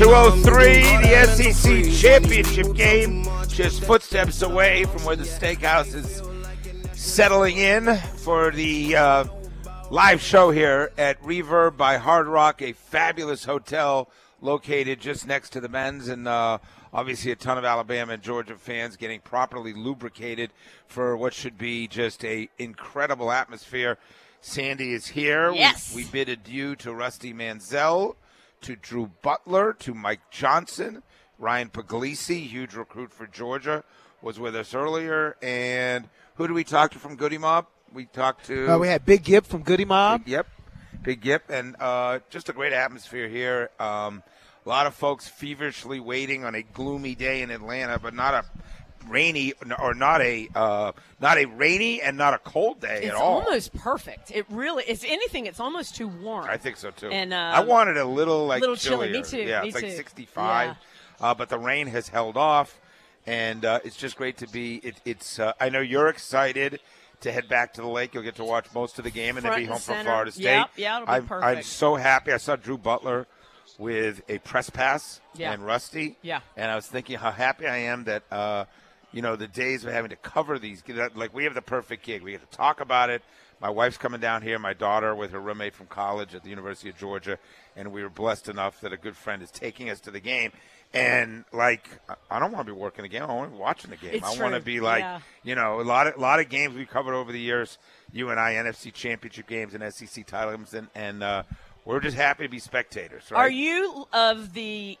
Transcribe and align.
203, 0.00 0.80
the 1.02 1.26
SEC 1.26 1.92
championship 1.92 2.74
game, 2.74 3.22
just 3.48 3.84
footsteps 3.84 4.40
away 4.40 4.84
from 4.84 5.04
where 5.04 5.14
the 5.14 5.24
steakhouse 5.24 5.94
is 5.94 6.22
settling 6.98 7.58
in 7.58 7.98
for 8.16 8.50
the 8.50 8.96
uh, 8.96 9.24
live 9.90 10.22
show 10.22 10.50
here 10.50 10.90
at 10.96 11.20
Reverb 11.20 11.76
by 11.76 11.98
Hard 11.98 12.28
Rock, 12.28 12.62
a 12.62 12.72
fabulous 12.72 13.44
hotel 13.44 14.08
located 14.40 15.00
just 15.00 15.26
next 15.26 15.50
to 15.50 15.60
the 15.60 15.68
Benz 15.68 16.08
and 16.08 16.26
uh, 16.26 16.56
obviously 16.94 17.30
a 17.30 17.36
ton 17.36 17.58
of 17.58 17.66
Alabama 17.66 18.14
and 18.14 18.22
Georgia 18.22 18.56
fans 18.56 18.96
getting 18.96 19.20
properly 19.20 19.74
lubricated 19.74 20.50
for 20.86 21.14
what 21.14 21.34
should 21.34 21.58
be 21.58 21.86
just 21.86 22.24
a 22.24 22.48
incredible 22.58 23.30
atmosphere. 23.30 23.98
Sandy 24.40 24.94
is 24.94 25.08
here. 25.08 25.52
Yes. 25.52 25.94
We, 25.94 26.04
we 26.04 26.10
bid 26.10 26.30
adieu 26.30 26.74
to 26.76 26.94
Rusty 26.94 27.34
Mansell, 27.34 28.16
to 28.62 28.76
Drew 28.76 29.10
Butler, 29.22 29.72
to 29.80 29.94
Mike 29.94 30.30
Johnson, 30.30 31.02
Ryan 31.38 31.70
Puglisi, 31.70 32.46
huge 32.46 32.74
recruit 32.74 33.12
for 33.12 33.26
Georgia, 33.26 33.84
was 34.22 34.38
with 34.38 34.54
us 34.54 34.74
earlier. 34.74 35.36
And 35.42 36.08
who 36.34 36.46
do 36.46 36.54
we 36.54 36.64
talk 36.64 36.92
to 36.92 36.98
from 36.98 37.16
Goodie 37.16 37.38
Mob? 37.38 37.66
We 37.92 38.04
talked 38.06 38.46
to. 38.46 38.72
Uh, 38.74 38.78
we 38.78 38.88
had 38.88 39.04
Big 39.04 39.24
Gipp 39.24 39.46
from 39.46 39.62
Goodie 39.62 39.84
Mob. 39.84 40.22
Yep, 40.26 40.46
Big 41.02 41.20
Gipp, 41.20 41.50
and 41.50 41.74
uh, 41.80 42.20
just 42.30 42.48
a 42.48 42.52
great 42.52 42.72
atmosphere 42.72 43.28
here. 43.28 43.70
Um, 43.80 44.22
a 44.64 44.68
lot 44.68 44.86
of 44.86 44.94
folks 44.94 45.26
feverishly 45.26 45.98
waiting 45.98 46.44
on 46.44 46.54
a 46.54 46.62
gloomy 46.62 47.14
day 47.14 47.42
in 47.42 47.50
Atlanta, 47.50 47.98
but 47.98 48.14
not 48.14 48.34
a 48.34 48.44
rainy 49.08 49.52
or 49.78 49.94
not 49.94 50.20
a 50.20 50.48
uh, 50.54 50.92
not 51.20 51.38
a 51.38 51.44
rainy 51.46 52.00
and 52.02 52.16
not 52.16 52.34
a 52.34 52.38
cold 52.38 52.80
day 52.80 53.00
It's 53.02 53.08
at 53.08 53.14
all. 53.14 53.42
almost 53.42 53.74
perfect. 53.74 54.30
It 54.30 54.46
really, 54.50 54.84
is 54.84 55.04
anything, 55.06 55.46
it's 55.46 55.60
almost 55.60 55.96
too 55.96 56.08
warm. 56.08 56.46
I 56.48 56.56
think 56.56 56.76
so 56.76 56.90
too. 56.90 57.08
And, 57.08 57.34
I 57.34 57.56
um, 57.58 57.66
wanted 57.66 57.96
a 57.96 58.04
little 58.04 58.46
like 58.46 58.60
little 58.60 58.76
chilly. 58.76 59.10
Me 59.10 59.22
too. 59.22 59.38
Yeah, 59.38 59.62
Me 59.62 59.68
it's 59.68 59.74
like 59.74 59.84
too. 59.84 59.90
65, 59.92 60.76
uh, 61.20 61.34
but 61.34 61.48
the 61.48 61.58
rain 61.58 61.86
has 61.88 62.08
held 62.08 62.36
off, 62.36 62.78
and 63.26 63.64
uh, 63.64 63.80
it's 63.84 63.96
just 63.96 64.16
great 64.16 64.38
to 64.38 64.48
be. 64.48 64.76
It, 64.76 65.00
it's. 65.04 65.38
Uh, 65.38 65.52
I 65.60 65.68
know 65.68 65.80
you're 65.80 66.08
excited 66.08 66.80
to 67.20 67.30
head 67.32 67.48
back 67.48 67.74
to 67.74 67.82
the 67.82 67.88
lake. 67.88 68.14
You'll 68.14 68.22
get 68.22 68.36
to 68.36 68.44
watch 68.44 68.66
most 68.74 68.98
of 68.98 69.04
the 69.04 69.10
game 69.10 69.36
and 69.36 69.44
Front 69.44 69.56
then 69.56 69.64
be 69.64 69.70
home 69.70 69.78
from. 69.80 70.04
Florida 70.04 70.32
State. 70.32 70.44
Yep, 70.44 70.70
yeah, 70.76 70.96
it'll 71.02 71.06
be 71.06 71.12
I'm, 71.34 71.42
I'm 71.56 71.62
so 71.62 71.96
happy. 71.96 72.32
I 72.32 72.38
saw 72.38 72.56
Drew 72.56 72.78
Butler 72.78 73.26
with 73.78 74.22
a 74.28 74.38
press 74.38 74.68
pass 74.70 75.20
Yeah. 75.36 75.52
and 75.52 75.64
Rusty. 75.64 76.16
Yeah. 76.22 76.40
and 76.56 76.70
I 76.70 76.76
was 76.76 76.86
thinking 76.86 77.16
how 77.18 77.30
happy 77.30 77.66
I 77.66 77.76
am 77.78 78.04
that. 78.04 78.22
Uh, 78.30 78.64
you 79.12 79.22
know 79.22 79.36
the 79.36 79.48
days 79.48 79.84
of 79.84 79.92
having 79.92 80.10
to 80.10 80.16
cover 80.16 80.58
these 80.58 80.82
like 81.14 81.34
we 81.34 81.44
have 81.44 81.54
the 81.54 81.62
perfect 81.62 82.04
gig. 82.04 82.22
We 82.22 82.32
get 82.32 82.48
to 82.50 82.56
talk 82.56 82.80
about 82.80 83.10
it. 83.10 83.22
My 83.60 83.68
wife's 83.68 83.98
coming 83.98 84.20
down 84.20 84.42
here 84.42 84.58
my 84.58 84.72
daughter 84.72 85.14
with 85.14 85.32
her 85.32 85.40
roommate 85.40 85.74
from 85.74 85.86
college 85.86 86.34
at 86.34 86.42
the 86.42 86.48
university 86.48 86.88
of 86.88 86.96
georgia 86.96 87.38
and 87.76 87.92
we 87.92 88.02
were 88.02 88.08
blessed 88.08 88.48
enough 88.48 88.80
that 88.80 88.92
a 88.92 88.96
good 88.96 89.16
friend 89.16 89.42
is 89.42 89.50
taking 89.50 89.90
us 89.90 90.00
to 90.00 90.10
the 90.10 90.20
game. 90.20 90.52
And 90.94 91.44
like 91.52 91.86
I- 92.30 92.38
don't 92.38 92.52
want 92.52 92.66
to 92.66 92.72
be 92.72 92.78
working 92.78 93.02
the 93.02 93.08
game 93.08 93.22
i 93.22 93.26
want 93.26 93.50
to 93.50 93.56
be 93.56 93.60
watching 93.60 93.90
the 93.90 93.96
game. 93.96 94.14
It's 94.14 94.24
i 94.38 94.42
want 94.42 94.54
to 94.54 94.60
be 94.60 94.80
like 94.80 95.02
Yeah. 95.02 95.20
you 95.44 95.54
know 95.54 95.80
a 95.80 95.82
lot 95.82 96.06
of 96.06 96.16
a 96.16 96.20
lot 96.20 96.40
of 96.40 96.48
games 96.48 96.74
we 96.74 96.86
covered 96.86 97.14
over 97.14 97.32
the 97.32 97.38
years 97.40 97.76
you 98.12 98.30
and 98.30 98.40
i 98.40 98.54
nfc 98.54 98.92
championship 98.94 99.46
games 99.46 99.74
and 99.74 99.94
sec 99.94 100.26
title 100.26 100.56
games 100.56 100.72
and, 100.74 100.88
and 100.94 101.22
uh, 101.22 101.42
we're 101.84 102.00
just 102.00 102.16
happy 102.16 102.44
to 102.44 102.48
be 102.48 102.58
spectators 102.58 103.30
right? 103.30 103.38
Are 103.38 103.50
you 103.50 104.06
of 104.12 104.52
the? 104.54 104.98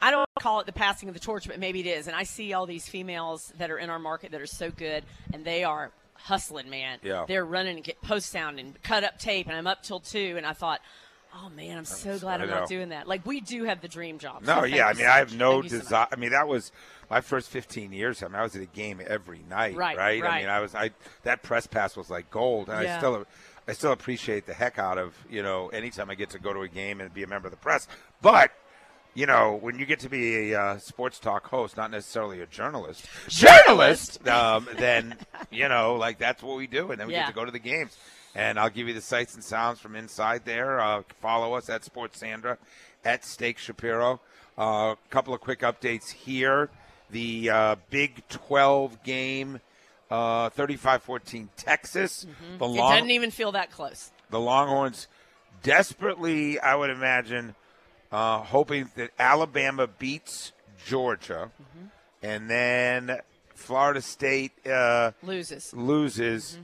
I 0.00 0.10
don't 0.10 0.28
call 0.40 0.60
it 0.60 0.66
the 0.66 0.72
passing 0.72 1.08
of 1.08 1.14
the 1.14 1.20
torch, 1.20 1.46
but 1.48 1.58
maybe 1.58 1.80
it 1.80 1.86
is. 1.86 2.06
And 2.06 2.14
I 2.16 2.24
see 2.24 2.52
all 2.52 2.66
these 2.66 2.88
females 2.88 3.52
that 3.58 3.70
are 3.70 3.78
in 3.78 3.90
our 3.90 3.98
market 3.98 4.32
that 4.32 4.40
are 4.40 4.46
so 4.46 4.70
good, 4.70 5.04
and 5.32 5.44
they 5.44 5.64
are 5.64 5.90
hustling, 6.14 6.68
man. 6.70 6.98
Yeah. 7.02 7.24
They're 7.26 7.44
running 7.44 7.76
and 7.76 7.84
get 7.84 8.00
post 8.02 8.30
sound 8.30 8.58
and 8.58 8.80
cut 8.82 9.04
up 9.04 9.18
tape, 9.18 9.46
and 9.46 9.56
I'm 9.56 9.66
up 9.66 9.82
till 9.82 10.00
two, 10.00 10.34
and 10.36 10.46
I 10.46 10.52
thought. 10.52 10.80
Oh 11.38 11.50
man, 11.50 11.76
I'm 11.76 11.84
so 11.84 12.18
glad 12.18 12.40
I 12.40 12.44
I'm 12.44 12.48
know. 12.50 12.60
not 12.60 12.68
doing 12.68 12.88
that. 12.90 13.06
Like 13.06 13.26
we 13.26 13.42
do 13.42 13.64
have 13.64 13.82
the 13.82 13.88
dream 13.88 14.18
job. 14.18 14.42
No, 14.42 14.60
so 14.60 14.64
yeah. 14.64 14.86
I 14.86 14.94
mean, 14.94 15.04
so 15.04 15.10
I 15.10 15.18
have 15.18 15.36
no 15.36 15.62
you 15.62 15.68
so 15.68 15.80
desire. 15.80 16.06
I 16.10 16.16
mean, 16.16 16.30
that 16.30 16.48
was 16.48 16.72
my 17.10 17.20
first 17.20 17.50
15 17.50 17.92
years. 17.92 18.22
I 18.22 18.28
mean, 18.28 18.36
I 18.36 18.42
was 18.42 18.56
at 18.56 18.62
a 18.62 18.66
game 18.66 19.02
every 19.06 19.44
night, 19.50 19.76
Right, 19.76 19.98
right? 19.98 20.24
I 20.24 20.38
mean, 20.40 20.48
I 20.48 20.60
was. 20.60 20.74
I 20.74 20.92
that 21.24 21.42
press 21.42 21.66
pass 21.66 21.94
was 21.94 22.08
like 22.08 22.30
gold, 22.30 22.70
and 22.70 22.82
Yeah. 22.82 22.94
I 22.94 22.98
still, 22.98 23.26
I 23.68 23.72
still 23.74 23.92
appreciate 23.92 24.46
the 24.46 24.54
heck 24.54 24.78
out 24.78 24.96
of 24.96 25.14
you 25.28 25.42
know 25.42 25.68
anytime 25.68 26.08
I 26.08 26.14
get 26.14 26.30
to 26.30 26.38
go 26.38 26.54
to 26.54 26.60
a 26.62 26.68
game 26.68 27.02
and 27.02 27.12
be 27.12 27.22
a 27.22 27.26
member 27.26 27.48
of 27.48 27.52
the 27.52 27.58
press. 27.58 27.86
But 28.22 28.52
you 29.16 29.26
know, 29.26 29.58
when 29.60 29.78
you 29.80 29.86
get 29.86 29.98
to 30.00 30.08
be 30.08 30.52
a 30.52 30.60
uh, 30.60 30.78
sports 30.78 31.18
talk 31.18 31.48
host, 31.48 31.76
not 31.76 31.90
necessarily 31.90 32.40
a 32.42 32.46
journalist, 32.46 33.04
Journalist! 33.28 34.24
um, 34.28 34.68
then 34.78 35.16
you 35.50 35.68
know, 35.68 35.96
like 35.96 36.18
that's 36.18 36.42
what 36.42 36.56
we 36.56 36.66
do, 36.68 36.90
and 36.92 37.00
then 37.00 37.08
we 37.08 37.14
Yeah. 37.14 37.20
get 37.22 37.28
to 37.28 37.34
go 37.34 37.44
to 37.44 37.50
the 37.50 37.58
games. 37.58 37.96
And 38.34 38.58
I'll 38.60 38.68
give 38.70 38.86
you 38.86 38.92
the 38.92 39.00
sights 39.00 39.34
and 39.34 39.42
sounds 39.42 39.80
from 39.80 39.96
inside 39.96 40.44
there. 40.44 40.78
Uh, 40.78 41.02
follow 41.22 41.54
us 41.54 41.70
at 41.70 41.84
Sports 41.84 42.18
Sandra, 42.20 42.58
at 43.02 43.24
Steak 43.24 43.56
Shapiro. 43.56 44.20
A 44.58 44.60
uh, 44.60 44.94
couple 45.08 45.32
of 45.32 45.40
quick 45.40 45.60
updates 45.60 46.10
here. 46.12 46.68
The 47.08 47.48
uh, 47.48 47.76
Big 47.88 48.28
12 48.28 49.02
game, 49.04 49.60
uh, 50.10 50.50
35-14 50.50 51.48
Texas. 51.56 52.26
The 52.58 52.64
It 52.66 52.68
long, 52.68 52.90
doesn't 52.92 53.10
even 53.10 53.30
feel 53.30 53.52
that 53.52 53.70
close. 53.70 54.10
the 54.28 54.40
Longhorns 54.40 55.06
desperately, 55.62 56.58
I 56.60 56.74
would 56.74 56.90
imagine, 56.90 57.54
uh, 58.12 58.38
hoping 58.38 58.90
that 58.96 59.10
Alabama 59.18 59.86
beats 59.86 60.52
Georgia, 60.86 61.50
and 62.22 62.48
then 62.48 63.18
Florida 63.54 64.00
State 64.00 64.52
uh, 64.66 65.12
Loses. 65.22 65.72
loses, 65.74 66.58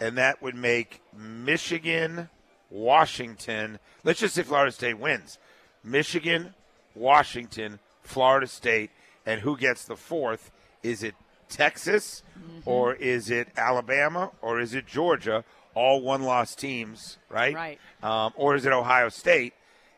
and 0.00 0.18
that 0.18 0.42
would 0.42 0.54
make 0.54 1.00
Michigan, 1.16 2.28
Washington. 2.70 3.78
Let's 4.04 4.20
just 4.20 4.34
say 4.34 4.42
Florida 4.42 4.72
State 4.72 4.98
wins. 4.98 5.38
Michigan, 5.84 6.54
Washington, 6.94 7.78
Florida 8.02 8.46
State, 8.46 8.90
and 9.24 9.40
who 9.40 9.56
gets 9.56 9.84
the 9.84 9.96
fourth? 9.96 10.50
Is 10.82 11.02
it 11.02 11.14
Texas, 11.48 12.22
or 12.64 12.94
is 12.94 13.30
it 13.30 13.48
Alabama, 13.56 14.30
or 14.40 14.60
is 14.60 14.74
it 14.74 14.86
Georgia? 14.86 15.44
All 15.74 16.02
one-loss 16.02 16.54
teams, 16.54 17.16
right? 17.30 17.54
Right. 17.54 17.78
Um, 18.02 18.32
or 18.36 18.54
is 18.56 18.66
it 18.66 18.72
Ohio 18.72 19.08
State? 19.08 19.54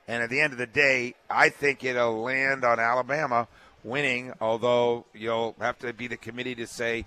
And 0.06 0.22
at 0.22 0.30
the 0.30 0.40
end 0.40 0.52
of 0.52 0.58
the 0.58 0.66
day, 0.66 1.14
I 1.30 1.48
think 1.48 1.82
it'll 1.82 2.22
land 2.22 2.64
on 2.64 2.78
Alabama 2.78 3.48
winning. 3.82 4.32
Although 4.40 5.06
you'll 5.14 5.56
have 5.60 5.78
to 5.78 5.92
be 5.92 6.06
the 6.06 6.16
committee 6.16 6.54
to 6.56 6.66
say 6.66 7.06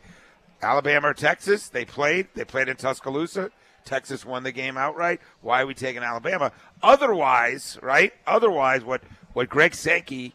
Alabama 0.61 1.09
or 1.09 1.13
Texas. 1.13 1.69
They 1.69 1.85
played. 1.85 2.27
They 2.33 2.45
played 2.45 2.69
in 2.69 2.77
Tuscaloosa. 2.77 3.51
Texas 3.85 4.25
won 4.25 4.43
the 4.43 4.51
game 4.51 4.77
outright. 4.77 5.21
Why 5.41 5.61
are 5.61 5.67
we 5.67 5.73
taking 5.73 6.03
Alabama? 6.03 6.51
Otherwise, 6.83 7.79
right? 7.81 8.13
Otherwise, 8.25 8.83
what 8.83 9.01
what 9.33 9.49
Greg 9.49 9.75
Sankey 9.75 10.33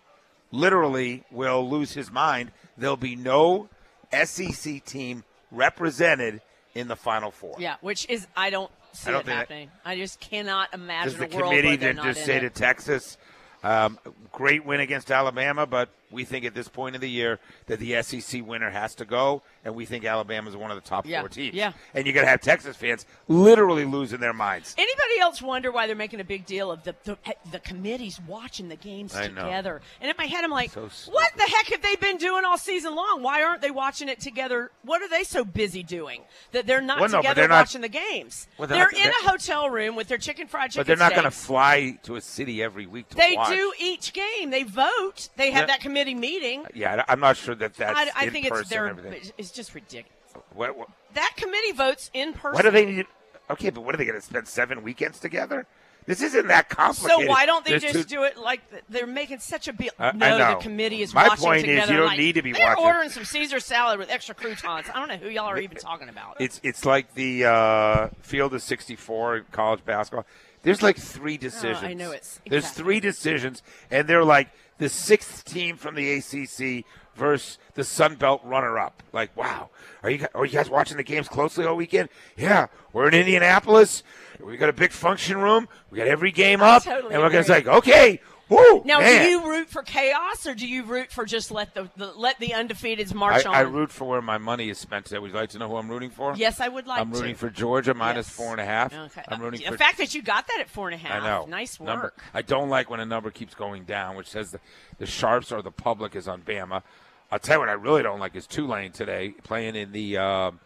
literally 0.51 1.25
will 1.31 1.69
lose 1.69 1.93
his 1.93 2.11
mind. 2.11 2.53
There'll 2.79 2.97
be 2.97 3.17
no 3.17 3.69
SEC 4.13 4.85
team 4.85 5.25
represented 5.51 6.41
in 6.75 6.89
the 6.89 6.97
Final 6.97 7.31
Four. 7.31 7.57
Yeah, 7.59 7.77
which 7.81 8.07
is 8.09 8.27
I 8.37 8.51
don't 8.51 8.71
see 8.93 9.09
I 9.09 9.13
don't 9.13 9.21
it 9.21 9.25
think 9.25 9.27
that- 9.27 9.39
happening. 9.39 9.71
I 9.85 9.97
just 9.97 10.21
cannot 10.21 10.73
imagine 10.75 11.19
the 11.19 11.27
committee 11.29 11.69
where 11.69 11.77
they're 11.77 11.77
then 11.95 11.97
not 11.97 12.05
just 12.07 12.25
say 12.25 12.37
it. 12.37 12.41
to 12.41 12.51
Texas, 12.51 13.17
um, 13.63 13.99
great 14.33 14.65
win 14.65 14.81
against 14.81 15.11
Alabama, 15.11 15.67
but 15.67 15.89
we 16.13 16.25
think 16.25 16.45
at 16.45 16.55
this 16.55 16.69
point 16.69 16.95
of 16.95 17.01
the 17.01 17.11
year 17.11 17.39
that 17.67 17.79
the 17.79 18.01
SEC 18.03 18.47
winner 18.47 18.71
has 18.71 18.95
to 18.97 19.05
go, 19.05 19.43
and 19.65 19.75
we 19.75 19.85
think 19.87 20.05
Alabama 20.05 20.49
is 20.51 20.57
one 20.57 20.71
of 20.71 20.77
the 20.77 20.89
top 20.89 21.07
Yeah, 21.07 21.21
four 21.21 21.29
teams. 21.29 21.55
yeah. 21.55 21.73
And 21.95 22.07
you're 22.07 22.15
going 22.15 22.27
to 22.27 22.31
have 22.31 22.41
Texas 22.41 22.77
fans 22.77 23.07
literally 23.29 23.85
losing 23.85 24.21
their 24.21 24.33
minds. 24.33 24.75
Anybody 24.79 25.19
else 25.21 25.41
wonder 25.41 25.73
why 25.73 25.87
they're 25.87 25.97
making 25.97 26.21
a 26.21 26.25
big 26.25 26.47
deal 26.47 26.71
of 26.71 26.83
the 26.85 26.95
the, 27.05 27.17
the 27.51 27.59
committees 27.61 28.21
watching 28.29 28.69
the 28.69 28.77
games 28.77 29.15
I 29.17 29.29
know. 29.29 29.45
together? 29.45 29.81
And 30.01 30.11
in 30.11 30.17
my 30.19 30.27
head, 30.27 30.45
I'm 30.45 30.51
like, 30.51 30.71
So 30.73 30.89
what 31.11 31.33
the 31.37 31.43
heck 31.43 31.67
have 31.69 31.83
they 31.83 31.97
been 31.97 32.17
doing 32.19 32.45
all 32.45 32.59
season 32.59 32.95
long? 32.95 33.23
Why 33.23 33.43
aren't 33.43 33.63
they 33.63 33.71
watching 33.71 34.09
it 34.09 34.21
together? 34.21 34.71
What 34.85 35.01
are 35.03 35.09
they 35.09 35.25
so 35.25 35.45
busy 35.45 35.83
doing 35.83 36.23
that 36.53 36.67
they're 36.67 36.81
not 36.81 37.01
Well, 37.01 37.09
no, 37.09 37.19
together 37.19 37.35
they're 37.43 37.49
not- 37.49 37.61
watching 37.63 37.81
the 37.81 37.89
games? 37.89 38.47
Well, 38.59 38.69
they're 38.69 38.89
they're 38.93 39.01
not- 39.05 39.21
in 39.23 39.27
a 39.27 39.31
hotel 39.31 39.71
room 39.71 39.97
with 39.97 40.09
their 40.09 40.19
chicken 40.19 40.47
fried 40.47 40.71
chicken. 40.73 40.81
But 40.81 40.87
they're 40.87 40.97
not 40.97 41.13
going 41.13 41.25
to 41.25 41.31
fly 41.31 41.99
to 42.03 42.17
a 42.17 42.21
city 42.21 42.63
every 42.63 42.87
week 42.87 43.09
to 43.11 43.17
watch. 43.17 43.27
They 43.29 43.37
watch. 43.37 43.49
do 43.51 43.73
each 43.79 44.13
game. 44.13 44.51
They 44.51 44.65
vote. 44.65 45.29
They 45.37 45.51
have 45.53 45.63
Yeah. 45.63 45.67
that 45.67 45.81
committee 45.81 46.02
meeting. 46.15 46.65
Yeah, 46.75 47.05
I- 47.07 47.13
I'm 47.13 47.21
not 47.21 47.37
sure 47.37 47.55
that 47.55 47.75
that's 47.75 47.99
I, 47.99 48.11
I 48.15 48.25
in 48.27 48.33
think 48.33 48.47
it's 48.47 48.51
person 48.57 48.69
their. 48.71 48.87
and. 48.87 49.33
It's 49.39 49.51
just 49.51 49.75
ridiculous. 49.75 50.13
What, 50.55 50.77
what, 50.77 50.89
That 51.15 51.33
committee 51.37 51.73
votes 51.73 52.11
in 52.15 52.33
person. 52.33 52.55
what 52.55 52.63
do 52.63 52.71
they 52.71 52.87
need? 52.87 53.07
Okay, 53.51 53.71
but 53.71 53.83
what 53.83 53.95
are 53.95 53.99
they 53.99 54.05
going 54.07 54.19
to 54.19 54.25
spend 54.25 54.49
seven 54.49 54.83
weekends 54.83 55.19
together? 55.19 55.67
This 56.05 56.21
isn't 56.21 56.49
that 56.49 56.69
complicated. 56.69 57.27
So 57.27 57.31
why 57.31 57.47
don't 57.47 57.65
they 57.65 57.73
There's 57.79 57.83
just 57.93 58.09
two- 58.09 58.17
do 58.17 58.23
it 58.25 58.37
like 58.37 58.61
they're 58.89 59.07
making 59.07 59.39
such 59.39 59.69
a 59.69 59.73
big? 59.73 59.91
I 60.01 60.11
no, 60.13 60.37
the 60.37 60.55
committee 60.57 61.01
is 61.03 61.15
My 61.15 61.29
watching 61.29 61.45
point 61.45 61.67
is 61.69 61.89
you 61.89 61.97
don't 61.97 62.07
like, 62.07 62.19
need 62.19 62.35
to 62.35 62.43
be 62.43 62.53
they're 62.53 62.63
watching. 62.71 62.85
ordering 62.85 63.09
some 63.11 63.25
Caesar 63.25 63.61
salad 63.61 63.99
with 64.01 64.11
extra 64.11 64.35
croutons. 64.35 64.87
I 64.93 64.99
don't 64.99 65.07
know 65.09 65.17
who 65.17 65.29
y'all 65.29 65.47
are 65.47 65.59
even 65.61 65.77
talking 65.77 66.09
about. 66.09 66.39
It's 66.41 66.61
it's 66.65 66.85
like 66.85 67.15
the 67.15 67.45
uh, 67.45 68.09
field 68.21 68.53
of 68.55 68.63
64 68.63 69.37
in 69.37 69.45
college 69.53 69.85
basketball. 69.85 70.27
There's 70.63 70.83
like 70.83 70.97
three 70.97 71.37
decisions. 71.39 71.79
Oh, 71.85 71.87
I 71.87 71.95
know 71.95 72.09
it's- 72.11 72.41
There's 72.49 72.71
three 72.71 72.99
decisions, 72.99 73.63
and 73.91 74.09
they're 74.09 74.25
like 74.25 74.49
the 74.83 74.89
sixth 74.89 75.45
team 75.45 75.77
from 75.77 75.95
the 75.95 76.15
ACC 76.15 76.85
versus 77.15 77.59
the 77.75 77.85
Sun 77.85 78.17
Belt 78.17 78.41
runner-up. 78.45 79.01
Like, 79.13 79.35
wow, 79.37 79.71
are 80.03 80.11
you 80.11 80.27
are 80.35 80.45
you 80.45 80.53
guys 80.53 80.69
watching 80.69 80.97
the 80.97 81.05
games 81.05 81.29
closely 81.29 81.65
all 81.65 81.77
weekend? 81.77 82.09
Yeah, 82.37 82.67
we're 82.93 83.07
in 83.07 83.15
Indianapolis. 83.15 84.03
We 84.41 84.57
got 84.57 84.69
a 84.69 84.73
big 84.73 84.91
function 84.91 85.39
room. 85.39 85.69
We 85.91 85.99
got 85.99 86.09
every 86.09 86.33
game 86.33 86.63
up, 86.63 86.83
totally 86.83 87.15
and 87.15 87.23
we're 87.23 87.29
gonna 87.29 87.43
agree. 87.43 87.63
say, 87.63 87.71
okay, 87.71 88.21
Woo, 88.53 88.83
Now, 88.85 88.99
man. 89.01 89.25
do 89.25 89.31
you 89.31 89.49
root 89.49 89.69
for 89.69 89.83
chaos 89.83 90.47
or 90.47 90.55
do 90.55 90.67
you 90.67 90.85
root 90.85 91.11
for 91.11 91.25
just 91.25 91.51
let 91.51 91.75
the, 91.75 91.89
the 91.97 92.13
let 92.13 92.39
the 92.39 92.49
undefeateds 92.49 93.13
I, 93.13 93.17
march 93.17 93.47
on? 93.47 93.55
I 93.55 93.61
root 93.61 93.91
for 93.91 94.07
where 94.07 94.23
my 94.23 94.39
money 94.39 94.69
is 94.69 94.79
spent 94.79 95.07
today. 95.07 95.19
Would 95.19 95.31
you 95.31 95.37
like 95.37 95.51
to 95.51 95.59
know 95.59 95.69
who 95.69 95.77
I'm 95.77 95.89
rooting 95.89 96.11
for? 96.11 96.35
Yes, 96.37 96.61
I 96.61 96.69
would 96.69 96.87
like 96.87 97.01
I'm 97.01 97.11
to. 97.13 97.19
rooting 97.19 97.35
for 97.35 97.51
Georgia 97.51 97.95
minus 97.95 98.27
Yes. 98.29 98.37
four 98.37 98.53
and 98.53 98.61
a 98.61 98.65
half. 98.65 98.93
Okay. 98.93 99.23
I'm 99.29 99.41
rooting 99.41 99.61
the 99.61 99.67
for 99.73 99.77
fact 99.79 99.99
that 99.99 100.15
you 100.15 100.23
got 100.23 100.47
that 100.49 100.59
at 100.61 100.69
four 100.69 100.89
and 100.89 100.95
a 100.95 100.99
half. 100.99 101.23
I 101.23 101.27
know. 101.27 101.47
Nice 101.47 101.81
work. 101.81 101.87
Number, 101.87 102.13
I 102.35 102.43
don't 102.43 102.69
like 102.69 102.91
when 102.91 103.01
a 103.01 103.07
number 103.07 103.31
keeps 103.31 103.55
going 103.55 103.85
down, 103.85 104.17
which 104.17 104.29
says 104.29 104.51
the, 104.51 104.61
the 104.99 105.07
sharps 105.07 105.51
or 105.53 105.63
the 105.63 105.71
public 105.71 106.15
is 106.15 106.29
on 106.29 106.43
Bama. 106.43 106.83
I'll 107.31 107.39
tell 107.39 107.57
you 107.57 107.61
what 107.61 107.69
I 107.71 107.73
really 107.73 108.03
don't 108.03 108.21
like 108.21 108.37
is 108.37 108.47
Tulane 108.47 108.93
today 108.93 109.31
playing 109.43 109.75
in 109.75 109.93
the 109.93 110.19
um, 110.19 110.61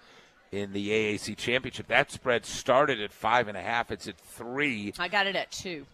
in 0.50 0.72
the 0.72 0.88
AAC 0.90 1.36
championship. 1.36 1.86
That 1.88 2.10
spread 2.10 2.44
started 2.44 3.00
at 3.00 3.12
five 3.12 3.46
and 3.48 3.56
a 3.56 3.62
half. 3.62 3.92
It's 3.92 4.08
at 4.08 4.16
three. 4.18 4.92
I 4.98 5.06
got 5.08 5.26
it 5.26 5.36
at 5.36 5.52
two 5.52 5.86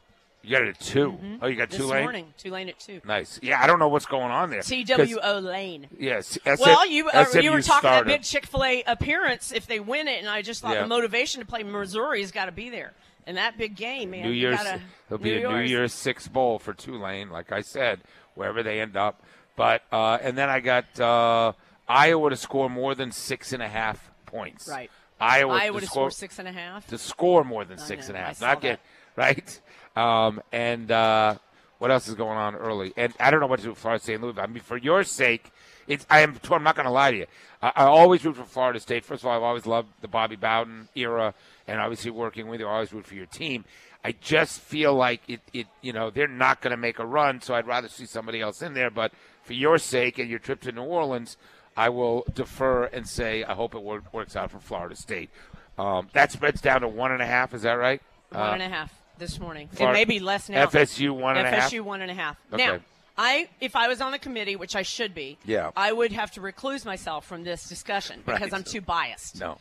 You 0.44 0.50
got 0.50 0.62
it 0.62 0.68
at 0.70 0.80
2 0.80 1.18
Oh, 1.40 1.46
you 1.46 1.56
got 1.56 1.70
this 1.70 1.78
Tulane. 1.78 2.02
morning. 2.02 2.34
lane 2.44 2.68
at 2.68 2.78
two. 2.80 3.00
Nice. 3.04 3.38
Yeah, 3.42 3.62
I 3.62 3.66
don't 3.68 3.78
know 3.78 3.86
what's 3.88 4.06
going 4.06 4.32
on 4.32 4.50
there. 4.50 4.62
TWO 4.62 5.38
Lane. 5.40 5.86
Yes. 5.98 6.36
Well, 6.44 6.84
you 6.86 7.08
uh, 7.08 7.26
you 7.40 7.52
were 7.52 7.62
talking 7.62 7.88
that 7.90 8.06
big 8.06 8.22
Chick 8.22 8.46
Fil 8.46 8.64
A 8.64 8.82
appearance 8.86 9.52
if 9.52 9.66
they 9.68 9.78
win 9.78 10.08
it, 10.08 10.18
and 10.18 10.28
I 10.28 10.42
just 10.42 10.60
thought 10.62 10.74
Yeah. 10.74 10.82
the 10.82 10.88
motivation 10.88 11.40
to 11.40 11.46
play 11.46 11.62
Missouri's 11.62 12.32
got 12.32 12.46
to 12.46 12.52
be 12.52 12.70
there, 12.70 12.92
and 13.26 13.36
that 13.36 13.56
big 13.56 13.76
game, 13.76 14.10
man. 14.10 14.22
New 14.22 14.30
Year's. 14.32 14.56
gotta, 14.56 14.80
There'll 15.08 15.22
be 15.22 15.34
a 15.36 15.48
New 15.48 15.54
Year's. 15.58 15.70
Year's 15.70 15.92
Six 15.94 16.26
bowl 16.26 16.58
for 16.58 16.72
Tulane, 16.74 17.30
like 17.30 17.52
I 17.52 17.60
said, 17.60 18.00
wherever 18.34 18.62
they 18.64 18.80
end 18.80 18.96
up. 18.96 19.22
But 19.54 19.82
uh, 19.92 20.18
and 20.22 20.36
then 20.36 20.48
I 20.48 20.58
got 20.58 20.98
uh, 20.98 21.52
Iowa 21.86 22.30
to 22.30 22.36
score 22.36 22.68
more 22.68 22.94
than 22.96 23.12
six 23.12 23.52
and 23.52 23.62
a 23.62 23.68
half 23.68 24.10
points. 24.26 24.66
Right. 24.68 24.90
Iowa, 25.20 25.54
Iowa 25.54 25.74
to 25.78 25.80
to 25.82 25.86
score 25.86 26.10
score 26.10 26.10
six 26.10 26.40
and 26.40 26.48
a 26.48 26.52
half. 26.52 26.86
to 26.88 26.98
score 26.98 27.44
more 27.44 27.64
than 27.64 27.78
I 27.78 27.82
six 27.82 28.08
know, 28.08 28.14
and 28.16 28.24
a 28.24 28.26
half. 28.26 28.40
Not 28.40 28.60
get 28.60 28.80
right. 29.16 29.60
Um, 29.96 30.40
and 30.52 30.90
uh, 30.90 31.36
what 31.78 31.90
else 31.90 32.08
is 32.08 32.14
going 32.14 32.38
on 32.38 32.54
early? 32.54 32.92
And 32.96 33.12
I 33.18 33.30
don't 33.30 33.40
know 33.40 33.46
what 33.46 33.58
to 33.58 33.64
do 33.64 33.70
with 33.70 33.78
Florida 33.78 34.02
State 34.02 34.14
and 34.14 34.22
Louisville. 34.22 34.44
I 34.44 34.46
mean, 34.46 34.62
for 34.62 34.76
your 34.76 35.02
sake, 35.04 35.50
it's 35.88 36.06
I 36.08 36.20
am. 36.20 36.38
I'm 36.50 36.62
not 36.62 36.76
going 36.76 36.86
to 36.86 36.92
lie 36.92 37.10
to 37.10 37.16
you. 37.16 37.26
I, 37.60 37.72
I 37.74 37.84
always 37.84 38.24
root 38.24 38.36
for 38.36 38.44
Florida 38.44 38.80
State. 38.80 39.04
First 39.04 39.22
of 39.22 39.26
all, 39.26 39.36
I've 39.36 39.42
always 39.42 39.66
loved 39.66 39.88
the 40.00 40.08
Bobby 40.08 40.36
Bowden 40.36 40.88
era, 40.94 41.34
and 41.66 41.80
obviously 41.80 42.10
working 42.10 42.46
with 42.46 42.60
you, 42.60 42.66
I 42.66 42.74
always 42.74 42.92
root 42.92 43.06
for 43.06 43.14
your 43.14 43.26
team. 43.26 43.64
I 44.04 44.12
just 44.12 44.60
feel 44.60 44.94
like 44.94 45.22
it, 45.28 45.40
it 45.52 45.66
you 45.80 45.92
know, 45.92 46.10
they're 46.10 46.26
not 46.26 46.60
going 46.60 46.72
to 46.72 46.76
make 46.76 46.98
a 46.98 47.06
run, 47.06 47.40
so 47.40 47.54
I'd 47.54 47.66
rather 47.66 47.88
see 47.88 48.06
somebody 48.06 48.40
else 48.40 48.62
in 48.62 48.74
there. 48.74 48.90
But 48.90 49.12
for 49.42 49.52
your 49.52 49.78
sake 49.78 50.18
and 50.18 50.28
your 50.30 50.38
trip 50.38 50.60
to 50.62 50.72
New 50.72 50.82
Orleans, 50.82 51.36
I 51.76 51.88
will 51.88 52.24
defer 52.32 52.84
and 52.84 53.08
say 53.08 53.44
I 53.44 53.54
hope 53.54 53.74
it 53.74 53.82
work, 53.82 54.12
works 54.12 54.36
out 54.36 54.50
for 54.50 54.58
Florida 54.58 54.96
State. 54.96 55.30
Um, 55.78 56.08
that 56.12 56.30
spreads 56.30 56.60
down 56.60 56.82
to 56.82 56.88
one 56.88 57.12
and 57.12 57.22
a 57.22 57.26
half. 57.26 57.54
Is 57.54 57.62
that 57.62 57.72
right? 57.72 58.00
One 58.30 58.54
and 58.54 58.62
a 58.62 58.68
half 58.68 59.01
this 59.18 59.38
morning. 59.38 59.68
Florida- 59.68 59.98
it 59.98 60.00
may 60.00 60.04
be 60.04 60.18
less 60.20 60.48
now. 60.48 60.66
FSU 60.66 61.12
one 61.14 61.36
and 61.36 61.46
a 61.46 61.50
half. 61.50 61.70
FSU 61.70 61.82
one 61.82 62.00
and 62.02 62.10
a 62.10 62.14
half. 62.14 62.36
Okay. 62.52 62.64
Now, 62.66 62.78
I 63.16 63.48
if 63.60 63.76
I 63.76 63.88
was 63.88 64.00
on 64.00 64.12
the 64.12 64.18
committee, 64.18 64.56
which 64.56 64.74
I 64.74 64.82
should 64.82 65.14
be, 65.14 65.38
Yeah. 65.44 65.70
I 65.76 65.92
would 65.92 66.12
have 66.12 66.30
to 66.32 66.40
recluse 66.40 66.84
myself 66.84 67.26
from 67.26 67.44
this 67.44 67.68
discussion 67.68 68.22
because 68.24 68.40
Right. 68.40 68.54
I'm 68.54 68.64
too 68.64 68.80
biased. 68.80 69.38
No. 69.40 69.58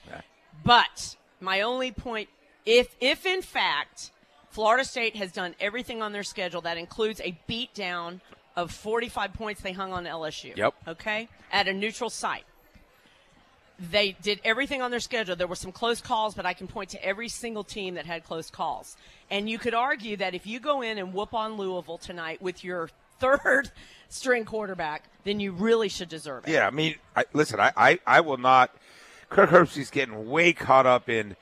But 0.64 1.16
my 1.40 1.62
only 1.62 1.92
point, 1.92 2.30
if 2.66 2.96
if 3.02 3.26
in 3.26 3.42
fact 3.42 4.12
Florida 4.50 4.86
State 4.86 5.16
has 5.16 5.32
done 5.32 5.56
everything 5.60 6.02
on 6.02 6.12
their 6.12 6.24
schedule, 6.24 6.62
that 6.62 6.78
includes 6.78 7.20
a 7.22 7.38
beatdown 7.50 8.22
of 8.56 8.72
45 8.72 9.34
points 9.34 9.62
they 9.62 9.72
hung 9.74 9.94
on 9.94 10.06
LSU. 10.06 10.56
Yep. 10.56 10.74
Okay, 10.88 11.28
at 11.52 11.68
a 11.68 11.74
neutral 11.74 12.10
site. 12.10 12.44
They 13.80 14.12
did 14.22 14.40
everything 14.44 14.82
on 14.84 14.92
their 14.92 15.00
schedule. 15.00 15.36
There 15.36 15.48
were 15.48 15.56
some 15.56 15.72
close 15.72 16.02
calls, 16.02 16.36
but 16.36 16.46
I 16.46 16.54
can 16.54 16.68
point 16.68 16.92
to 16.92 17.04
every 17.04 17.28
single 17.30 17.64
team 17.64 17.96
that 17.96 18.06
had 18.06 18.24
close 18.24 18.52
calls. 18.52 18.96
And 19.32 19.50
you 19.50 19.58
could 19.58 19.74
argue 19.74 20.18
that 20.18 20.36
if 20.36 20.46
you 20.46 20.60
go 20.60 20.82
in 20.82 20.98
and 20.98 21.14
whoop 21.14 21.34
on 21.34 21.56
Louisville 21.56 21.98
tonight 21.98 22.42
with 22.42 22.64
your 22.64 22.90
third 23.20 23.72
string 24.10 24.44
quarterback, 24.44 25.06
then 25.24 25.40
you 25.40 25.54
really 25.54 25.88
should 25.88 26.10
deserve 26.10 26.48
it. 26.48 26.52
Yeah, 26.52 26.68
I 26.68 26.70
mean, 26.70 26.96
I, 27.16 27.24
listen, 27.34 27.60
I, 27.60 27.72
I, 27.78 28.00
I 28.06 28.20
will 28.20 28.38
not. 28.38 28.76
Kirk 29.30 29.50
Herbstreit's 29.50 29.90
getting 29.90 30.30
way 30.30 30.52
caught 30.52 30.86
up 30.86 31.08
in 31.08 31.38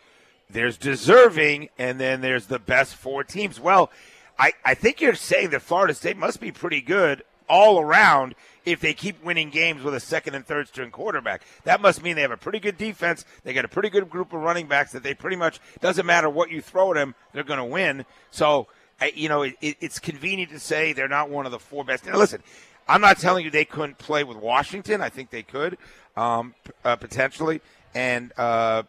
there's 0.51 0.77
deserving 0.77 1.69
and 1.79 1.99
then 1.99 2.21
there's 2.21 2.45
the 2.45 2.59
best 2.59 2.95
four 2.95 3.23
teams. 3.23 3.59
Well, 3.59 3.91
I, 4.37 4.53
I 4.63 4.75
think 4.75 5.01
you're 5.01 5.15
saying 5.15 5.49
that 5.49 5.63
Florida 5.63 5.95
State 5.95 6.15
must 6.15 6.39
be 6.39 6.51
pretty 6.51 6.81
good 6.81 7.23
all 7.49 7.79
around 7.79 8.35
if 8.65 8.79
they 8.79 8.93
keep 8.93 9.23
winning 9.23 9.49
games 9.49 9.83
with 9.83 9.93
a 9.93 9.99
second 9.99 10.35
and 10.35 10.45
third 10.45 10.67
string 10.67 10.91
quarterback. 10.91 11.41
That 11.63 11.81
must 11.81 12.03
mean 12.03 12.15
they 12.15 12.21
have 12.21 12.31
a 12.31 12.37
pretty 12.37 12.59
good 12.59 12.77
defense. 12.77 13.25
They 13.43 13.53
got 13.53 13.65
a 13.65 13.69
pretty 13.69 13.89
good 13.89 14.09
group 14.09 14.31
of 14.33 14.41
running 14.41 14.67
backs 14.67 14.91
that 14.91 15.03
they 15.03 15.13
pretty 15.13 15.35
much 15.35 15.59
doesn't 15.79 16.05
matter 16.05 16.29
what 16.29 16.51
you 16.51 16.61
throw 16.61 16.91
at 16.91 16.95
them, 16.95 17.15
they're 17.33 17.43
going 17.43 17.59
to 17.59 17.65
win. 17.65 18.05
So, 18.31 18.67
you 19.15 19.29
know, 19.29 19.43
it, 19.43 19.55
it, 19.61 19.77
it's 19.79 19.97
convenient 19.99 20.51
to 20.51 20.59
say 20.59 20.93
they're 20.93 21.07
not 21.07 21.29
one 21.29 21.45
of 21.45 21.51
the 21.51 21.59
four 21.59 21.83
best. 21.83 22.05
Now, 22.05 22.17
listen, 22.17 22.43
I'm 22.87 23.01
not 23.01 23.19
telling 23.19 23.45
you 23.45 23.51
they 23.51 23.65
couldn't 23.65 23.97
play 23.97 24.23
with 24.23 24.37
Washington. 24.37 25.01
I 25.01 25.09
think 25.09 25.29
they 25.29 25.43
could 25.43 25.77
um, 26.15 26.53
uh, 26.83 26.95
potentially, 26.95 27.61
and 27.95 28.31
uh, 28.37 28.83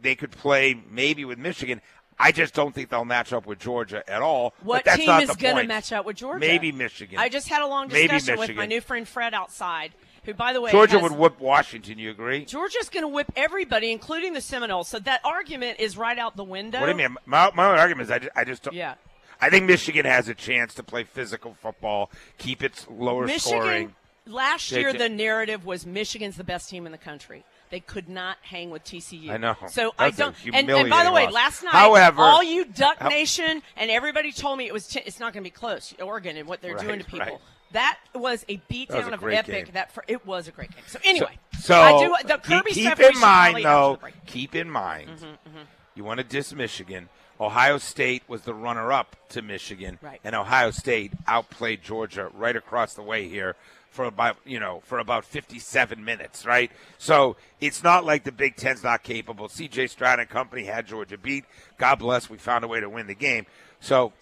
they 0.00 0.14
could 0.14 0.30
play 0.30 0.80
maybe 0.90 1.24
with 1.24 1.38
Michigan. 1.38 1.80
I 2.18 2.30
just 2.32 2.54
don't 2.54 2.74
think 2.74 2.88
they'll 2.90 3.04
match 3.04 3.32
up 3.32 3.46
with 3.46 3.58
Georgia 3.58 4.02
at 4.08 4.22
all. 4.22 4.54
but 4.60 4.66
What 4.66 4.84
team 4.84 5.10
is 5.20 5.34
going 5.36 5.56
to 5.56 5.64
match 5.64 5.92
up 5.92 6.06
with 6.06 6.16
Georgia? 6.16 6.38
Maybe 6.38 6.70
Michigan. 6.72 7.18
I 7.18 7.28
just 7.28 7.48
had 7.48 7.62
a 7.62 7.66
long 7.66 7.88
discussion 7.88 8.38
with 8.38 8.54
my 8.54 8.66
new 8.66 8.80
friend 8.80 9.08
Fred 9.08 9.34
outside, 9.34 9.92
who, 10.24 10.34
by 10.34 10.52
the 10.52 10.60
way, 10.60 10.70
Georgia 10.70 11.00
has- 11.00 11.10
would 11.10 11.18
whip 11.18 11.40
Washington. 11.40 11.98
You 11.98 12.10
agree? 12.10 12.44
Georgia's 12.44 12.88
going 12.88 13.02
to 13.02 13.08
whip 13.08 13.32
everybody, 13.34 13.90
including 13.90 14.34
the 14.34 14.40
Seminoles. 14.40 14.88
So 14.88 14.98
that 15.00 15.20
argument 15.24 15.80
is 15.80 15.96
right 15.96 16.18
out 16.18 16.36
the 16.36 16.44
window. 16.44 16.78
What 16.80 16.86
do 16.86 16.92
you 16.92 16.98
mean? 16.98 17.16
My, 17.26 17.50
my 17.54 17.66
only 17.66 17.80
argument 17.80 18.06
is 18.08 18.10
I 18.12 18.18
just, 18.20 18.32
I 18.36 18.44
just 18.44 18.62
don't. 18.62 18.74
Yeah. 18.74 18.94
I 19.40 19.50
think 19.50 19.66
Michigan 19.66 20.04
has 20.04 20.28
a 20.28 20.34
chance 20.34 20.74
to 20.74 20.84
play 20.84 21.02
physical 21.02 21.54
football, 21.60 22.10
keep 22.38 22.62
its 22.62 22.86
lower 22.88 23.26
Michigan 23.26 23.60
scoring. 23.60 23.94
last 24.24 24.70
year 24.70 24.92
the 24.92 25.08
narrative 25.08 25.66
was 25.66 25.84
Michigan's 25.84 26.36
the 26.36 26.44
best 26.44 26.68
team 26.70 26.86
in 26.86 26.92
the 26.92 26.98
country. 26.98 27.42
They 27.72 27.80
could 27.80 28.06
not 28.08 28.36
hang 28.42 28.68
with 28.70 28.84
TCU. 28.84 29.30
I 29.30 29.38
know. 29.38 29.56
So 29.70 29.94
I 29.98 30.10
That's 30.10 30.16
a 30.18 30.20
don't. 30.20 30.36
And, 30.54 30.70
and 30.70 30.90
by 30.90 31.04
the 31.04 31.10
way, 31.10 31.24
loss. 31.24 31.32
last 31.32 31.62
night, 31.64 31.72
However- 31.72 32.20
all 32.22 32.42
you 32.42 32.66
Duck 32.66 32.98
How- 33.00 33.08
Nation 33.08 33.62
and 33.78 33.90
everybody 33.90 34.30
told 34.30 34.58
me 34.58 34.66
it 34.66 34.74
was. 34.74 34.86
T- 34.86 35.00
it's 35.06 35.18
not 35.18 35.32
going 35.32 35.42
to 35.42 35.46
be 35.46 35.50
close. 35.50 35.94
Oregon 36.00 36.36
and 36.36 36.46
what 36.46 36.60
they're 36.60 36.74
Right, 36.76 36.86
doing 36.86 36.98
to 36.98 37.04
people. 37.06 37.18
right. 37.26 37.38
That 37.72 37.98
was 38.14 38.44
a 38.50 38.58
beatdown 38.70 39.14
of 39.14 39.24
epic. 39.26 39.64
game. 39.64 39.72
That 39.72 39.90
for, 39.90 40.04
it 40.06 40.26
was 40.26 40.46
a 40.46 40.50
great 40.52 40.70
game. 40.74 40.84
So 40.86 40.98
anyway, 41.02 41.38
So 41.60 41.74
I 41.74 41.98
do 42.06 42.14
the 42.28 42.34
keep- 42.34 42.42
Kirby 42.44 42.72
keep 42.72 42.84
stuff. 42.84 42.98
we 42.98 43.06
in 43.06 43.18
mind, 43.18 43.64
though. 43.64 43.98
Keep 44.26 44.54
in 44.54 44.68
mind, 44.70 45.08
Mm-hmm, 45.08 45.58
you 45.94 46.04
want 46.04 46.18
to 46.18 46.24
diss 46.24 46.52
Michigan. 46.54 47.08
Ohio 47.42 47.78
State 47.78 48.22
was 48.28 48.42
the 48.42 48.54
runner-up 48.54 49.16
to 49.30 49.42
Michigan, 49.42 49.98
Right. 50.00 50.20
and 50.24 50.34
Ohio 50.34 50.70
State 50.70 51.12
outplayed 51.26 51.82
Georgia 51.82 52.30
right 52.34 52.54
across 52.56 52.94
the 52.94 53.02
way 53.02 53.28
here 53.28 53.56
for 53.90 54.06
about 54.06 54.36
you 54.46 54.58
know 54.58 54.80
for 54.84 54.98
about 54.98 55.24
57 55.24 56.02
minutes, 56.02 56.46
right? 56.46 56.70
So 56.98 57.36
it's 57.60 57.82
not 57.82 58.04
like 58.06 58.24
the 58.24 58.32
Big 58.32 58.56
Ten's 58.56 58.82
not 58.82 59.02
capable. 59.02 59.48
C.J. 59.48 59.88
Stroud 59.88 60.18
and 60.18 60.28
company 60.28 60.64
had 60.64 60.86
Georgia 60.86 61.18
beat. 61.18 61.44
God 61.76 61.96
bless, 61.98 62.30
we 62.30 62.38
found 62.38 62.64
a 62.64 62.68
way 62.68 62.80
to 62.80 62.88
win 62.88 63.06
the 63.06 63.14
game. 63.14 63.44
So 63.80 64.12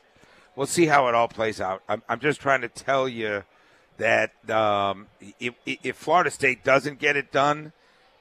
we'll 0.56 0.66
see 0.66 0.86
how 0.86 1.06
it 1.08 1.14
all 1.14 1.28
plays 1.28 1.60
out. 1.60 1.82
I'm, 1.88 2.02
I'm 2.08 2.18
just 2.18 2.40
trying 2.40 2.62
to 2.62 2.68
tell 2.68 3.08
you 3.08 3.44
that 3.98 4.32
um, 4.50 5.06
if, 5.38 5.54
if 5.66 5.94
Florida 5.96 6.30
State 6.30 6.64
doesn't 6.64 6.98
get 6.98 7.16
it 7.16 7.30
done, 7.30 7.72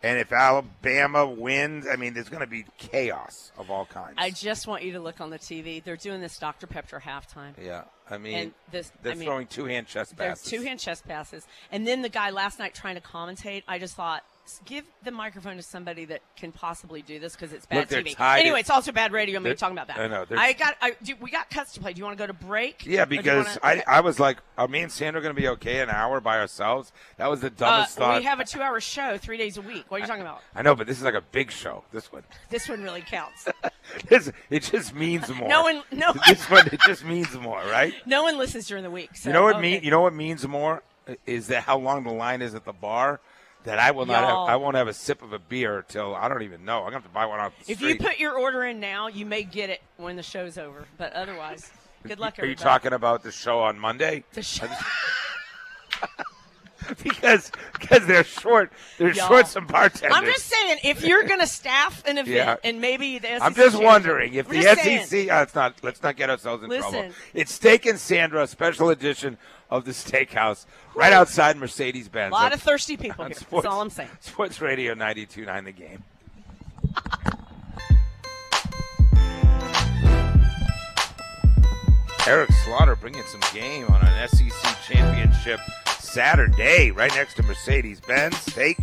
and 0.04 0.18
if 0.20 0.32
Alabama 0.32 1.26
wins, 1.26 1.86
I 1.92 1.96
mean, 1.96 2.14
there's 2.14 2.30
going 2.30 2.42
to 2.42 2.48
be 2.48 2.66
chaos 2.78 3.52
of 3.58 3.70
all 3.70 3.86
kinds. 3.86 4.16
I 4.18 4.30
just 4.30 4.68
want 4.68 4.84
you 4.84 4.94
to 4.94 5.00
look 5.00 5.20
on 5.22 5.30
the 5.30 5.40
TV. 5.40 5.84
They're 5.84 5.96
doing 5.98 6.22
this 6.22 6.38
Dr 6.38 6.68
Pepper 6.68 7.02
halftime. 7.06 7.54
yeah, 7.62 7.84
I 8.10 8.18
mean, 8.18 8.36
And 8.38 8.54
this- 8.72 8.92
they're 9.02 9.12
I 9.12 9.16
mean, 9.16 9.26
throwing 9.28 9.48
two 9.48 9.66
hand 9.66 9.88
chest 9.88 10.16
passes. 10.18 10.50
two 10.50 10.62
hand 10.62 10.80
chest 10.80 11.06
passes. 11.08 11.46
And 11.72 11.86
then 11.88 12.02
the 12.02 12.10
guy 12.10 12.30
last 12.30 12.60
night 12.60 12.74
trying 12.74 12.96
to 12.96 13.02
commentate, 13.02 13.64
I 13.68 13.78
just 13.80 13.96
thought, 13.96 14.24
"S- 14.39 14.39
give 14.66 14.84
the 15.04 15.12
microphone 15.12 15.56
to 15.58 15.62
somebody 15.64 16.06
that 16.06 16.22
can 16.36 16.52
possibly 16.52 17.02
do 17.02 17.20
this 17.20 17.36
because 17.36 17.54
it's 17.54 17.66
bad 17.66 17.78
Look, 17.80 17.88
they're 17.90 18.04
TV. 18.04 18.40
Anyway, 18.40 18.60
it's 18.60 18.70
also 18.70 18.92
bad 18.92 19.12
radio. 19.12 19.38
I'm 19.38 19.44
They're- 19.44 19.54
talking 19.56 19.78
about 19.78 19.88
that. 19.88 20.00
I 20.00 20.08
know, 20.08 20.26
they're- 20.26 20.38
I 20.38 20.54
got. 20.54 20.76
I, 20.82 20.96
do, 21.04 21.14
we 21.22 21.30
got 21.32 21.50
cuts 21.50 21.74
to 21.74 21.80
play. 21.80 21.94
Do 21.94 22.00
you 22.00 22.06
want 22.06 22.18
to 22.18 22.22
go 22.24 22.28
to 22.28 22.34
break? 22.34 22.86
Yeah, 22.86 23.04
Or 23.04 23.06
do 23.06 23.16
you 23.16 23.22
because 23.22 23.46
wanna- 23.48 23.60
I, 23.64 23.74
okay. 23.74 23.84
I 23.88 24.00
was 24.02 24.20
like, 24.20 24.38
are 24.58 24.68
me 24.68 24.82
and 24.82 24.92
Sandra 24.92 25.22
going 25.22 25.36
to 25.36 25.40
be 25.42 25.48
okay 25.50 25.80
an 25.82 25.90
hour 25.90 26.20
by 26.22 26.40
ourselves? 26.40 26.92
That 27.18 27.30
was 27.30 27.42
the 27.42 27.48
Uh, 27.48 27.52
dumbest 27.58 27.98
thought. 27.98 28.18
we 28.18 28.24
have 28.26 28.40
a 28.40 28.46
two-hour 28.46 28.80
show, 28.80 29.18
three 29.18 29.38
days 29.38 29.58
a 29.58 29.62
week. 29.62 29.86
What 29.90 29.98
are 29.98 30.02
you 30.02 30.08
talking 30.08 30.22
about? 30.24 30.42
I 30.56 30.62
know, 30.62 30.76
but 30.76 30.88
this 30.88 30.98
is 30.98 31.04
like 31.04 31.14
a 31.16 31.22
big 31.22 31.52
show. 31.52 31.84
This 31.92 32.12
one, 32.12 32.24
This 32.50 32.68
one 32.68 32.82
really 32.84 33.02
counts. 33.02 33.48
this, 34.10 34.32
it 34.50 34.64
just 34.64 34.94
means 34.96 35.30
more. 35.34 35.48
No 35.48 35.64
one, 35.64 35.84
no, 35.92 36.14
this 36.28 36.50
one, 36.50 36.68
it 36.68 36.80
just 36.82 37.04
means 37.06 37.34
more, 37.36 37.60
right? 37.72 37.94
no 38.06 38.24
one 38.24 38.38
listens 38.38 38.68
during 38.68 38.84
the 38.84 38.92
week. 38.92 39.16
So, 39.16 39.30
you 39.30 39.34
know 39.34 39.44
what 39.44 39.56
okay. 39.56 39.62
mean? 39.62 39.84
You 39.84 39.92
know 39.92 40.02
what 40.02 40.14
means 40.14 40.48
more 40.48 40.84
is 41.26 41.48
that 41.48 41.64
how 41.64 41.78
long 41.78 42.04
the 42.04 42.12
line 42.14 42.42
is 42.42 42.54
at 42.56 42.66
the 42.66 42.74
bar. 42.74 43.20
That 43.66 43.78
I 43.80 43.92
will 43.92 44.06
not 44.06 44.24
have. 44.24 44.38
I 44.50 44.56
won't 44.56 44.76
have 44.78 44.88
a 44.88 44.94
sip 44.94 45.22
of 45.22 45.34
a 45.34 45.40
beer 45.40 45.84
till 45.88 46.16
I 46.16 46.28
don't 46.30 46.44
even 46.44 46.64
know. 46.64 46.78
I'm 46.80 46.84
gonna 46.86 46.96
have 46.98 47.04
to 47.04 47.10
buy 47.10 47.26
one 47.26 47.40
off 47.40 47.54
the 47.66 47.72
If 47.72 47.82
you 47.82 47.90
street. 47.90 48.02
put 48.02 48.18
your 48.20 48.38
order 48.38 48.64
in 48.64 48.80
now, 48.80 49.08
you 49.08 49.26
may 49.26 49.44
get 49.44 49.70
it 49.70 49.82
when 49.98 50.16
the 50.16 50.24
show's 50.24 50.58
over. 50.58 50.86
But 50.98 51.12
otherwise, 51.14 51.70
good 52.08 52.20
luck. 52.20 52.40
Are 52.40 52.44
you 52.46 52.52
everybody. 52.54 52.64
talking 52.64 52.94
about 52.94 53.22
the 53.24 53.32
show 53.34 53.60
on 53.60 53.78
Monday? 53.78 54.24
The 54.34 54.42
show- 54.44 54.68
because 57.04 57.52
because 57.80 58.06
they're 58.06 58.24
short. 58.24 58.72
They're 58.98 59.14
Y'all. 59.14 59.28
short 59.28 59.48
some 59.48 59.68
bartenders. 59.68 60.18
I'm 60.18 60.26
just 60.26 60.46
saying, 60.46 60.80
if 60.84 61.04
you're 61.04 61.24
going 61.24 61.40
to 61.40 61.48
staff 61.48 62.04
an 62.08 62.18
event 62.18 62.36
Yeah. 62.36 62.56
and 62.64 62.82
maybe 62.82 63.20
the 63.20 63.28
SEC 63.28 63.42
I'm 63.42 63.54
just 63.56 63.82
wondering 63.82 64.34
if 64.34 64.48
the 64.48 64.62
SEC. 64.62 65.06
saying. 65.08 65.30
Oh, 65.32 65.42
it's 65.42 65.56
not. 65.56 65.76
Let's 65.84 66.02
not 66.04 66.16
get 66.16 66.30
ourselves 66.30 66.64
in 66.64 66.70
trouble. 66.70 66.92
Listen. 66.92 67.14
It's 67.34 67.54
Steak 67.54 67.86
and 67.86 68.00
Sandra, 68.00 68.46
special 68.48 68.90
edition 68.90 69.38
of 69.70 69.86
the 69.86 69.92
Steakhouse, 69.92 70.66
right 70.96 71.14
outside 71.14 71.56
Mercedes 71.58 72.10
Benz. 72.10 72.32
A 72.32 72.34
lot 72.34 72.54
of 72.54 72.62
thirsty 72.62 72.98
people 72.98 73.26
here. 73.26 73.36
Sports, 73.36 73.64
That's 73.66 73.74
all 73.74 73.82
I'm 73.82 73.90
saying. 73.92 74.10
Sports 74.20 74.62
Radio 74.62 74.96
92.9 74.96 75.66
The 75.66 75.72
Game. 75.72 76.04
Eric 82.28 82.52
Slaughter 82.64 82.96
bringing 82.96 83.24
some 83.24 83.42
game 83.54 83.88
on 83.88 84.02
an 84.06 84.28
SEC 84.30 84.52
championship 84.88 85.60
Saturday, 86.10 86.90
right 86.90 87.14
next 87.14 87.36
to 87.36 87.44
Mercedes 87.44 88.02
Benz. 88.02 88.36
Steak, 88.38 88.80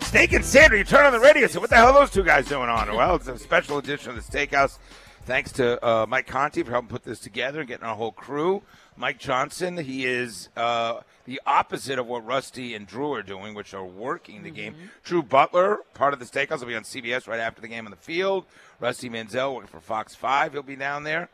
Steak 0.00 0.32
and 0.32 0.42
Sandra. 0.42 0.78
You 0.78 0.84
turn 0.84 1.04
on 1.04 1.12
the 1.12 1.20
radio. 1.20 1.46
So 1.48 1.60
what 1.60 1.68
the 1.68 1.76
hell 1.76 1.88
are 1.88 1.92
those 1.92 2.10
two 2.10 2.22
guys 2.22 2.48
doing 2.48 2.70
on? 2.70 2.94
Well, 2.96 3.16
it's 3.16 3.28
a 3.28 3.38
special 3.38 3.76
edition 3.76 4.08
of 4.08 4.16
the 4.16 4.22
Steakhouse. 4.22 4.78
Thanks 5.26 5.52
to 5.52 5.84
uh, 5.86 6.06
Mike 6.08 6.26
Conti 6.26 6.62
for 6.62 6.70
helping 6.70 6.88
put 6.88 7.02
this 7.02 7.20
together 7.20 7.60
and 7.60 7.68
getting 7.68 7.84
our 7.84 7.94
whole 7.94 8.10
crew. 8.10 8.62
Mike 8.96 9.18
Johnson, 9.18 9.76
he 9.76 10.06
is 10.06 10.48
uh, 10.56 11.00
the 11.26 11.42
opposite 11.46 11.98
of 11.98 12.06
what 12.06 12.24
Rusty 12.24 12.74
and 12.74 12.86
Drew 12.86 13.12
are 13.12 13.22
doing, 13.22 13.52
which 13.52 13.74
are 13.74 13.84
working 13.84 14.42
the 14.42 14.50
game. 14.50 14.76
Drew 15.04 15.22
Butler, 15.22 15.80
part 15.92 16.14
of 16.14 16.20
the 16.20 16.24
Steakhouse, 16.24 16.60
will 16.60 16.68
be 16.68 16.74
on 16.74 16.84
CBS 16.84 17.28
right 17.28 17.40
after 17.40 17.60
the 17.60 17.68
game 17.68 17.84
on 17.84 17.90
the 17.90 17.98
field. 17.98 18.46
Rusty 18.80 19.10
Mansell 19.10 19.54
working 19.54 19.68
for 19.68 19.80
Fox 19.80 20.14
5. 20.14 20.54
He'll 20.54 20.62
be 20.62 20.76
down 20.76 21.04
there. 21.04 21.28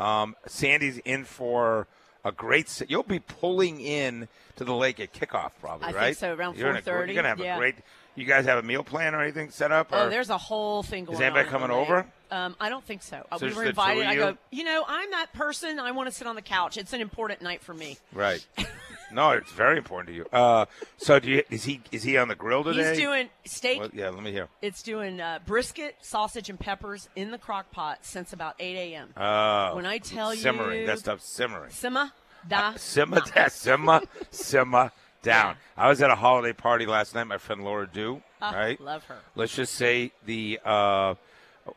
Um, 0.00 0.34
Sandy's 0.46 0.98
in 0.98 1.24
for 1.24 1.86
a 2.24 2.32
great. 2.32 2.82
You'll 2.88 3.04
be 3.04 3.20
pulling 3.20 3.80
in 3.80 4.26
to 4.56 4.64
the 4.64 4.74
lake 4.74 5.00
at 5.00 5.12
kickoff, 5.12 5.52
probably, 5.60 5.84
I 5.88 5.90
think 5.92 5.96
right? 6.00 6.16
so, 6.16 6.34
around 6.34 6.56
You're 6.56 6.70
in 6.70 6.76
a 6.76 6.82
gr- 6.82 6.90
4:30, 6.90 7.06
You're 7.06 7.14
gonna 7.16 7.28
have 7.28 7.38
yeah. 7.40 7.56
a 7.56 7.58
great. 7.58 7.74
You 8.16 8.24
guys 8.26 8.44
have 8.44 8.58
a 8.58 8.62
meal 8.62 8.84
plan 8.84 9.12
or 9.12 9.22
anything 9.22 9.50
set 9.50 9.72
up? 9.72 9.88
Oh, 9.90 10.08
there's 10.08 10.30
a 10.30 10.38
whole 10.38 10.84
thing 10.84 11.04
going 11.04 11.16
on. 11.16 11.22
anybody 11.22 11.46
at 11.46 11.50
coming 11.50 11.72
over? 11.72 12.06
Um, 12.30 12.54
I 12.60 12.68
don't 12.68 12.84
think 12.84 13.02
so. 13.02 13.26
Uh, 13.30 13.38
So 13.38 13.46
we 13.46 13.52
were 13.52 13.64
the 13.64 13.72
two 13.72 13.80
of 13.80 13.88
invited. 13.88 14.06
I 14.06 14.14
go, 14.14 14.38
you 14.52 14.62
know, 14.62 14.84
I'm 14.86 15.10
that 15.10 15.32
person. 15.32 15.80
I 15.80 15.90
want 15.90 16.08
to 16.08 16.14
sit 16.14 16.28
on 16.28 16.36
the 16.36 16.42
couch. 16.42 16.76
It's 16.76 16.92
an 16.92 17.00
important 17.00 17.42
night 17.42 17.60
for 17.60 17.74
me. 17.74 17.98
Right. 18.12 18.44
no, 19.12 19.30
it's 19.30 19.50
very 19.50 19.76
important 19.78 20.08
to 20.10 20.14
you. 20.14 20.26
Uh, 20.32 20.66
so 20.96 21.18
do 21.18 21.28
you, 21.28 21.42
is 21.50 21.64
he 21.64 21.80
is 21.90 22.04
he 22.04 22.16
on 22.16 22.28
the 22.28 22.36
grill 22.36 22.62
today? 22.62 22.90
He's 22.90 22.98
doing 22.98 23.30
steak. 23.46 23.80
Well, 23.80 23.90
yeah, 23.92 24.10
let 24.10 24.22
me 24.22 24.30
hear. 24.30 24.48
It's 24.62 24.82
doing 24.84 25.20
uh, 25.20 25.40
brisket, 25.44 25.96
sausage, 26.00 26.48
and 26.48 26.58
peppers 26.58 27.08
in 27.16 27.32
the 27.32 27.38
crock 27.38 27.72
pot 27.72 27.98
since 28.02 28.32
about 28.32 28.54
8 28.60 28.76
a.m. 28.94 29.08
Uh, 29.16 29.72
When 29.72 29.86
I 29.86 29.98
tell 29.98 30.32
simmering, 30.36 30.82
you- 30.82 30.86
that 30.86 31.00
stuff's 31.00 31.26
simmering. 31.26 31.70
Simma, 31.70 32.12
da. 32.48 32.74
Simmer, 32.76 33.20
da, 33.34 33.48
simmer, 33.48 34.00
simmer 34.30 34.92
down. 35.22 35.56
I 35.76 35.88
was 35.88 36.02
at 36.02 36.10
a 36.10 36.14
holiday 36.14 36.52
party 36.52 36.86
last 36.86 37.14
night. 37.14 37.24
My 37.24 37.38
friend 37.38 37.64
Laura 37.64 37.86
Dew, 37.86 38.22
Ah, 38.42 38.52
right? 38.52 38.80
Love 38.80 39.04
her. 39.04 39.18
let's 39.36 39.54
just 39.54 39.74
say 39.74 40.12
the 40.26 40.60
uh, 40.64 41.14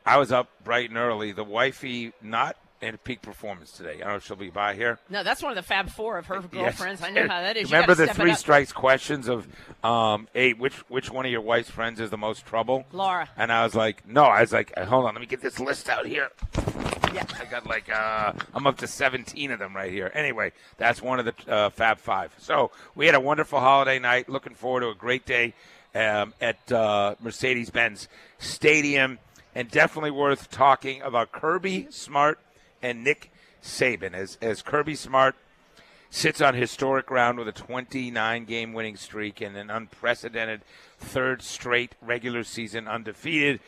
I 0.05 0.17
was 0.17 0.31
up 0.31 0.49
bright 0.63 0.89
and 0.89 0.97
early. 0.97 1.31
The 1.31 1.43
wifey 1.45 2.11
not 2.21 2.57
in 2.79 2.95
peak 2.97 3.23
performance 3.23 3.71
today. 3.71 3.93
I 3.95 3.99
don't 3.99 4.07
know 4.09 4.15
if 4.17 4.25
she'll 4.25 4.35
be 4.35 4.51
by 4.51 4.75
here. 4.75 4.99
No, 5.09 5.23
that's 5.23 5.41
one 5.41 5.51
of 5.51 5.55
the 5.55 5.63
Fab 5.63 5.89
Four 5.89 6.19
of 6.19 6.27
her 6.27 6.35
Yes. 6.35 6.51
girlfriends. 6.51 7.01
I 7.01 7.09
know 7.09 7.23
how 7.27 7.41
that 7.41 7.57
is. 7.57 7.71
Remember 7.71 7.95
the 7.95 8.05
three 8.07 8.35
strikes 8.35 8.71
questions 8.71 9.27
of, 9.27 9.47
um, 9.83 10.27
hey, 10.33 10.53
which 10.53 10.75
which 10.89 11.09
one 11.09 11.25
of 11.25 11.31
your 11.31 11.41
wife's 11.41 11.71
friends 11.71 11.99
is 11.99 12.09
the 12.11 12.17
most 12.17 12.45
trouble? 12.45 12.85
Laura. 12.91 13.29
And 13.35 13.51
I 13.51 13.63
was 13.63 13.73
like, 13.73 14.07
no. 14.07 14.25
I 14.25 14.41
was 14.41 14.51
like, 14.53 14.77
hold 14.77 15.05
on, 15.05 15.13
let 15.15 15.21
me 15.21 15.25
get 15.25 15.41
this 15.41 15.59
list 15.59 15.89
out 15.89 16.05
here. 16.05 16.29
Yeah. 17.17 17.25
I 17.39 17.45
got 17.45 17.65
like 17.65 17.89
uh, 17.89 18.33
I'm 18.53 18.67
up 18.67 18.77
to 18.77 18.87
17 18.87 19.51
of 19.51 19.59
them 19.59 19.75
right 19.75 19.91
here. 19.91 20.11
Anyway, 20.13 20.51
that's 20.77 21.01
one 21.01 21.19
of 21.19 21.25
the 21.25 21.51
uh, 21.51 21.69
Fab 21.69 21.97
Five. 21.97 22.31
So 22.37 22.71
we 22.95 23.05
had 23.05 23.15
a 23.15 23.19
wonderful 23.19 23.59
holiday 23.59 23.99
night. 23.99 24.29
Looking 24.29 24.53
forward 24.53 24.81
to 24.81 24.89
a 24.89 24.95
great 24.95 25.25
day 25.25 25.53
um, 25.95 26.33
at 26.39 26.71
uh, 26.71 27.15
Mercedes-Benz 27.19 28.07
Stadium, 28.37 29.19
and 29.55 29.69
definitely 29.71 30.11
worth 30.11 30.51
talking 30.51 31.01
about 31.01 31.31
Kirby 31.31 31.87
Smart 31.89 32.39
and 32.81 33.03
Nick 33.03 33.31
Saban 33.63 34.13
as 34.13 34.37
as 34.41 34.61
Kirby 34.61 34.95
Smart 34.95 35.35
sits 36.09 36.39
on 36.39 36.53
historic 36.53 37.05
ground 37.05 37.37
with 37.37 37.47
a 37.47 37.51
29 37.51 38.45
game 38.45 38.73
winning 38.73 38.95
streak 38.95 39.41
and 39.41 39.57
an 39.57 39.69
unprecedented 39.69 40.61
third 40.99 41.41
straight 41.41 41.95
regular 42.01 42.43
season 42.43 42.87
undefeated. 42.87 43.59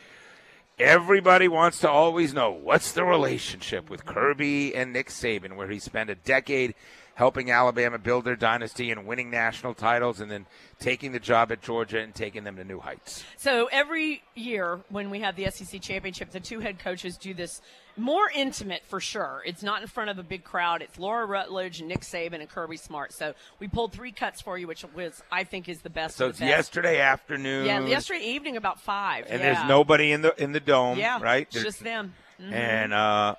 Everybody 0.80 1.46
wants 1.46 1.80
to 1.80 1.90
always 1.90 2.32
know 2.32 2.50
what's 2.50 2.92
the 2.92 3.04
relationship 3.04 3.90
with 3.90 4.06
Kirby 4.06 4.74
and 4.74 4.94
Nick 4.94 5.08
Saban, 5.08 5.56
where 5.56 5.68
he 5.68 5.78
spent 5.78 6.08
a 6.08 6.14
decade 6.14 6.74
helping 7.20 7.50
Alabama 7.50 7.98
build 7.98 8.24
their 8.24 8.34
dynasty 8.34 8.90
and 8.90 9.06
winning 9.06 9.28
national 9.28 9.74
titles, 9.74 10.20
and 10.20 10.30
then 10.30 10.46
taking 10.78 11.12
the 11.12 11.20
job 11.20 11.52
at 11.52 11.60
Georgia 11.60 11.98
and 11.98 12.14
taking 12.14 12.44
them 12.44 12.56
to 12.56 12.64
new 12.64 12.80
heights. 12.80 13.22
So 13.36 13.68
every 13.70 14.22
year 14.34 14.80
when 14.88 15.10
we 15.10 15.20
have 15.20 15.36
the 15.36 15.50
SEC 15.50 15.82
championship, 15.82 16.30
the 16.30 16.40
two 16.40 16.60
head 16.60 16.78
coaches 16.78 17.18
do 17.18 17.34
this 17.34 17.60
more 17.98 18.30
intimate 18.34 18.86
for 18.86 19.00
sure. 19.00 19.42
It's 19.44 19.62
not 19.62 19.82
in 19.82 19.88
front 19.88 20.08
of 20.08 20.18
a 20.18 20.22
big 20.22 20.44
crowd. 20.44 20.80
It's 20.80 20.98
Laura 20.98 21.26
Rutledge, 21.26 21.82
Nick 21.82 22.00
Saban, 22.00 22.40
and 22.40 22.48
Kirby 22.48 22.78
Smart. 22.78 23.12
So 23.12 23.34
we 23.58 23.68
pulled 23.68 23.92
three 23.92 24.12
cuts 24.12 24.40
for 24.40 24.56
you, 24.56 24.66
which 24.66 24.82
was 24.94 25.22
I 25.30 25.44
think 25.44 25.68
is 25.68 25.82
the 25.82 25.90
best. 25.90 26.16
So 26.16 26.24
of 26.24 26.30
it's 26.30 26.38
the 26.38 26.46
best. 26.46 26.56
yesterday 26.56 27.00
afternoon. 27.00 27.66
Yeah, 27.66 27.84
yesterday 27.84 28.24
evening 28.24 28.56
about 28.56 28.80
five. 28.80 29.26
and 29.28 29.42
yeah. 29.42 29.52
there's 29.52 29.68
nobody 29.68 30.10
in 30.12 30.22
the 30.22 30.42
in 30.42 30.52
the 30.52 30.60
dome, 30.60 30.96
Yeah, 30.98 31.20
right? 31.22 31.46
It's 31.52 31.62
just 31.62 31.84
them. 31.84 32.14
Mhm. 32.40 32.52
and 32.54 32.94
uh, 32.94 33.34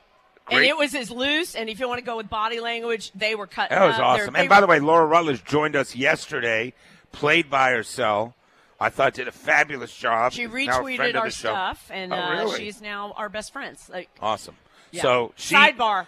And 0.50 0.64
it 0.66 0.76
was 0.78 0.94
as 0.96 1.10
loose. 1.12 1.56
And 1.56 1.70
if 1.70 1.80
you 1.80 1.88
want 1.88 2.00
to 2.00 2.06
go 2.06 2.18
with 2.18 2.30
body 2.30 2.60
language, 2.60 3.12
they 3.16 3.36
were 3.36 3.48
cut. 3.48 3.70
That 3.70 3.86
was 3.86 3.96
up. 3.96 4.02
awesome. 4.02 4.34
They're- 4.34 4.42
And 4.42 4.50
by 4.50 4.60
the 4.62 4.68
way, 4.68 4.80
Laura 4.80 5.06
Rutledge 5.06 5.44
joined 5.46 5.76
us 5.76 5.96
yesterday, 5.96 6.74
played 7.12 7.50
by 7.50 7.72
herself. 7.72 8.34
I 8.80 8.90
thought 8.90 9.14
did 9.14 9.28
a 9.28 9.32
fabulous 9.32 9.96
job. 9.96 10.34
she 10.34 10.46
Now 10.46 10.50
a 10.50 10.52
friend 10.52 10.72
retweeted 11.00 11.16
our 11.16 11.30
show. 11.30 11.50
stuff, 11.50 11.88
and 11.94 12.12
Oh, 12.12 12.16
uh, 12.18 12.32
really? 12.32 12.58
she's 12.58 12.82
now 12.82 13.14
our 13.16 13.30
best 13.30 13.54
friends. 13.54 13.88
Like, 13.94 14.10
Awesome. 14.20 14.56
yeah. 14.92 15.04
So 15.04 15.34
she 15.38 15.54
sidebar. 15.56 16.08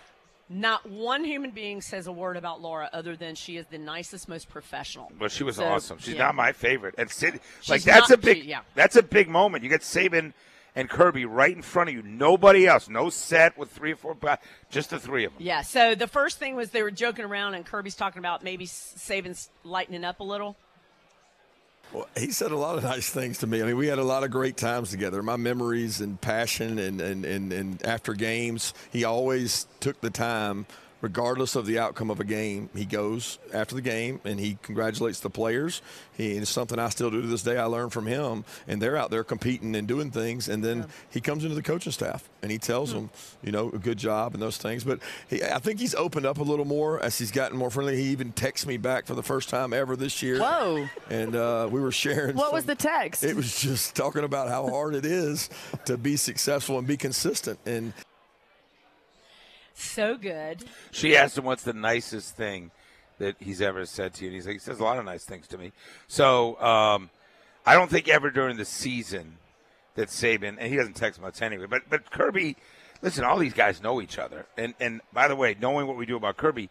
Not 0.49 0.87
one 0.87 1.23
human 1.23 1.51
being 1.51 1.81
says 1.81 2.05
a 2.05 2.11
word 2.11 2.35
about 2.35 2.61
Laura 2.61 2.89
other 2.91 3.15
than 3.15 3.33
she 3.35 3.57
is 3.57 3.65
the 3.67 3.77
nicest, 3.77 4.27
most 4.27 4.49
professional. 4.49 5.11
well, 5.19 5.29
she 5.29 5.43
was 5.43 5.55
So, 5.55 5.65
awesome. 5.65 5.99
She's 5.99 6.15
yeah. 6.15 6.23
not 6.25 6.35
my 6.35 6.51
favorite. 6.51 6.95
And 6.97 7.09
Sid, 7.09 7.39
like 7.69 7.79
She's 7.79 7.85
that's 7.85 8.09
not- 8.09 8.19
a 8.19 8.21
big, 8.21 8.41
she- 8.43 8.49
yeah. 8.49 8.59
that's 8.75 8.95
a 8.95 9.03
big 9.03 9.29
moment. 9.29 9.63
You 9.63 9.69
get 9.69 9.81
Saban 9.81 10.33
and 10.75 10.89
Kirby 10.89 11.25
right 11.25 11.55
in 11.55 11.61
front 11.61 11.89
of 11.89 11.95
you. 11.95 12.01
Nobody 12.01 12.65
else. 12.67 12.89
No 12.89 13.09
set 13.09 13.57
with 13.57 13.71
three 13.71 13.93
or 13.93 13.95
four, 13.95 14.17
just 14.69 14.89
the 14.89 14.99
three 14.99 15.25
of 15.25 15.33
them. 15.33 15.41
Yeah. 15.41 15.61
So 15.61 15.95
the 15.95 16.07
first 16.07 16.39
thing 16.39 16.55
was 16.55 16.71
they 16.71 16.83
were 16.83 16.91
joking 16.91 17.25
around, 17.25 17.53
and 17.53 17.65
Kirby's 17.65 17.95
talking 17.95 18.19
about 18.19 18.43
maybe 18.43 18.65
Saban, 18.65 19.47
lightening 19.63 20.03
up 20.03 20.19
a 20.19 20.23
little. 20.23 20.55
Well, 21.91 22.07
he 22.17 22.31
said 22.31 22.51
a 22.51 22.57
lot 22.57 22.77
of 22.77 22.83
nice 22.83 23.11
things 23.11 23.37
to 23.39 23.47
me. 23.47 23.61
I 23.61 23.65
mean, 23.65 23.77
we 23.77 23.85
had 23.85 23.99
a 23.99 24.03
lot 24.03 24.23
of 24.23 24.31
great 24.31 24.57
times 24.57 24.89
together. 24.89 25.21
My 25.21 25.35
memories 25.35 26.01
and 26.01 26.19
passion, 26.19 26.79
and, 26.79 26.99
and, 26.99 27.23
and, 27.23 27.53
and 27.53 27.85
after 27.85 28.13
games, 28.13 28.73
he 28.91 29.03
always 29.03 29.67
took 29.79 30.01
the 30.01 30.09
time, 30.09 30.65
regardless 31.03 31.57
of 31.57 31.65
the 31.65 31.77
outcome 31.77 32.09
of 32.09 32.21
a 32.21 32.23
game. 32.23 32.69
He 32.73 32.85
goes 32.85 33.37
after 33.53 33.75
the 33.75 33.81
game 33.81 34.21
and 34.23 34.39
he 34.39 34.57
congratulates 34.63 35.19
the 35.19 35.29
players. 35.29 35.81
He, 36.15 36.31
it's 36.37 36.49
something 36.49 36.79
I 36.79 36.87
still 36.89 37.11
do 37.11 37.21
to 37.21 37.27
this 37.27 37.43
day. 37.43 37.57
I 37.57 37.65
learned 37.65 37.91
from 37.91 38.05
him, 38.07 38.45
and 38.69 38.81
they're 38.81 38.95
out 38.95 39.11
there 39.11 39.23
competing 39.23 39.75
and 39.75 39.85
doing 39.85 40.11
things. 40.11 40.47
And 40.47 40.63
then 40.63 40.87
he 41.09 41.19
comes 41.19 41.43
into 41.43 41.55
the 41.55 41.61
coaching 41.61 41.91
staff 41.91 42.29
and 42.41 42.49
he 42.49 42.57
tells 42.57 42.93
them, 42.93 43.09
you 43.43 43.51
know, 43.51 43.69
a 43.69 43.77
good 43.77 43.97
job 43.97 44.33
and 44.33 44.41
those 44.41 44.57
things. 44.57 44.85
But 44.85 44.99
he, 45.27 45.43
I 45.43 45.59
think 45.59 45.79
he's 45.79 45.93
opened 45.93 46.25
up 46.25 46.37
a 46.37 46.43
little 46.43 46.65
more 46.65 47.01
as 47.01 47.17
he's 47.17 47.31
gotten 47.31 47.57
more 47.57 47.69
friendly. 47.69 47.97
He 47.97 48.09
even 48.09 48.31
texts 48.31 48.65
me 48.65 48.77
back 48.77 49.05
for 49.05 49.13
the 49.13 49.23
first 49.23 49.49
time 49.49 49.73
ever 49.73 49.97
this 49.97 50.23
year 50.23 50.39
Whoa. 50.39 50.87
and 51.09 51.35
uh, 51.35 51.67
we 51.69 51.81
were 51.81 51.91
sharing. 51.91 52.37
What 52.37 52.53
was 52.53 52.65
the 52.65 52.75
text? 52.75 53.25
It 53.25 53.35
was 53.35 53.59
just 53.59 53.93
talking 53.93 54.23
about 54.23 54.47
how 54.47 54.69
hard 54.69 54.95
it 54.95 55.05
is 55.05 55.49
to 55.85 55.97
be 55.97 56.15
successful 56.15 56.77
and 56.77 56.87
be 56.87 56.95
consistent. 56.95 57.59
And 57.65 57.91
So 59.73 60.17
good. 60.17 60.63
She 60.91 61.17
asked 61.17 61.37
him 61.37 61.45
what's 61.45 61.63
the 61.63 61.73
nicest 61.73 62.35
thing 62.35 62.71
that 63.19 63.35
he's 63.39 63.61
ever 63.61 63.85
said 63.85 64.13
to 64.15 64.23
you. 64.23 64.29
And 64.29 64.35
he's 64.35 64.45
like, 64.45 64.53
he 64.53 64.59
says 64.59 64.79
a 64.79 64.83
lot 64.83 64.97
of 64.97 65.05
nice 65.05 65.23
things 65.23 65.47
to 65.49 65.57
me. 65.57 65.71
So 66.07 66.59
um, 66.61 67.09
I 67.65 67.73
don't 67.73 67.89
think 67.89 68.07
ever 68.07 68.29
during 68.29 68.57
the 68.57 68.65
season 68.65 69.37
that 69.95 70.09
Saban, 70.09 70.57
and 70.59 70.71
he 70.71 70.75
doesn't 70.75 70.95
text 70.95 71.21
much 71.21 71.41
anyway, 71.41 71.65
but 71.69 71.83
but 71.89 72.09
Kirby, 72.09 72.57
listen, 73.01 73.23
all 73.23 73.37
these 73.37 73.53
guys 73.53 73.81
know 73.81 74.01
each 74.01 74.17
other. 74.17 74.45
And 74.57 74.73
and 74.79 75.01
by 75.11 75.27
the 75.27 75.35
way, 75.35 75.55
knowing 75.59 75.87
what 75.87 75.97
we 75.97 76.05
do 76.05 76.15
about 76.15 76.37
Kirby, 76.37 76.69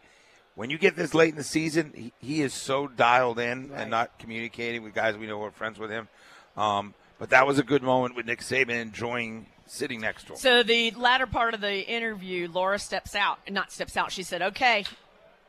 when 0.55 0.69
you 0.69 0.77
get 0.77 0.95
this 0.95 1.13
late 1.13 1.31
in 1.31 1.35
the 1.35 1.43
season, 1.43 1.93
he, 1.95 2.13
he 2.19 2.41
is 2.41 2.53
so 2.53 2.87
dialed 2.87 3.39
in 3.39 3.71
and 3.73 3.89
not 3.89 4.19
communicating 4.19 4.83
with 4.83 4.93
guys 4.93 5.17
we 5.17 5.27
know 5.27 5.39
who 5.39 5.45
are 5.45 5.51
friends 5.51 5.79
with 5.79 5.89
him. 5.89 6.07
Um, 6.55 6.93
but 7.17 7.29
that 7.29 7.47
was 7.47 7.57
a 7.57 7.63
good 7.63 7.81
moment 7.81 8.15
with 8.15 8.25
Nick 8.25 8.41
Saban 8.41 8.81
enjoying 8.81 9.47
sitting 9.73 9.99
next 10.01 10.27
to 10.27 10.33
him. 10.33 10.37
So 10.37 10.63
the 10.63 10.91
latter 10.91 11.25
part 11.25 11.53
of 11.53 11.61
the 11.61 11.87
interview, 11.87 12.47
Laura 12.51 12.79
steps 12.79 13.15
out. 13.15 13.39
Not 13.49 13.71
steps 13.71 13.97
out. 13.97 14.11
She 14.11 14.23
said, 14.23 14.41
"Okay, 14.41 14.85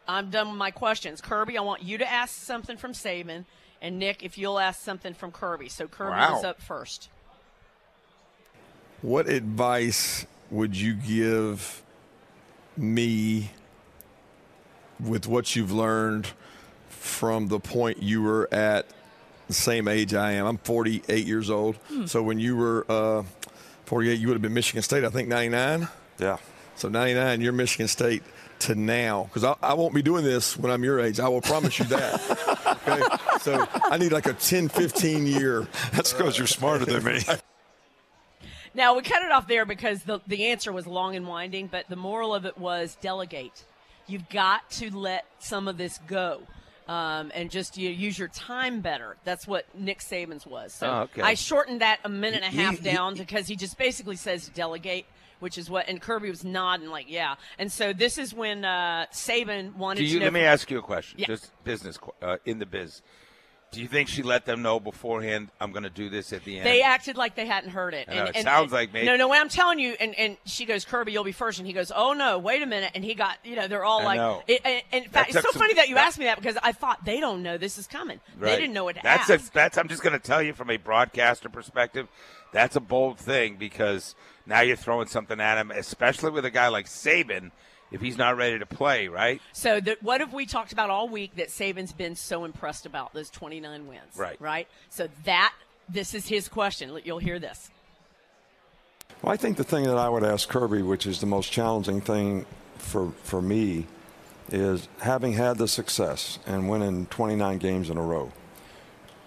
I'm 0.09 0.31
done 0.31 0.49
with 0.49 0.57
my 0.59 0.71
questions. 0.71 1.21
Kirby, 1.21 1.59
I 1.59 1.63
want 1.63 1.83
you 1.83 1.99
to 1.99 2.11
ask 2.11 2.35
something 2.35 2.77
from 2.77 2.93
Saban, 2.93 3.45
and 3.83 3.99
Nick, 3.99 4.23
if 4.23 4.39
you'll 4.39 4.59
ask 4.59 4.81
something 4.83 5.15
from 5.15 5.31
Kirby." 5.33 5.69
So 5.69 5.87
Kirby 5.89 6.11
Wow. 6.11 6.35
was 6.37 6.45
up 6.45 6.61
first. 6.61 7.09
what 9.03 9.29
advice 9.29 10.25
would 10.51 10.75
you 10.75 10.95
give 10.95 11.83
me 12.77 13.51
with 14.99 15.27
what 15.27 15.55
you've 15.55 15.73
learned 15.73 16.29
from 16.89 17.49
the 17.49 17.61
point 17.61 18.03
you 18.03 18.23
were 18.23 18.49
at 18.53 18.87
the 19.47 19.53
same 19.53 19.89
age 19.89 20.15
I 20.15 20.33
am. 20.33 20.47
I'm 20.47 20.57
48 20.57 21.27
years 21.27 21.51
old. 21.51 21.77
So 22.07 22.23
when 22.23 22.39
you 22.39 22.57
were 22.57 22.87
uh, 22.89 23.25
48, 23.87 24.19
you 24.19 24.29
would 24.29 24.35
have 24.35 24.43
been 24.43 24.55
Michigan 24.55 24.83
State, 24.83 25.05
I 25.05 25.11
think, 25.11 25.29
99. 25.29 25.89
Yeah. 26.19 26.39
So 26.77 26.89
99, 26.89 27.41
you're 27.41 27.53
Michigan 27.53 27.89
State 27.89 28.23
to 28.61 28.75
now. 28.75 29.25
Because 29.25 29.45
I, 29.45 29.55
I 29.63 29.75
won't 29.75 29.95
be 29.95 30.03
doing 30.03 30.25
this 30.25 30.57
when 30.57 30.73
I'm 30.73 30.85
your 30.85 31.01
age. 31.01 31.21
I 31.21 31.29
will 31.29 31.41
promise 31.41 31.79
you 31.79 31.85
that. 31.87 32.79
okay? 32.89 33.03
So 33.41 33.67
I 33.85 33.99
need 33.99 34.13
like 34.13 34.27
a 34.27 34.33
10, 34.33 34.69
15 34.69 35.27
year. 35.27 35.69
That's 35.93 36.13
because 36.13 36.39
you're 36.39 36.47
smarter 36.47 36.85
than 36.85 37.05
me. 37.05 37.21
Now 38.77 38.97
we 38.97 39.03
cut 39.03 39.23
it 39.23 39.31
off 39.31 39.47
there 39.47 39.65
because 39.65 40.03
the 40.03 40.21
the 40.27 40.47
answer 40.47 40.73
was 40.73 40.85
long 40.85 41.15
and 41.15 41.29
winding, 41.29 41.69
but 41.69 41.89
the 41.89 41.95
moral 41.95 42.35
of 42.35 42.45
it 42.45 42.59
was 42.59 42.97
delegate. 43.01 43.65
You've 44.09 44.29
got 44.29 44.69
to 44.73 44.91
let 44.91 45.27
some 45.39 45.69
of 45.69 45.79
this 45.79 46.01
go. 46.09 46.43
Um, 46.87 47.33
and 47.35 47.51
just 47.51 47.79
you 47.79 47.89
use 47.89 48.19
your 48.19 48.29
time 48.29 48.81
better. 48.81 49.17
That's 49.25 49.47
what 49.47 49.65
Nick 49.75 50.01
Saban's 50.01 50.47
was. 50.47 50.75
So 50.75 50.87
Oh, 50.87 51.01
okay. 51.05 51.23
I 51.23 51.33
shortened 51.33 51.81
that 51.81 51.99
a 52.05 52.11
minute 52.11 52.43
and 52.43 52.55
a 52.55 52.63
half 52.63 52.83
down 52.83 53.15
because 53.15 53.47
he 53.47 53.57
just 53.57 53.79
basically 53.79 54.17
says 54.17 54.49
delegate, 54.55 55.07
which 55.41 55.57
is 55.57 55.71
what. 55.71 55.89
And 55.89 55.99
Kirby 55.99 56.29
was 56.29 56.45
nodding 56.45 56.91
like, 56.91 57.07
yeah. 57.09 57.37
And 57.59 57.73
so 57.73 57.95
this 57.95 58.19
is 58.19 58.35
when 58.35 58.67
uh, 58.67 59.07
Saban 59.13 59.75
wanted 59.77 60.01
Do 60.01 60.05
you, 60.05 60.15
to 60.15 60.19
know. 60.19 60.25
let 60.27 60.33
me 60.35 60.41
ask 60.43 60.71
you 60.71 60.79
a 60.79 60.83
question. 60.83 61.21
Yeah. 61.21 61.27
Just 61.29 61.53
business 61.65 61.99
uh, 62.21 62.37
in 62.45 62.59
the 62.59 62.67
biz. 62.67 63.01
Do 63.75 63.83
you 63.83 63.89
think 63.89 64.09
she 64.09 64.23
let 64.23 64.47
them 64.47 64.63
know 64.63 64.81
beforehand? 64.81 65.49
I'm 65.61 65.73
going 65.73 65.83
to 65.83 65.91
do 65.91 66.09
this 66.09 66.33
at 66.33 66.45
the 66.45 66.59
end. 66.59 66.67
They 66.67 66.83
acted 66.83 67.17
like 67.17 67.35
they 67.35 67.47
hadn't 67.47 67.71
heard 67.71 67.95
it. 67.95 68.09
I 68.09 68.15
know, 68.15 68.25
it 68.35 68.43
sounds 68.43 68.73
like 68.73 68.93
me. 68.93 69.05
No, 69.05 69.17
no, 69.17 69.29
what 69.29 69.41
I'm 69.41 69.49
telling 69.49 69.79
you, 69.79 69.95
and, 70.01 70.15
and 70.19 70.37
she 70.45 70.65
goes, 70.65 70.85
Kirby, 70.85 71.13
you'll 71.13 71.25
be 71.25 71.33
first. 71.33 71.59
And 71.59 71.67
he 71.67 71.73
goes, 71.73 71.93
oh, 71.95 72.13
no, 72.13 72.39
wait 72.39 72.63
a 72.63 72.67
minute. 72.67 72.93
And 72.95 73.05
he 73.05 73.15
got, 73.15 73.39
you 73.45 73.57
know, 73.57 73.69
they're 73.69 73.85
all 73.85 74.01
I 74.01 74.05
like, 74.05 74.17
know. 74.17 74.43
It, 74.47 74.61
and, 74.65 74.83
and 74.93 75.05
in 75.05 75.11
fact, 75.11 75.31
it's 75.31 75.39
so 75.39 75.51
some- 75.53 75.61
funny 75.61 75.75
that 75.75 75.89
you 75.89 75.95
that- 75.97 76.07
asked 76.07 76.19
me 76.19 76.25
that 76.27 76.37
because 76.39 76.57
I 76.63 76.73
thought 76.73 77.05
they 77.05 77.21
don't 77.21 77.43
know 77.43 77.59
this 77.59 77.79
is 77.79 77.87
coming. 77.87 78.21
They 78.41 78.57
didn't 78.57 78.73
know 78.73 78.85
what 78.85 78.97
to 78.97 79.01
that's 79.03 79.31
ask. 79.31 79.51
A, 79.51 79.55
that's. 79.55 79.79
I'm 79.79 79.89
just 79.89 80.03
going 80.03 80.13
to 80.13 80.25
tell 80.25 80.43
you 80.43 80.53
from 80.53 80.71
a 80.71 80.77
broadcaster 80.77 81.49
perspective. 81.49 82.09
That's 82.53 82.77
a 82.77 82.81
bold 82.81 83.19
thing 83.19 83.57
because 83.57 84.15
now 84.47 84.61
you're 84.61 84.77
throwing 84.77 85.09
something 85.09 85.41
at 85.41 85.59
him, 85.59 85.71
especially 85.73 86.31
with 86.31 86.45
a 86.45 86.51
guy 86.51 86.69
like 86.69 86.87
Saban, 86.87 87.51
if 87.95 88.01
he's 88.01 88.19
not 88.19 88.37
ready 88.37 88.59
to 88.59 88.67
play, 88.67 89.07
right? 89.07 89.41
So 89.53 89.81
the, 89.81 89.97
what 90.01 90.21
have 90.21 90.33
we 90.33 90.47
talked 90.47 90.73
about 90.73 90.91
all 90.91 91.09
week 91.09 91.37
that 91.37 91.49
Saban's 91.49 91.93
been 91.93 92.17
so 92.17 92.45
impressed 92.45 92.87
about 92.87 93.15
those 93.15 93.31
29 93.31 93.87
wins? 93.87 94.03
Right. 94.17 94.37
Right. 94.41 94.69
So 94.91 95.09
that 95.25 95.55
this 95.89 96.13
is 96.13 96.27
his 96.27 96.49
question. 96.49 96.99
You'll 97.05 97.19
hear 97.19 97.39
this. 97.39 97.71
Well, 99.23 99.33
I 99.33 99.37
think 99.37 99.57
the 99.57 99.65
thing 99.65 99.85
that 99.85 99.97
I 99.97 100.09
would 100.09 100.25
ask 100.25 100.49
Kirby, 100.49 100.83
which 100.83 101.07
is 101.07 101.21
the 101.21 101.27
most 101.27 101.53
challenging 101.53 102.01
thing 102.01 102.47
for, 102.79 103.13
for 103.23 103.41
me, 103.41 103.87
is 104.51 104.89
having 105.01 105.35
had 105.35 105.57
the 105.57 105.69
success 105.69 106.41
and 106.47 106.69
winning 106.69 107.07
29 107.07 107.59
games 107.59 107.91
in 107.91 107.97
a 107.97 108.03
row, 108.03 108.33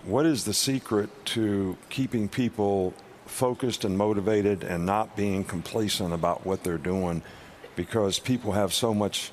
what 0.03 0.25
is 0.25 0.43
the 0.43 0.53
secret 0.53 1.09
to 1.27 1.77
keeping 1.89 2.27
people 2.27 2.93
focused 3.25 3.86
and 3.86 3.97
motivated 3.97 4.63
and 4.63 4.86
not 4.86 5.15
being 5.15 5.43
complacent 5.45 6.13
about 6.13 6.45
what 6.45 6.63
they're 6.63 6.77
doing? 6.77 7.24
Because 7.77 8.19
people 8.19 8.51
have 8.51 8.74
so 8.74 8.93
much 8.93 9.31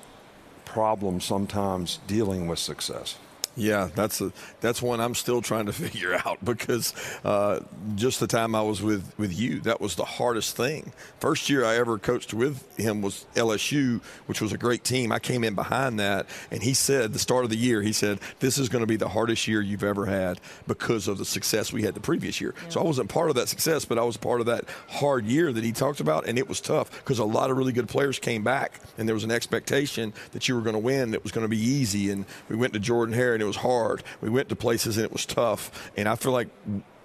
problem 0.64 1.20
sometimes 1.20 1.98
dealing 2.06 2.46
with 2.46 2.60
success. 2.60 3.16
Yeah, 3.56 3.88
that's 3.94 4.20
a, 4.20 4.32
that's 4.60 4.82
one 4.82 5.00
I'm 5.00 5.14
still 5.14 5.40
trying 5.40 5.66
to 5.66 5.72
figure 5.84 6.14
out 6.14 6.44
because 6.44 6.92
uh, 7.24 7.60
just 7.94 8.20
the 8.20 8.26
time 8.26 8.54
I 8.54 8.62
was 8.62 8.82
with, 8.82 9.12
with 9.18 9.38
you, 9.38 9.60
that 9.60 9.80
was 9.80 9.94
the 9.94 10.04
hardest 10.04 10.56
thing. 10.56 10.92
First 11.20 11.48
year 11.48 11.64
I 11.64 11.76
ever 11.76 11.98
coached 11.98 12.34
with 12.34 12.64
him 12.76 13.02
was 13.02 13.26
LSU, 13.34 14.02
which 14.26 14.40
was 14.40 14.52
a 14.52 14.58
great 14.58 14.82
team. 14.84 15.12
I 15.12 15.18
came 15.18 15.44
in 15.44 15.54
behind 15.54 16.00
that, 16.00 16.26
and 16.50 16.62
he 16.62 16.74
said 16.74 17.12
the 17.12 17.18
start 17.18 17.44
of 17.44 17.50
the 17.50 17.56
year, 17.56 17.82
he 17.82 17.92
said 17.92 18.18
this 18.40 18.58
is 18.58 18.68
going 18.68 18.82
to 18.82 18.86
be 18.86 18.96
the 18.96 19.08
hardest 19.08 19.46
year 19.46 19.60
you've 19.60 19.84
ever 19.84 20.06
had 20.06 20.40
because 20.66 21.06
of 21.06 21.18
the 21.18 21.24
success 21.24 21.72
we 21.72 21.82
had 21.82 21.94
the 21.94 22.00
previous 22.00 22.40
year. 22.40 22.54
So 22.68 22.80
I 22.80 22.84
wasn't 22.84 23.08
part 23.08 23.28
of 23.28 23.36
that 23.36 23.48
success, 23.48 23.84
but 23.84 23.98
I 23.98 24.02
was 24.02 24.16
part 24.16 24.40
of 24.40 24.46
that 24.46 24.64
hard 24.88 25.26
year 25.26 25.52
that 25.52 25.62
he 25.62 25.72
talked 25.72 26.00
about, 26.00 26.26
and 26.26 26.38
it 26.38 26.48
was 26.48 26.60
tough 26.60 26.90
because 26.90 27.18
a 27.18 27.24
lot 27.24 27.50
of 27.50 27.56
really 27.56 27.72
good 27.72 27.88
players 27.88 28.18
came 28.18 28.42
back, 28.42 28.80
and 28.98 29.06
there 29.06 29.14
was 29.14 29.24
an 29.24 29.30
expectation 29.30 30.12
that 30.32 30.48
you 30.48 30.56
were 30.56 30.62
going 30.62 30.74
to 30.74 30.80
win. 30.80 31.12
That 31.12 31.22
was 31.22 31.32
going 31.32 31.44
to 31.44 31.48
be 31.48 31.60
easy, 31.60 32.10
and 32.10 32.24
we 32.48 32.56
went 32.56 32.72
to 32.72 32.80
Jordan 32.80 33.14
Hare, 33.14 33.34
it 33.44 33.48
was 33.48 33.56
hard. 33.56 34.02
We 34.20 34.30
went 34.30 34.48
to 34.48 34.56
places, 34.56 34.96
and 34.96 35.04
it 35.04 35.12
was 35.12 35.26
tough. 35.26 35.90
And 35.96 36.08
I 36.08 36.16
feel 36.16 36.32
like 36.32 36.48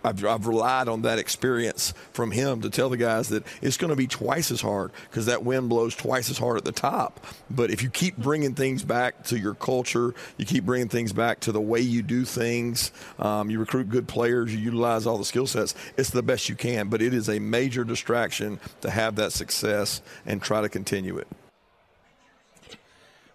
I've, 0.03 0.23
I've 0.23 0.47
relied 0.47 0.87
on 0.87 1.01
that 1.01 1.19
experience 1.19 1.93
from 2.13 2.31
him 2.31 2.61
to 2.61 2.69
tell 2.69 2.89
the 2.89 2.97
guys 2.97 3.29
that 3.29 3.43
it's 3.61 3.77
going 3.77 3.89
to 3.89 3.95
be 3.95 4.07
twice 4.07 4.51
as 4.51 4.61
hard 4.61 4.91
because 5.09 5.25
that 5.25 5.43
wind 5.43 5.69
blows 5.69 5.95
twice 5.95 6.29
as 6.29 6.37
hard 6.37 6.57
at 6.57 6.65
the 6.65 6.71
top. 6.71 7.25
But 7.49 7.69
if 7.69 7.83
you 7.83 7.89
keep 7.89 8.17
bringing 8.17 8.55
things 8.55 8.83
back 8.83 9.23
to 9.25 9.37
your 9.37 9.53
culture, 9.53 10.13
you 10.37 10.45
keep 10.45 10.65
bringing 10.65 10.87
things 10.87 11.11
back 11.11 11.41
to 11.41 11.51
the 11.51 11.61
way 11.61 11.81
you 11.81 12.01
do 12.01 12.23
things, 12.23 12.91
um, 13.19 13.49
you 13.49 13.59
recruit 13.59 13.89
good 13.89 14.07
players, 14.07 14.53
you 14.53 14.59
utilize 14.59 15.05
all 15.05 15.17
the 15.17 15.25
skill 15.25 15.47
sets, 15.47 15.75
it's 15.97 16.11
the 16.11 16.23
best 16.23 16.47
you 16.47 16.55
can. 16.55 16.87
But 16.87 17.01
it 17.01 17.13
is 17.13 17.29
a 17.29 17.39
major 17.39 17.83
distraction 17.83 18.59
to 18.81 18.89
have 18.89 19.15
that 19.17 19.33
success 19.33 20.01
and 20.25 20.41
try 20.41 20.61
to 20.61 20.69
continue 20.69 21.17
it. 21.17 21.27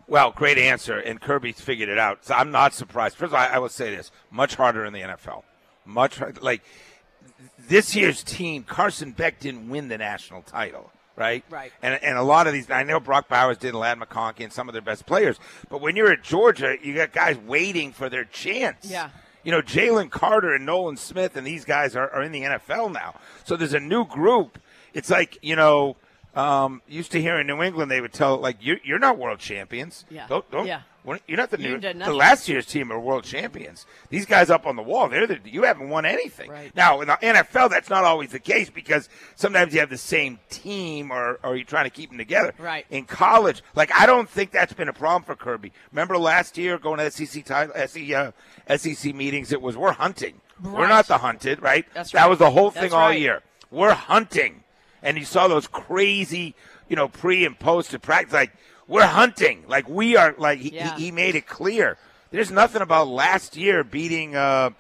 Well, 0.07 0.33
great 0.33 0.59
answer, 0.59 0.99
and 0.99 1.21
Kirby's 1.21 1.61
figured 1.61 1.89
it 1.89 1.99
out. 1.99 2.25
So 2.25 2.35
I'm 2.35 2.51
not 2.51 2.75
surprised. 2.75 3.17
First 3.17 3.31
of 3.31 3.35
all, 3.35 3.41
I, 3.41 3.55
I 3.55 3.59
will 3.59 3.69
say 3.69 3.95
this: 3.95 4.11
much 4.31 4.55
harder 4.55 4.85
in 4.85 4.93
the 4.93 5.01
NFL. 5.01 5.43
Much 5.87 6.21
like 6.41 6.63
this 7.69 7.95
year's 7.95 8.23
team. 8.23 8.65
Carson 8.65 9.13
Beck 9.13 9.41
didn't 9.41 9.69
win 9.69 9.89
the 9.89 9.99
national 9.99 10.43
title, 10.43 10.91
right? 11.17 11.45
Right. 11.51 11.73
And 11.83 12.03
and 12.03 12.19
a 12.19 12.23
lot 12.23 12.47
of 12.47 12.53
these, 12.53 12.71
I 12.71 12.83
know 12.83 13.01
Brock 13.01 13.29
Bowers 13.29 13.59
did, 13.59 13.75
Ladd 13.75 13.99
McConkey, 13.99 14.41
and 14.41 14.53
some 14.53 14.69
of 14.69 14.73
their 14.73 14.83
best 14.83 15.07
players. 15.07 15.39
But 15.69 15.81
when 15.81 15.97
you're 15.97 16.13
at 16.13 16.23
Georgia, 16.23 16.77
you 16.83 16.95
got 16.95 17.13
guys 17.13 17.39
waiting 17.39 17.93
for 17.93 18.09
their 18.09 18.25
chance. 18.25 18.91
Yeah. 18.91 19.11
You 19.43 19.53
know, 19.53 19.61
Jalen 19.61 20.11
Carter 20.11 20.55
and 20.55 20.65
Nolan 20.65 20.97
Smith 20.97 21.37
and 21.37 21.47
these 21.47 21.67
guys 21.67 21.95
are, 21.95 22.11
are 22.11 22.23
in 22.23 22.33
the 22.33 22.43
NFL 22.43 22.93
now. 22.93 23.15
So 23.45 23.57
there's 23.57 23.75
a 23.75 23.81
new 23.81 24.07
group. 24.07 24.59
It's 24.95 25.11
like, 25.11 25.39
you 25.43 25.55
know, 25.55 25.97
um, 26.37 26.83
used 26.89 27.13
to 27.13 27.21
hear 27.21 27.39
in 27.39 27.47
New 27.47 27.63
England, 27.63 27.91
they 27.91 28.01
would 28.01 28.13
tell, 28.13 28.37
like, 28.37 28.57
you're, 28.61 28.79
you're 28.85 28.99
not 28.99 29.19
world 29.19 29.39
champions. 29.39 30.05
Yeah. 30.11 30.27
Don't, 30.27 30.51
don't, 30.51 30.67
Yeah. 30.67 30.81
You're 31.27 31.37
not 31.37 31.51
the 31.51 31.59
new. 31.59 31.79
The 31.79 32.15
last 32.15 32.49
year's 32.49 32.65
team 32.65 32.91
are 32.91 32.99
world 32.99 33.25
champions. 33.25 33.85
These 34.09 34.25
guys 34.25 34.49
up 34.49 34.67
on 34.67 34.75
the 34.75 34.83
wall, 34.83 35.11
they're 35.11 35.27
the, 35.27 35.39
you 35.45 35.65
haven't 35.65 35.91
won 35.91 36.07
anything. 36.07 36.51
Right. 36.51 36.75
Now, 36.75 37.03
in 37.03 37.09
the 37.09 37.19
NFL, 37.21 37.69
that's 37.69 37.91
not 37.91 38.05
always 38.05 38.31
the 38.31 38.39
case 38.39 38.71
because 38.71 39.11
sometimes 39.35 39.75
you 39.75 39.81
have 39.81 39.91
the 39.91 39.99
same 39.99 40.39
team 40.49 41.11
or, 41.11 41.39
or 41.45 41.57
you're 41.57 41.67
trying 41.67 41.85
to 41.85 41.91
keep 41.91 42.09
them 42.09 42.17
together. 42.17 42.55
Right. 42.59 42.87
In 42.89 43.05
college, 43.05 43.63
like, 43.75 43.91
I 43.95 44.07
don't 44.07 44.31
think 44.31 44.51
that's 44.51 44.73
been 44.73 44.89
a 44.89 44.95
problem 44.95 45.25
for 45.25 45.37
Kirby. 45.37 45.73
Remember 45.93 46.17
last 46.17 46.57
year 46.57 46.79
going 46.79 46.99
to 46.99 47.11
SEC 47.11 47.45
title, 47.45 47.75
SEC, 47.87 48.11
uh, 48.11 48.33
SEC 48.75 49.15
meetings, 49.15 49.53
it 49.53 49.61
was 49.61 49.77
we're 49.77 49.93
hunting. 49.93 50.41
We're 50.63 50.89
not 50.89 51.07
the 51.09 51.19
hunted, 51.19 51.61
right? 51.61 51.85
That's 51.93 52.15
right. 52.15 52.23
That 52.23 52.31
was 52.31 52.39
the 52.39 52.51
whole 52.51 52.71
thing 52.71 52.83
That's 52.83 52.95
all 52.95 53.09
right. 53.09 53.21
year. 53.21 53.43
We're 53.71 53.93
hunting. 53.93 54.64
And 55.05 55.17
you 55.19 55.25
saw 55.25 55.47
those 55.49 55.67
crazy, 55.69 56.55
you 56.89 56.97
know, 56.97 57.09
pre 57.09 57.45
and 57.45 57.57
post 57.59 57.93
to 57.93 57.99
practice. 57.99 58.33
Like, 58.33 58.53
we're 58.89 59.07
hunting. 59.07 59.65
Like, 59.69 59.89
we 59.89 60.17
are, 60.17 60.35
like, 60.39 60.59
he, 60.59 60.71
Yeah. 60.75 60.97
he, 60.97 61.05
he 61.07 61.11
made 61.13 61.35
it 61.37 61.47
clear. 61.47 61.97
There's 62.31 62.51
nothing 62.51 62.83
about 62.83 63.07
last 63.09 63.57
year 63.57 63.85
beating 63.85 64.35
uh, 64.35 64.71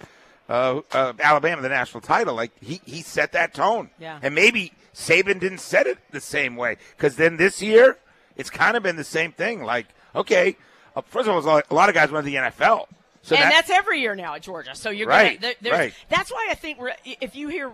uh, 0.48 0.80
uh, 0.92 1.12
Alabama 1.22 1.62
the 1.62 1.68
national 1.68 2.00
title. 2.00 2.34
Like, 2.34 2.50
he, 2.60 2.80
he 2.84 3.00
set 3.02 3.32
that 3.32 3.54
tone. 3.54 3.90
Yeah. 4.00 4.18
And 4.22 4.34
maybe 4.34 4.72
Saban 4.94 5.38
didn't 5.40 5.58
set 5.60 5.86
it 5.86 5.98
the 6.10 6.20
same 6.20 6.56
way. 6.56 6.78
Because 6.96 7.16
then 7.16 7.36
this 7.36 7.62
year, 7.62 7.96
it's 8.36 8.50
kind 8.50 8.76
of 8.76 8.82
been 8.82 8.96
the 8.96 9.04
same 9.04 9.30
thing. 9.32 9.62
Like, 9.62 9.86
okay, 10.16 10.56
uh, 10.96 11.02
first 11.02 11.28
of 11.28 11.46
all, 11.46 11.62
a 11.70 11.74
lot 11.74 11.88
of 11.88 11.94
guys 11.94 12.10
went 12.10 12.24
to 12.26 12.30
the 12.30 12.36
NFL. 12.38 12.86
So 13.22 13.36
and 13.36 13.44
that- 13.44 13.52
that's 13.52 13.70
every 13.70 14.00
year 14.00 14.14
now 14.14 14.34
at 14.34 14.42
Georgia. 14.42 14.74
So 14.74 14.90
you're 14.90 15.08
Right, 15.08 15.40
gonna, 15.40 15.54
there- 15.62 15.72
right. 15.72 15.94
That's 16.08 16.30
why 16.30 16.48
I 16.50 16.54
think 16.54 16.78
if 17.22 17.34
you 17.36 17.48
hear 17.48 17.72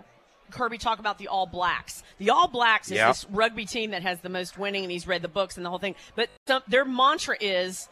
Kirby 0.51 0.77
talk 0.77 0.99
about 0.99 1.17
the 1.17 1.27
All 1.27 1.45
Blacks, 1.47 2.03
the 2.17 2.29
All 2.29 2.47
Blacks 2.47 2.87
is 2.91 2.97
Yeah. 2.97 3.07
this 3.07 3.25
rugby 3.29 3.65
team 3.65 3.91
that 3.91 4.01
has 4.03 4.19
the 4.19 4.29
most 4.29 4.57
winning, 4.57 4.83
and 4.83 4.91
he's 4.91 5.07
read 5.07 5.21
the 5.21 5.27
books 5.27 5.57
and 5.57 5.65
the 5.65 5.69
whole 5.69 5.79
thing. 5.79 5.95
But 6.15 6.29
some, 6.47 6.61
their 6.67 6.85
mantra 6.85 7.37
is, 7.39 7.89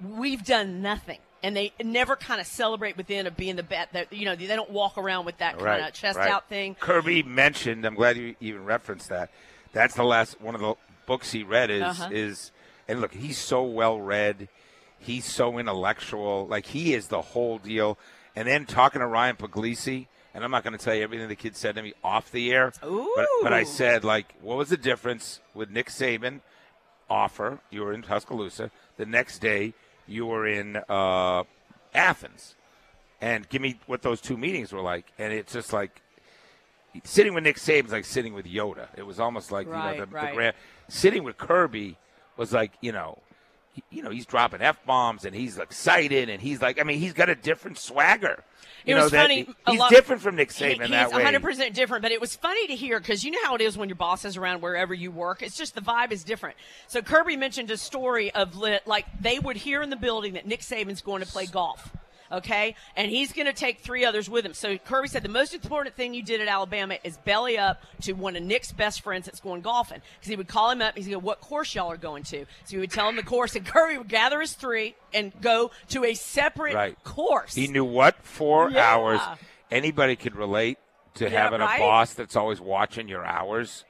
"We've 0.00 0.44
done 0.44 0.82
nothing." 0.82 1.18
And 1.42 1.56
they 1.56 1.72
never 1.82 2.16
kind 2.16 2.40
of 2.40 2.48
celebrate 2.48 2.96
within 2.96 3.28
of 3.28 3.36
being 3.36 3.54
the 3.54 3.62
bet 3.62 3.92
that 3.92 4.12
you 4.12 4.24
know 4.24 4.34
they 4.34 4.46
don't 4.46 4.70
walk 4.70 4.98
around 4.98 5.24
with 5.24 5.38
that 5.38 5.56
kind 5.58 5.84
of 5.84 5.92
chest 5.94 6.18
right. 6.18 6.30
out 6.30 6.48
thing. 6.48 6.74
Kirby 6.74 7.22
mentioned. 7.22 7.84
I'm 7.84 7.94
glad 7.94 8.16
you 8.16 8.34
even 8.40 8.64
referenced 8.64 9.08
that. 9.10 9.30
That's 9.72 9.94
the 9.94 10.02
last 10.04 10.40
one 10.40 10.54
of 10.56 10.60
the 10.60 10.74
books 11.06 11.30
he 11.30 11.44
read 11.44 11.70
is 11.70 11.82
Uh-huh. 11.82 12.08
is 12.10 12.50
and 12.88 13.00
look, 13.00 13.12
he's 13.14 13.38
so 13.38 13.62
well 13.62 14.00
read. 14.00 14.48
He's 14.98 15.24
so 15.26 15.58
intellectual. 15.58 16.46
Like 16.48 16.66
he 16.66 16.92
is 16.94 17.06
the 17.06 17.22
whole 17.22 17.58
deal. 17.58 17.98
And 18.34 18.48
then 18.48 18.66
talking 18.66 19.00
to 19.00 19.06
Ryan 19.06 19.36
Puglisi, 19.36 20.06
and 20.34 20.44
I'm 20.44 20.50
not 20.50 20.62
going 20.64 20.76
to 20.76 20.82
tell 20.84 20.94
you 20.94 21.02
everything 21.02 21.28
the 21.28 21.36
kid 21.36 21.56
said 21.56 21.74
to 21.76 21.82
me 21.82 21.94
off 22.04 22.30
the 22.30 22.52
air, 22.52 22.72
but, 22.80 23.26
but 23.42 23.52
I 23.52 23.64
said 23.64 24.04
like, 24.04 24.34
what 24.40 24.56
was 24.56 24.68
the 24.68 24.76
difference 24.76 25.40
with 25.54 25.70
Nick 25.70 25.88
Saban 25.88 26.40
offer? 27.10 27.60
You 27.70 27.82
were 27.82 27.92
in 27.92 28.02
Tuscaloosa. 28.02 28.70
The 28.96 29.06
next 29.06 29.38
day, 29.40 29.74
you 30.06 30.26
were 30.26 30.46
in 30.46 30.76
uh, 30.88 31.44
Athens 31.94 32.54
and 33.20 33.48
give 33.48 33.60
me 33.62 33.78
what 33.86 34.02
those 34.02 34.20
two 34.20 34.36
meetings 34.36 34.72
were 34.72 34.80
like. 34.80 35.06
And 35.18 35.32
it's 35.32 35.52
just 35.52 35.72
like 35.72 36.02
sitting 37.04 37.34
with 37.34 37.44
Nick 37.44 37.56
Saban's 37.56 37.92
like 37.92 38.04
sitting 38.04 38.34
with 38.34 38.46
Yoda. 38.46 38.88
It 38.96 39.04
was 39.06 39.20
almost 39.20 39.50
like 39.52 39.66
you 39.66 39.72
know 39.72 39.78
Right, 39.78 39.98
the, 40.00 40.06
the 40.06 40.32
grand. 40.34 40.56
Sitting 40.88 41.24
with 41.24 41.36
Kirby 41.36 41.96
was 42.36 42.52
like 42.52 42.72
you 42.80 42.92
know 42.92 43.18
you 43.90 44.02
know, 44.02 44.10
he's 44.10 44.26
dropping 44.26 44.60
f 44.62 44.84
bombs 44.86 45.24
and 45.24 45.34
he's 45.34 45.58
excited 45.58 46.28
and 46.28 46.40
he's 46.40 46.60
like, 46.62 46.80
I 46.80 46.84
mean, 46.84 46.98
he's 46.98 47.12
got 47.12 47.28
a 47.28 47.34
different 47.34 47.78
swagger. 47.78 48.42
You 48.84 48.94
It 48.94 48.98
know, 48.98 49.04
was 49.04 49.12
that 49.12 49.22
funny, 49.22 49.48
a 49.66 49.70
He's 49.72 49.80
lot- 49.80 49.90
different 49.90 50.22
from 50.22 50.36
Nick 50.36 50.52
He- 50.52 50.64
Saban 50.64 50.82
he's 50.82 50.90
that 50.90 51.12
way. 51.12 51.22
100% 51.24 51.74
different, 51.74 52.02
but 52.02 52.12
it 52.12 52.20
was 52.20 52.36
funny 52.36 52.66
to 52.68 52.74
hear 52.74 52.98
because 53.00 53.24
you 53.24 53.30
know 53.32 53.38
how 53.44 53.54
it 53.54 53.60
is 53.60 53.76
when 53.76 53.88
your 53.88 53.96
boss 53.96 54.24
is 54.24 54.36
around 54.36 54.62
wherever 54.62 54.94
you 54.94 55.10
work. 55.10 55.42
It's 55.42 55.56
just 55.56 55.74
the 55.74 55.80
vibe 55.82 56.12
is 56.12 56.24
different. 56.24 56.56
So 56.86 57.02
Kirby 57.02 57.36
mentioned 57.36 57.70
a 57.70 57.76
story 57.76 58.30
of 58.34 58.56
li- 58.56 58.80
like 58.86 59.06
they 59.20 59.38
would 59.38 59.56
hear 59.56 59.82
in 59.82 59.90
the 59.90 59.96
building 59.96 60.34
that 60.34 60.46
Nick 60.46 60.60
Saban's 60.60 61.02
going 61.02 61.22
to 61.22 61.28
play 61.28 61.46
golf. 61.46 61.90
Okay, 62.30 62.74
and 62.94 63.10
he's 63.10 63.32
going 63.32 63.46
to 63.46 63.52
take 63.54 63.80
three 63.80 64.04
others 64.04 64.28
with 64.28 64.44
him. 64.44 64.52
So 64.52 64.76
Kirby 64.76 65.08
said 65.08 65.22
the 65.22 65.28
most 65.30 65.54
important 65.54 65.96
thing 65.96 66.12
you 66.12 66.22
did 66.22 66.40
at 66.42 66.48
Alabama 66.48 66.98
is 67.02 67.16
belly 67.16 67.56
up 67.56 67.82
to 68.02 68.12
one 68.12 68.36
of 68.36 68.42
Nick's 68.42 68.70
best 68.70 69.00
friends 69.00 69.24
that's 69.26 69.40
going 69.40 69.62
golfing 69.62 70.02
because 70.18 70.28
he 70.28 70.36
would 70.36 70.48
call 70.48 70.70
him 70.70 70.82
up. 70.82 70.94
He's 70.96 71.08
going, 71.08 71.22
"What 71.22 71.40
course 71.40 71.74
y'all 71.74 71.90
are 71.90 71.96
going 71.96 72.24
to?" 72.24 72.40
So 72.64 72.70
he 72.70 72.78
would 72.78 72.90
tell 72.90 73.08
him 73.08 73.16
the 73.16 73.22
course, 73.22 73.56
and 73.56 73.64
Kirby 73.66 73.96
would 73.98 74.08
gather 74.08 74.40
his 74.40 74.52
three 74.52 74.94
and 75.14 75.32
go 75.40 75.70
to 75.88 76.04
a 76.04 76.12
separate 76.14 76.74
Right. 76.74 77.02
course. 77.04 77.54
He 77.54 77.66
knew 77.66 77.84
what 77.84 78.22
four 78.22 78.70
Yeah. 78.70 78.84
hours. 78.84 79.20
Anybody 79.70 80.14
could 80.16 80.36
relate 80.36 80.78
to 81.14 81.24
Yeah, 81.24 81.30
having 81.42 81.60
right? 81.60 81.76
a 81.76 81.82
boss 81.82 82.12
that's 82.14 82.36
always 82.36 82.60
watching 82.60 83.08
your 83.08 83.24
hours, 83.24 83.84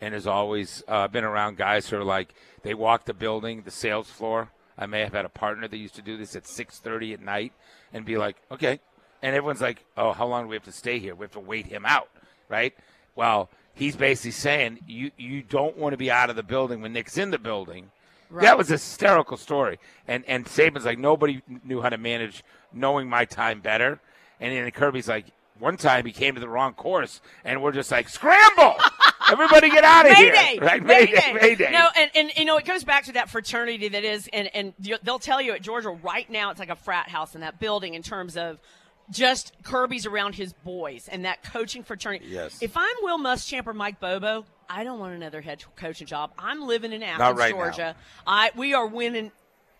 and 0.00 0.14
has 0.14 0.26
always 0.26 0.82
uh, 0.88 1.06
been 1.08 1.24
around 1.24 1.56
guys 1.58 1.88
who 1.88 1.98
are 1.98 2.04
like 2.04 2.34
they 2.62 2.72
walk 2.74 3.04
the 3.04 3.14
building, 3.14 3.62
the 3.62 3.70
sales 3.70 4.08
floor. 4.10 4.48
I 4.76 4.86
may 4.86 5.00
have 5.00 5.12
had 5.12 5.24
a 5.24 5.30
partner 5.30 5.68
that 5.68 5.76
used 5.76 5.94
to 5.96 6.02
do 6.02 6.16
this 6.16 6.34
at 6.36 6.46
six 6.46 6.78
thirty 6.78 7.12
at 7.12 7.20
night, 7.20 7.52
and 7.92 8.04
be 8.04 8.16
like, 8.16 8.36
okay, 8.50 8.80
and 9.22 9.34
everyone's 9.34 9.60
like, 9.60 9.84
oh, 9.96 10.12
how 10.12 10.26
long 10.26 10.44
do 10.44 10.48
we 10.48 10.56
have 10.56 10.64
to 10.64 10.72
stay 10.72 10.98
here? 10.98 11.14
We 11.14 11.24
have 11.24 11.32
to 11.32 11.40
wait 11.40 11.66
him 11.66 11.86
out, 11.86 12.08
right? 12.48 12.74
Well, 13.16 13.48
he's 13.74 13.96
basically 13.96 14.32
saying 14.32 14.80
you 14.86 15.10
you 15.16 15.42
don't 15.42 15.76
want 15.76 15.92
to 15.92 15.96
be 15.96 16.10
out 16.10 16.30
of 16.30 16.36
the 16.36 16.42
building 16.42 16.82
when 16.82 16.92
Nick's 16.92 17.18
in 17.18 17.30
the 17.30 17.38
building. 17.38 17.90
That 18.30 18.58
was 18.58 18.68
a 18.70 18.74
hysterical 18.74 19.36
story. 19.36 19.78
And 20.08 20.24
and 20.26 20.46
Saban's 20.46 20.84
like 20.84 20.98
nobody 20.98 21.42
knew 21.64 21.80
how 21.80 21.88
to 21.88 21.98
manage 21.98 22.42
knowing 22.72 23.08
my 23.08 23.24
time 23.24 23.60
better. 23.60 24.00
And 24.40 24.52
then 24.52 24.70
Kirby's 24.72 25.08
like 25.08 25.26
one 25.58 25.76
time 25.76 26.04
he 26.04 26.12
came 26.12 26.34
to 26.34 26.40
the 26.40 26.48
wrong 26.48 26.74
course 26.74 27.20
and 27.44 27.62
we're 27.62 27.72
just 27.72 27.90
like 27.90 28.08
scramble. 28.08 28.74
Everybody 29.34 29.70
get 29.70 29.84
out 29.84 30.06
of 30.06 30.12
Mayday, 30.12 30.36
here. 30.36 30.60
Right? 30.60 30.82
Mayday, 30.82 31.12
Mayday. 31.12 31.40
Mayday. 31.40 31.70
No, 31.72 31.86
and, 31.96 32.10
and 32.14 32.32
you 32.36 32.44
know 32.44 32.56
it 32.56 32.64
goes 32.64 32.84
back 32.84 33.04
to 33.04 33.12
that 33.12 33.28
fraternity 33.30 33.88
that 33.88 34.04
is, 34.04 34.28
and 34.32 34.48
and 34.54 34.72
they'll 35.02 35.18
tell 35.18 35.40
you 35.40 35.52
at 35.52 35.62
Georgia 35.62 35.90
right 35.90 36.28
now 36.30 36.50
it's 36.50 36.60
like 36.60 36.70
a 36.70 36.76
frat 36.76 37.08
house 37.08 37.34
in 37.34 37.40
that 37.42 37.58
building 37.60 37.94
in 37.94 38.02
terms 38.02 38.36
of 38.36 38.58
just 39.10 39.52
Kirby's 39.62 40.06
around 40.06 40.34
his 40.34 40.52
boys 40.52 41.08
and 41.10 41.24
that 41.24 41.42
coaching 41.42 41.82
fraternity. 41.82 42.26
Yes. 42.28 42.58
If 42.62 42.76
I'm 42.76 42.94
Will 43.02 43.18
Muschamp 43.18 43.66
or 43.66 43.74
Mike 43.74 44.00
Bobo, 44.00 44.46
I 44.68 44.82
don't 44.84 44.98
want 44.98 45.14
another 45.14 45.40
head 45.42 45.62
coaching 45.76 46.06
job. 46.06 46.32
I'm 46.38 46.62
living 46.66 46.92
in 46.92 47.02
Athens, 47.02 47.18
Not 47.18 47.36
right 47.36 47.54
now. 47.54 47.64
Georgia. 47.64 47.96
I 48.26 48.50
we 48.56 48.72
are 48.74 48.86
winning 48.86 49.30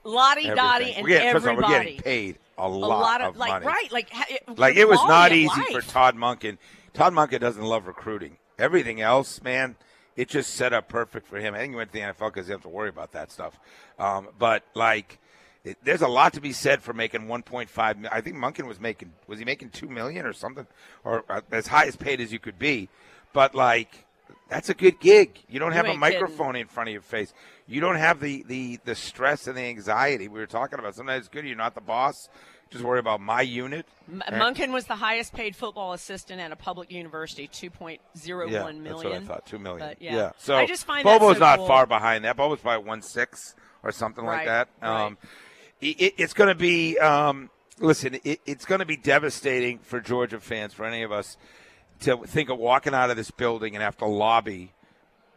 lottie 0.02 0.48
dottie 0.48 0.92
and 0.92 1.04
we're 1.04 1.08
getting, 1.10 1.32
first 1.32 1.46
all, 1.46 1.52
everybody. 1.52 1.72
we're 1.74 1.84
getting 1.84 2.00
paid 2.02 2.38
a 2.58 2.66
a 2.66 2.68
lot, 2.68 3.00
lot 3.00 3.20
of, 3.22 3.28
of, 3.30 3.36
like 3.38 3.50
money. 3.52 3.66
right 3.66 3.92
like 3.92 4.08
it- 4.30 4.58
Like 4.58 4.76
it 4.76 4.86
was 4.86 4.98
not 4.98 5.06
quality 5.06 5.46
of 5.46 5.52
easy 5.52 5.62
for 5.68 5.78
life. 5.78 5.88
Todd 5.88 6.16
Monken. 6.16 6.58
Todd 6.92 7.12
Monken 7.14 7.40
doesn't 7.40 7.64
love 7.64 7.86
recruiting. 7.86 8.36
Everything 8.58 9.00
else, 9.00 9.42
man, 9.42 9.76
it 10.16 10.28
just 10.28 10.54
set 10.54 10.72
up 10.72 10.88
perfect 10.88 11.26
for 11.26 11.38
him. 11.38 11.54
I 11.54 11.58
think 11.58 11.72
he 11.72 11.76
went 11.76 11.92
to 11.92 11.98
the 11.98 12.04
NFL 12.04 12.32
because 12.32 12.46
he 12.46 12.52
have 12.52 12.62
to 12.62 12.68
worry 12.68 12.88
about 12.88 13.12
that 13.12 13.32
stuff. 13.32 13.58
Um, 13.98 14.28
but 14.38 14.64
like, 14.74 15.18
it, 15.64 15.78
there's 15.82 16.02
a 16.02 16.08
lot 16.08 16.34
to 16.34 16.40
be 16.40 16.52
said 16.52 16.82
for 16.82 16.92
making 16.92 17.22
1.5. 17.22 18.08
I 18.10 18.20
think 18.20 18.36
Monken 18.36 18.66
was 18.66 18.80
making 18.80 19.12
was 19.26 19.38
he 19.38 19.44
making 19.44 19.70
two 19.70 19.88
million 19.88 20.26
or 20.26 20.32
something, 20.32 20.66
or 21.04 21.24
uh, 21.28 21.40
as 21.50 21.66
high 21.66 21.86
as 21.86 21.96
paid 21.96 22.20
as 22.20 22.32
you 22.32 22.38
could 22.38 22.58
be. 22.58 22.88
But 23.32 23.54
like, 23.54 24.04
that's 24.48 24.68
a 24.68 24.74
good 24.74 25.00
gig. 25.00 25.38
You 25.48 25.58
don't 25.58 25.72
have 25.72 25.86
a 25.86 25.90
ain't 25.90 26.02
kidding. 26.02 26.20
microphone 26.20 26.56
in 26.56 26.66
front 26.66 26.90
of 26.90 26.92
your 26.92 27.02
face. 27.02 27.32
You 27.66 27.80
don't 27.80 27.96
have 27.96 28.20
the 28.20 28.44
the 28.46 28.78
the 28.84 28.94
stress 28.94 29.46
and 29.46 29.56
the 29.56 29.62
anxiety 29.62 30.28
we 30.28 30.38
were 30.38 30.46
talking 30.46 30.78
about. 30.78 30.94
Sometimes 30.94 31.20
it's 31.20 31.28
good. 31.28 31.46
You're 31.46 31.56
not 31.56 31.74
the 31.74 31.80
boss. 31.80 32.28
Just 32.70 32.84
worry 32.84 32.98
about 32.98 33.20
my 33.20 33.40
unit. 33.42 33.86
M- 34.10 34.22
Monken 34.32 34.72
was 34.72 34.86
the 34.86 34.96
highest 34.96 35.32
paid 35.32 35.54
football 35.54 35.92
assistant 35.92 36.40
at 36.40 36.50
a 36.50 36.56
public 36.56 36.90
university, 36.90 37.46
two 37.46 37.70
point 37.70 38.00
zero 38.18 38.48
Yeah, 38.48 38.62
one 38.64 38.82
million. 38.82 39.10
that's 39.12 39.28
what 39.28 39.32
I 39.32 39.34
thought. 39.36 39.46
Two 39.46 39.58
million. 39.58 39.88
But, 39.88 40.02
yeah. 40.02 40.32
So 40.38 40.56
I 40.56 40.66
just 40.66 40.84
find 40.84 41.06
that 41.06 41.20
Bobo's 41.20 41.36
so 41.36 41.40
not 41.40 41.58
cool. 41.58 41.68
far 41.68 41.86
behind 41.86 42.24
that. 42.24 42.36
Bobo's 42.36 42.60
probably 42.60 42.86
one 42.86 43.00
six 43.02 43.54
or 43.82 43.92
something 43.92 44.24
like 44.24 44.38
Right, 44.38 44.46
that. 44.46 44.68
right. 44.82 45.04
Um, 45.06 45.18
it, 45.80 46.00
it- 46.00 46.14
it's 46.18 46.34
going 46.34 46.48
to 46.48 46.54
be. 46.54 46.98
Um, 46.98 47.48
listen, 47.78 48.18
it, 48.24 48.40
it's 48.44 48.64
going 48.64 48.80
to 48.80 48.84
be 48.86 48.96
devastating 48.96 49.78
for 49.78 50.00
Georgia 50.00 50.40
fans, 50.40 50.74
for 50.74 50.84
any 50.84 51.02
of 51.02 51.12
us, 51.12 51.36
to 52.00 52.16
think 52.26 52.50
of 52.50 52.58
walking 52.58 52.92
out 52.94 53.10
of 53.10 53.16
this 53.16 53.30
building 53.30 53.74
and 53.76 53.82
have 53.82 53.96
to 53.98 54.06
lobby. 54.06 54.72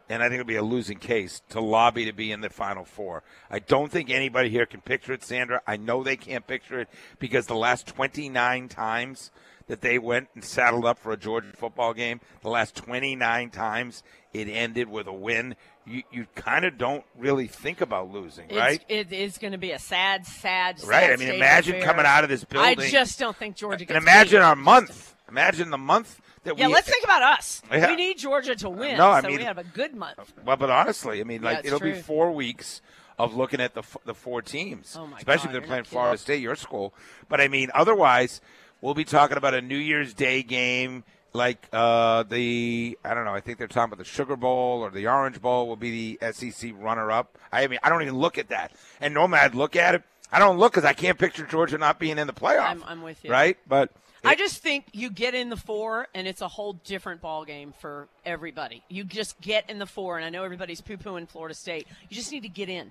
And 0.08 0.22
I 0.22 0.28
think 0.28 0.40
it'll 0.40 0.48
be 0.48 0.56
a 0.56 0.62
losing 0.62 0.98
case 0.98 1.42
to 1.50 1.60
lobby 1.60 2.06
to 2.06 2.12
be 2.12 2.32
in 2.32 2.40
the 2.40 2.48
Final 2.48 2.84
Four. 2.84 3.22
I 3.50 3.58
don't 3.58 3.90
think 3.90 4.10
anybody 4.10 4.48
here 4.48 4.64
can 4.64 4.80
picture 4.80 5.12
it, 5.12 5.22
Sandra. 5.22 5.60
I 5.66 5.76
know 5.76 6.02
they 6.02 6.16
can't 6.16 6.46
picture 6.46 6.80
it 6.80 6.88
because 7.18 7.46
the 7.46 7.54
last 7.54 7.86
29 7.86 8.68
times 8.68 9.30
that 9.68 9.82
they 9.82 9.98
went 9.98 10.28
and 10.34 10.42
saddled 10.42 10.86
up 10.86 10.98
for 10.98 11.12
a 11.12 11.16
Georgia 11.16 11.52
football 11.54 11.92
game, 11.92 12.20
the 12.42 12.48
last 12.48 12.74
29 12.74 13.50
times 13.50 14.02
it 14.32 14.48
ended 14.48 14.88
with 14.88 15.06
a 15.06 15.12
win. 15.12 15.56
You, 15.86 16.02
you 16.10 16.26
kind 16.34 16.64
of 16.64 16.76
don't 16.76 17.04
really 17.18 17.46
think 17.46 17.80
about 17.80 18.10
losing, 18.10 18.46
It's, 18.48 18.58
right? 18.58 18.84
It 18.88 19.12
is 19.12 19.38
going 19.38 19.52
to 19.52 19.58
be 19.58 19.70
a 19.72 19.78
sad, 19.78 20.26
sad, 20.26 20.78
sad 20.78 20.88
Right. 20.88 21.10
I 21.12 21.16
mean, 21.16 21.30
imagine 21.30 21.80
coming 21.82 22.04
out 22.04 22.24
of 22.24 22.30
this 22.30 22.44
building. 22.44 22.78
I 22.78 22.88
just 22.88 23.18
don't 23.18 23.36
think 23.36 23.56
Georgia 23.56 23.86
and 23.88 23.96
imagine 23.96 24.40
beat. 24.40 24.44
our 24.44 24.56
month. 24.56 25.14
Imagine 25.28 25.70
the 25.70 25.78
month 25.78 26.20
Yeah, 26.56 26.66
we. 26.68 26.72
let's 26.74 26.88
think 26.88 27.04
about 27.04 27.22
us. 27.22 27.62
Yeah. 27.70 27.88
We 27.90 27.96
need 27.96 28.18
Georgia 28.18 28.54
to 28.56 28.70
win. 28.70 28.96
No, 28.98 29.08
I 29.10 29.20
so 29.20 29.28
mean- 29.28 29.38
we 29.38 29.44
have 29.44 29.58
a 29.58 29.64
good 29.64 29.94
month. 29.94 30.32
Well, 30.44 30.56
but 30.56 30.70
honestly, 30.70 31.20
I 31.20 31.24
mean, 31.24 31.42
like 31.42 31.58
it's 31.58 31.66
it'll 31.68 31.80
be 31.80 31.94
four 31.94 32.30
weeks 32.32 32.80
of 33.18 33.34
looking 33.34 33.60
at 33.60 33.74
the 33.74 33.80
f- 33.80 33.96
the 34.04 34.14
four 34.14 34.42
teams, 34.42 34.96
Oh, 34.98 35.06
my 35.06 35.18
especially 35.18 35.48
God, 35.48 35.56
if 35.56 35.60
they're 35.62 35.68
playing 35.68 35.84
Florida 35.84 36.12
kidding. 36.12 36.22
State, 36.22 36.40
your 36.42 36.54
school. 36.56 36.94
But 37.28 37.40
I 37.40 37.48
mean, 37.48 37.70
otherwise, 37.74 38.40
we'll 38.80 38.94
be 38.94 39.04
talking 39.04 39.36
about 39.36 39.54
a 39.54 39.60
New 39.60 39.76
Year's 39.76 40.14
Day 40.14 40.42
game 40.44 41.02
like 41.32 41.66
uh, 41.72 42.22
the 42.22 42.96
I 43.04 43.14
don't 43.14 43.24
know. 43.24 43.34
I 43.34 43.40
think 43.40 43.58
they're 43.58 43.66
talking 43.66 43.92
about 43.92 43.98
the 43.98 44.04
Sugar 44.04 44.36
Bowl 44.36 44.82
or 44.82 44.90
the 44.90 45.06
Orange 45.08 45.40
Bowl 45.42 45.66
will 45.68 45.76
be 45.76 46.16
the 46.20 46.32
SEC 46.32 46.72
runner-up. 46.78 47.36
I 47.52 47.66
mean, 47.66 47.78
I 47.82 47.88
don't 47.90 48.02
even 48.02 48.16
look 48.16 48.38
at 48.38 48.48
that. 48.48 48.72
And 49.00 49.14
Nomad 49.14 49.54
look 49.54 49.74
at 49.76 49.94
it. 49.96 50.02
I 50.30 50.38
don't 50.38 50.58
look 50.58 50.72
because 50.72 50.84
I 50.84 50.92
can't 50.92 51.18
picture 51.18 51.44
Georgia 51.44 51.76
not 51.78 51.98
being 51.98 52.18
in 52.18 52.26
the 52.26 52.32
playoff. 52.32 52.60
I'm- 52.62 52.84
I'm 52.86 53.02
with 53.02 53.24
you. 53.24 53.30
Right, 53.30 53.56
but 53.66 53.90
I 54.24 54.34
just 54.34 54.62
think 54.62 54.86
you 54.92 55.10
get 55.10 55.34
in 55.34 55.48
the 55.48 55.56
four, 55.56 56.08
and 56.14 56.26
it's 56.26 56.40
a 56.40 56.48
whole 56.48 56.72
different 56.72 57.20
ball 57.20 57.44
game 57.44 57.72
for 57.80 58.08
everybody. 58.24 58.82
You 58.88 59.04
just 59.04 59.40
get 59.40 59.68
in 59.70 59.78
the 59.78 59.86
four, 59.86 60.16
and 60.16 60.24
I 60.24 60.30
know 60.30 60.44
everybody's 60.44 60.80
poo-pooing 60.80 61.28
Florida 61.28 61.54
State. 61.54 61.86
You 62.08 62.16
just 62.16 62.32
need 62.32 62.42
to 62.42 62.48
get 62.48 62.68
in 62.68 62.90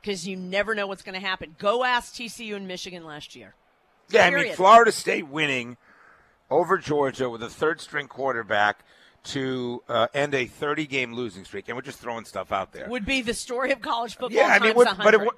because 0.00 0.26
you 0.26 0.36
never 0.36 0.74
know 0.74 0.86
what's 0.86 1.02
going 1.02 1.18
to 1.18 1.26
happen. 1.26 1.56
Go 1.58 1.84
ask 1.84 2.14
TCU 2.14 2.56
and 2.56 2.66
Michigan 2.66 3.04
last 3.04 3.34
year. 3.36 3.54
Yeah, 4.10 4.26
I 4.26 4.30
mean, 4.30 4.52
Florida 4.54 4.92
State 4.92 5.28
winning 5.28 5.76
over 6.50 6.76
Georgia 6.78 7.30
with 7.30 7.42
a 7.42 7.48
third 7.48 7.80
string 7.80 8.06
quarterback 8.06 8.84
to 9.24 9.82
uh, 9.88 10.08
end 10.12 10.34
a 10.34 10.46
30 10.46 10.86
game 10.86 11.14
losing 11.14 11.44
streak. 11.44 11.68
And 11.68 11.76
we're 11.76 11.82
just 11.82 11.98
throwing 11.98 12.24
stuff 12.24 12.52
out 12.52 12.72
there. 12.72 12.88
Would 12.88 13.06
be 13.06 13.22
the 13.22 13.34
story 13.34 13.72
of 13.72 13.80
college 13.80 14.16
football. 14.16 14.36
yeah, 14.36 14.48
I 14.48 14.58
mean, 14.58 14.74
would, 14.74 14.88
but 14.98 15.14
it 15.14 15.20
would. 15.20 15.30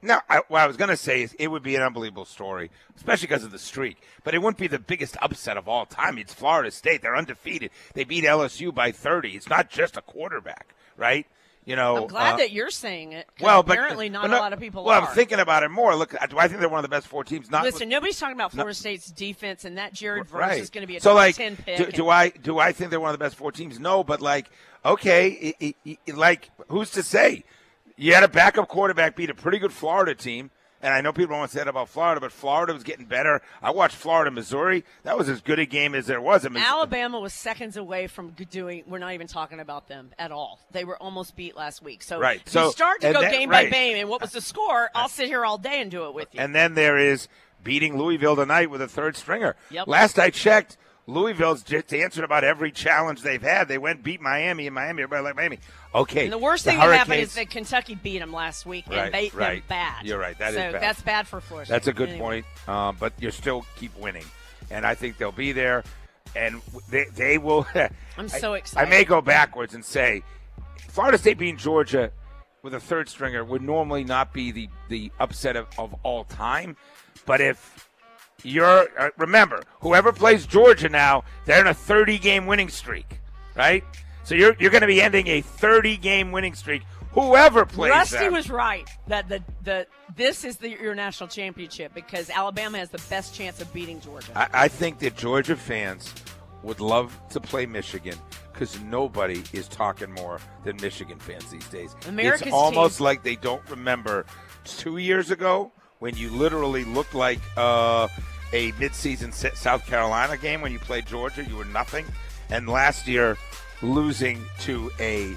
No, 0.00 0.20
I, 0.28 0.42
what 0.48 0.60
I 0.60 0.66
was 0.66 0.76
going 0.76 0.90
to 0.90 0.96
say 0.96 1.22
is 1.22 1.34
it 1.38 1.48
would 1.48 1.62
be 1.62 1.74
an 1.74 1.82
unbelievable 1.82 2.24
story, 2.24 2.70
especially 2.96 3.26
because 3.26 3.42
of 3.42 3.50
the 3.50 3.58
streak. 3.58 4.00
But 4.22 4.34
it 4.34 4.38
wouldn't 4.38 4.58
be 4.58 4.68
the 4.68 4.78
biggest 4.78 5.16
upset 5.20 5.56
of 5.56 5.68
all 5.68 5.86
time. 5.86 6.18
It's 6.18 6.32
Florida 6.32 6.70
State; 6.70 7.02
they're 7.02 7.16
undefeated. 7.16 7.70
They 7.94 8.04
beat 8.04 8.24
LSU 8.24 8.72
by 8.72 8.92
30. 8.92 9.30
It's 9.30 9.48
not 9.48 9.70
just 9.70 9.96
a 9.96 10.02
quarterback, 10.02 10.74
right? 10.96 11.26
You 11.64 11.76
know, 11.76 11.96
I'm 11.98 12.06
glad 12.06 12.34
uh, 12.34 12.36
that 12.38 12.50
you're 12.52 12.70
saying 12.70 13.12
it. 13.12 13.28
well, 13.42 13.62
but 13.62 13.74
apparently 13.76 14.08
not 14.08 14.22
but 14.22 14.30
a 14.30 14.40
lot 14.40 14.54
of 14.54 14.58
people 14.60 14.84
Well, 14.84 15.02
are. 15.02 15.08
I'm 15.08 15.14
thinking 15.14 15.38
about 15.38 15.64
it 15.64 15.68
more. 15.68 15.94
Look, 15.96 16.14
do 16.30 16.38
I 16.38 16.48
think 16.48 16.60
they're 16.60 16.68
one 16.70 16.78
of 16.78 16.82
the 16.82 16.88
best 16.88 17.06
four 17.06 17.24
teams? 17.24 17.50
Not 17.50 17.62
Listen, 17.64 17.90
nobody's 17.90 18.18
talking 18.18 18.36
about 18.36 18.52
Florida 18.52 18.72
State's 18.72 19.10
defense, 19.10 19.66
and 19.66 19.76
that 19.76 19.92
Jared 19.92 20.28
Verse 20.28 20.38
right. 20.40 20.60
is 20.62 20.70
going 20.70 20.80
to 20.80 20.86
be 20.86 20.96
a 20.96 21.00
so 21.00 21.10
top 21.10 21.16
like, 21.16 21.34
ten 21.34 21.56
pick. 21.56 21.76
do, 21.76 21.84
and- 21.84 21.92
do 21.92 22.08
I 22.08 22.30
do 22.30 22.58
I 22.58 22.72
think 22.72 22.88
they're 22.90 23.00
one 23.00 23.10
of 23.10 23.18
the 23.18 23.22
best 23.22 23.36
four 23.36 23.52
teams? 23.52 23.78
No, 23.78 24.02
but 24.02 24.22
like, 24.22 24.48
okay, 24.82 25.28
it, 25.58 25.76
it, 25.84 25.98
it- 26.06 26.16
like 26.16 26.50
who's 26.68 26.90
to 26.92 27.02
say? 27.02 27.44
You 27.98 28.14
had 28.14 28.22
a 28.22 28.28
backup 28.28 28.68
quarterback 28.68 29.16
beat 29.16 29.28
a 29.28 29.34
pretty 29.34 29.58
good 29.58 29.72
Florida 29.72 30.14
team, 30.14 30.50
and 30.80 30.94
I 30.94 31.00
know 31.00 31.12
people 31.12 31.30
don't 31.30 31.40
want 31.40 31.50
to 31.50 31.56
say 31.58 31.60
that 31.64 31.68
about 31.68 31.88
Florida, 31.88 32.20
but 32.20 32.30
Florida 32.30 32.72
was 32.72 32.84
getting 32.84 33.06
better. 33.06 33.42
I 33.60 33.72
watched 33.72 33.96
Florida 33.96 34.30
Missouri; 34.30 34.84
that 35.02 35.18
was 35.18 35.28
as 35.28 35.40
good 35.40 35.58
a 35.58 35.66
game 35.66 35.96
as 35.96 36.06
there 36.06 36.20
was. 36.20 36.46
I 36.46 36.48
mean, 36.50 36.62
Alabama 36.62 37.18
was 37.18 37.32
seconds 37.32 37.76
away 37.76 38.06
from 38.06 38.30
doing. 38.50 38.84
We're 38.86 38.98
not 38.98 39.14
even 39.14 39.26
talking 39.26 39.58
about 39.58 39.88
them 39.88 40.10
at 40.16 40.30
all. 40.30 40.60
They 40.70 40.84
were 40.84 40.96
almost 41.02 41.34
beat 41.34 41.56
last 41.56 41.82
week. 41.82 42.04
So, 42.04 42.20
Right. 42.20 42.40
So- 42.48 42.66
you 42.66 42.70
start 42.70 43.00
to 43.00 43.12
go 43.12 43.20
that- 43.20 43.32
game 43.32 43.50
right. 43.50 43.66
by 43.68 43.76
game, 43.76 43.96
and 43.96 44.08
what 44.08 44.20
was 44.20 44.30
the 44.30 44.40
score? 44.40 44.90
I'll 44.94 45.08
sit 45.08 45.26
here 45.26 45.44
all 45.44 45.58
day 45.58 45.80
and 45.80 45.90
do 45.90 46.06
it 46.06 46.14
with 46.14 46.32
you. 46.32 46.40
And 46.40 46.54
then 46.54 46.74
there 46.74 46.96
is 46.98 47.26
beating 47.64 47.98
Louisville 47.98 48.36
tonight 48.36 48.70
with 48.70 48.80
a 48.80 48.86
third 48.88 49.16
stringer. 49.16 49.56
Yep. 49.70 49.88
Last 49.88 50.18
I 50.20 50.30
checked, 50.30 50.76
Louisville's 51.08 51.62
just 51.62 51.92
answered 51.94 52.22
about 52.22 52.44
every 52.44 52.70
challenge 52.70 53.22
they've 53.22 53.40
had. 53.42 53.66
They 53.66 53.78
went 53.78 54.02
beat 54.02 54.20
Miami, 54.20 54.66
and 54.66 54.74
Miami, 54.74 55.02
everybody 55.02 55.24
like 55.24 55.36
Miami. 55.36 55.58
Okay. 55.94 56.24
And 56.24 56.32
the 56.32 56.36
worst 56.38 56.64
the 56.64 56.72
thing 56.72 56.80
that 56.80 56.92
happened 56.98 57.20
is 57.22 57.34
that 57.34 57.48
Kentucky 57.48 57.94
beat 57.94 58.18
them 58.18 58.30
last 58.30 58.66
week 58.66 58.84
and 58.88 58.94
Right, 58.96 59.12
beat 59.12 59.34
right. 59.34 59.54
them 59.56 59.62
bad. 59.68 60.04
You're 60.04 60.18
right. 60.18 60.38
That 60.38 60.50
is 60.50 60.56
so 60.56 60.72
bad. 60.72 60.82
that's 60.82 61.00
bad 61.00 61.26
for 61.26 61.40
Florida. 61.40 61.70
That's 61.70 61.86
a 61.86 61.94
good 61.94 62.10
Anyway. 62.10 62.42
point. 62.42 62.68
Um, 62.68 62.96
but 63.00 63.14
you 63.18 63.30
still 63.30 63.64
keep 63.76 63.96
winning, 63.96 64.26
and 64.70 64.84
I 64.86 64.94
think 64.94 65.16
they'll 65.16 65.32
be 65.32 65.52
there, 65.52 65.82
and 66.36 66.60
they 66.90 67.06
they 67.14 67.38
will. 67.38 67.66
I'm 68.18 68.28
so 68.28 68.52
I- 68.52 68.58
excited. 68.58 68.86
I 68.86 68.90
may 68.90 69.04
go 69.04 69.22
backwards 69.22 69.72
and 69.74 69.82
say, 69.82 70.22
Florida 70.88 71.16
State 71.16 71.38
beating 71.38 71.56
Georgia 71.56 72.10
with 72.62 72.74
a 72.74 72.80
third 72.80 73.08
stringer 73.08 73.42
would 73.44 73.62
normally 73.62 74.04
not 74.04 74.34
be 74.34 74.52
the 74.52 74.68
the 74.90 75.10
upset 75.18 75.56
of, 75.56 75.68
of 75.78 75.94
all 76.02 76.24
time. 76.24 76.76
But 77.24 77.40
if 77.40 77.77
you're 78.44 78.86
uh, 78.98 79.10
remember, 79.16 79.62
whoever 79.80 80.12
plays 80.12 80.46
Georgia 80.46 80.88
now, 80.88 81.24
they're 81.44 81.60
in 81.60 81.66
a 81.66 81.74
30 81.74 82.18
game 82.18 82.46
winning 82.46 82.68
streak, 82.68 83.20
right? 83.56 83.84
So 84.24 84.34
you're 84.34 84.54
you're 84.58 84.70
going 84.70 84.82
to 84.82 84.86
be 84.86 85.02
ending 85.02 85.26
a 85.26 85.40
30 85.40 85.96
game 85.96 86.32
winning 86.32 86.54
streak. 86.54 86.82
Whoever 87.12 87.64
plays 87.64 87.90
Rusty 87.90 88.18
them. 88.18 88.34
was 88.34 88.50
right 88.50 88.88
that 89.08 89.28
the 89.28 89.42
the 89.64 89.86
this 90.14 90.44
is 90.44 90.58
the 90.58 90.68
your 90.70 90.94
national 90.94 91.28
championship 91.28 91.94
because 91.94 92.30
Alabama 92.30 92.78
has 92.78 92.90
the 92.90 93.02
best 93.10 93.34
chance 93.34 93.60
of 93.60 93.72
beating 93.72 94.00
Georgia. 94.00 94.30
I, 94.36 94.64
I 94.64 94.68
think 94.68 94.98
that 95.00 95.16
Georgia 95.16 95.56
fans 95.56 96.14
would 96.62 96.80
love 96.80 97.18
to 97.30 97.40
play 97.40 97.66
Michigan 97.66 98.16
because 98.52 98.80
nobody 98.82 99.42
is 99.52 99.68
talking 99.68 100.12
more 100.12 100.40
than 100.64 100.76
Michigan 100.76 101.18
fans 101.18 101.50
these 101.50 101.66
days. 101.68 101.96
America's 102.06 102.48
it's 102.48 102.52
almost 102.54 102.98
team- 102.98 103.04
like 103.04 103.22
they 103.22 103.36
don't 103.36 103.68
remember 103.70 104.26
two 104.64 104.98
years 104.98 105.30
ago 105.30 105.72
when 105.98 106.16
you 106.16 106.30
literally 106.30 106.84
looked 106.84 107.14
like 107.14 107.40
uh, 107.56 108.08
a 108.52 108.72
midseason 108.72 109.32
South 109.56 109.86
Carolina 109.86 110.36
game 110.36 110.60
when 110.60 110.72
you 110.72 110.78
played 110.78 111.06
Georgia. 111.06 111.44
You 111.44 111.56
were 111.56 111.64
nothing, 111.66 112.04
and 112.50 112.68
last 112.68 113.06
year 113.06 113.36
losing 113.82 114.42
to 114.60 114.90
a 114.98 115.34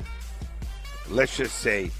let's 1.10 1.38
just 1.38 1.60
say 1.60 1.92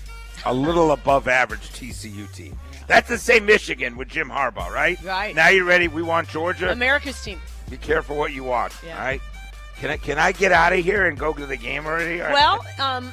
a 0.46 0.54
little 0.54 0.92
above 0.92 1.28
average 1.28 1.70
TCU 1.72 2.32
team. 2.34 2.58
That's 2.88 3.08
the 3.08 3.18
same 3.18 3.46
Michigan 3.46 3.96
with 3.96 4.08
Jim 4.08 4.30
Harbaugh, 4.30 4.70
right? 4.70 5.02
Right. 5.04 5.36
Now 5.36 5.50
you're 5.50 5.66
ready? 5.66 5.88
We 5.88 6.02
want 6.02 6.28
Georgia. 6.30 6.72
America's 6.72 7.22
team. 7.22 7.40
Be 7.70 7.78
careful 7.78 8.18
what 8.18 8.34
you 8.34 8.44
watch. 8.44 8.74
Yeah. 8.86 8.98
All 8.98 9.06
right. 9.06 9.22
Can 9.78 9.90
I 9.90 9.98
can 9.98 10.20
I 10.20 10.32
get 10.32 10.52
out 10.52 10.74
of 10.74 10.80
here 10.80 11.08
and 11.08 11.18
go 11.18 11.34
to 11.34 11.46
the 11.46 11.58
game 11.58 11.86
already? 11.86 12.20
Well, 12.20 12.64
um, 12.80 13.12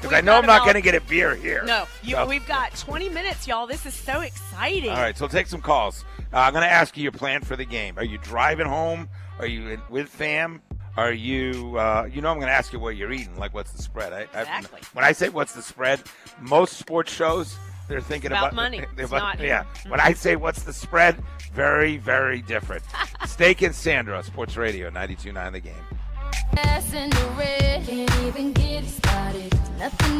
because 0.00 0.16
I 0.16 0.20
know 0.20 0.34
I'm 0.36 0.46
not 0.46 0.62
going 0.62 0.74
to 0.74 0.80
get 0.80 0.94
a 0.94 1.00
beer 1.02 1.34
here. 1.34 1.62
No, 1.64 1.86
you, 2.02 2.16
So- 2.16 2.26
we've 2.26 2.46
got 2.46 2.74
20 2.76 3.08
minutes, 3.08 3.46
y'all. 3.46 3.66
This 3.66 3.84
is 3.86 3.94
so 3.94 4.20
exciting. 4.20 4.90
All 4.90 4.96
right, 4.96 5.16
so 5.16 5.28
take 5.28 5.46
some 5.46 5.60
calls. 5.60 6.04
Uh, 6.32 6.38
I'm 6.38 6.52
going 6.52 6.64
to 6.64 6.70
ask 6.70 6.96
you 6.96 7.02
your 7.02 7.12
plan 7.12 7.42
for 7.42 7.56
the 7.56 7.64
game. 7.64 7.98
Are 7.98 8.04
you 8.04 8.18
driving 8.18 8.66
home? 8.66 9.08
Are 9.38 9.46
you 9.46 9.68
in, 9.70 9.82
with 9.88 10.08
fam? 10.08 10.62
Are 10.96 11.12
you? 11.12 11.76
Uh, 11.78 12.08
you 12.12 12.20
know, 12.20 12.30
I'm 12.30 12.36
going 12.38 12.48
to 12.48 12.54
ask 12.54 12.72
you 12.72 12.78
what 12.78 12.96
you're 12.96 13.12
eating. 13.12 13.36
Like, 13.36 13.54
what's 13.54 13.72
the 13.72 13.82
spread? 13.82 14.12
I, 14.12 14.26
I- 14.34 14.40
Exactly. 14.42 14.80
when 14.92 15.04
I 15.04 15.12
say 15.12 15.28
what's 15.28 15.52
the 15.54 15.62
spread, 15.62 16.02
most 16.40 16.74
sports 16.78 17.12
shows 17.12 17.56
they're 17.88 18.00
thinking 18.00 18.30
About 18.30 18.52
about 18.52 18.54
money. 18.54 18.84
they're 18.96 19.06
about- 19.06 19.38
not- 19.38 19.40
yeah. 19.40 19.64
When 19.88 19.98
I 20.00 20.12
say 20.12 20.36
what's 20.36 20.62
the 20.62 20.72
spread, 20.72 21.16
very, 21.52 21.96
very 21.96 22.42
different. 22.42 22.82
Steak 23.26 23.62
and 23.62 23.74
Sandra, 23.74 24.22
Sports 24.22 24.56
Radio, 24.56 24.90
92.9 24.90 25.52
The 25.52 25.60
Game. 25.60 25.74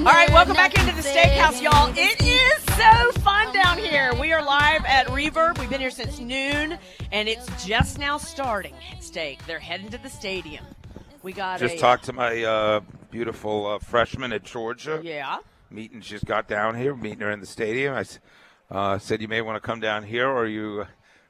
All 0.00 0.16
right, 0.16 0.30
welcome 0.30 0.54
back 0.54 0.74
into 0.78 0.94
the 0.96 1.02
steakhouse, 1.02 1.60
y'all. 1.60 1.92
It 1.94 2.22
is 2.22 2.62
so 2.74 3.12
fun 3.20 3.52
down 3.52 3.76
here. 3.76 4.12
We 4.18 4.32
are 4.32 4.42
live 4.42 4.84
at 4.86 5.06
Reverb. 5.08 5.58
We've 5.58 5.68
been 5.68 5.80
here 5.80 5.90
since 5.90 6.18
noon, 6.18 6.78
and 7.12 7.28
it's 7.28 7.46
just 7.64 7.98
now 7.98 8.16
starting. 8.16 8.74
Steak. 9.00 9.44
They're 9.46 9.58
heading 9.58 9.90
to 9.90 9.98
the 9.98 10.08
stadium. 10.08 10.64
We 11.22 11.34
got 11.34 11.60
Just 11.60 11.74
a 11.74 11.78
talked 11.78 12.04
to 12.04 12.14
my 12.14 12.42
uh, 12.42 12.80
beautiful 13.10 13.66
uh, 13.66 13.78
freshman 13.78 14.32
at 14.32 14.42
Georgia. 14.42 15.00
yeah. 15.04 15.38
Meeting 15.70 16.00
just 16.00 16.24
got 16.24 16.48
down 16.48 16.74
here. 16.74 16.96
Meeting 16.96 17.20
her 17.20 17.30
in 17.30 17.40
the 17.40 17.46
stadium. 17.46 17.94
I 17.94 18.04
uh, 18.70 18.98
said 18.98 19.20
you 19.20 19.28
may 19.28 19.42
want 19.42 19.56
to 19.56 19.60
come 19.60 19.80
down 19.80 20.04
here, 20.04 20.28
or 20.28 20.46
you. 20.46 20.86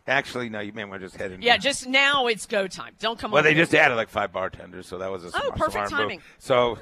Actually, 0.07 0.49
no. 0.49 0.61
You 0.61 0.73
may 0.73 0.85
want 0.85 1.01
to 1.01 1.07
just 1.07 1.17
head 1.17 1.31
in. 1.33 1.43
Yeah, 1.43 1.57
just 1.57 1.87
now 1.87 2.27
it's 2.27 2.47
go 2.47 2.67
time. 2.67 2.95
Don't 2.99 3.19
come 3.19 3.31
Well, 3.31 3.43
they 3.43 3.55
just 3.55 3.75
added 3.75 3.95
like 3.95 4.09
five 4.09 4.33
bartenders, 4.33 4.87
so 4.87 4.99
that 4.99 5.11
was 5.11 5.25
a 5.25 5.29
Oh, 5.29 5.31
smart, 5.31 5.57
perfect 5.57 5.73
smart 5.89 5.91
move. 5.91 5.99
timing. 5.99 6.23
So 6.39 6.79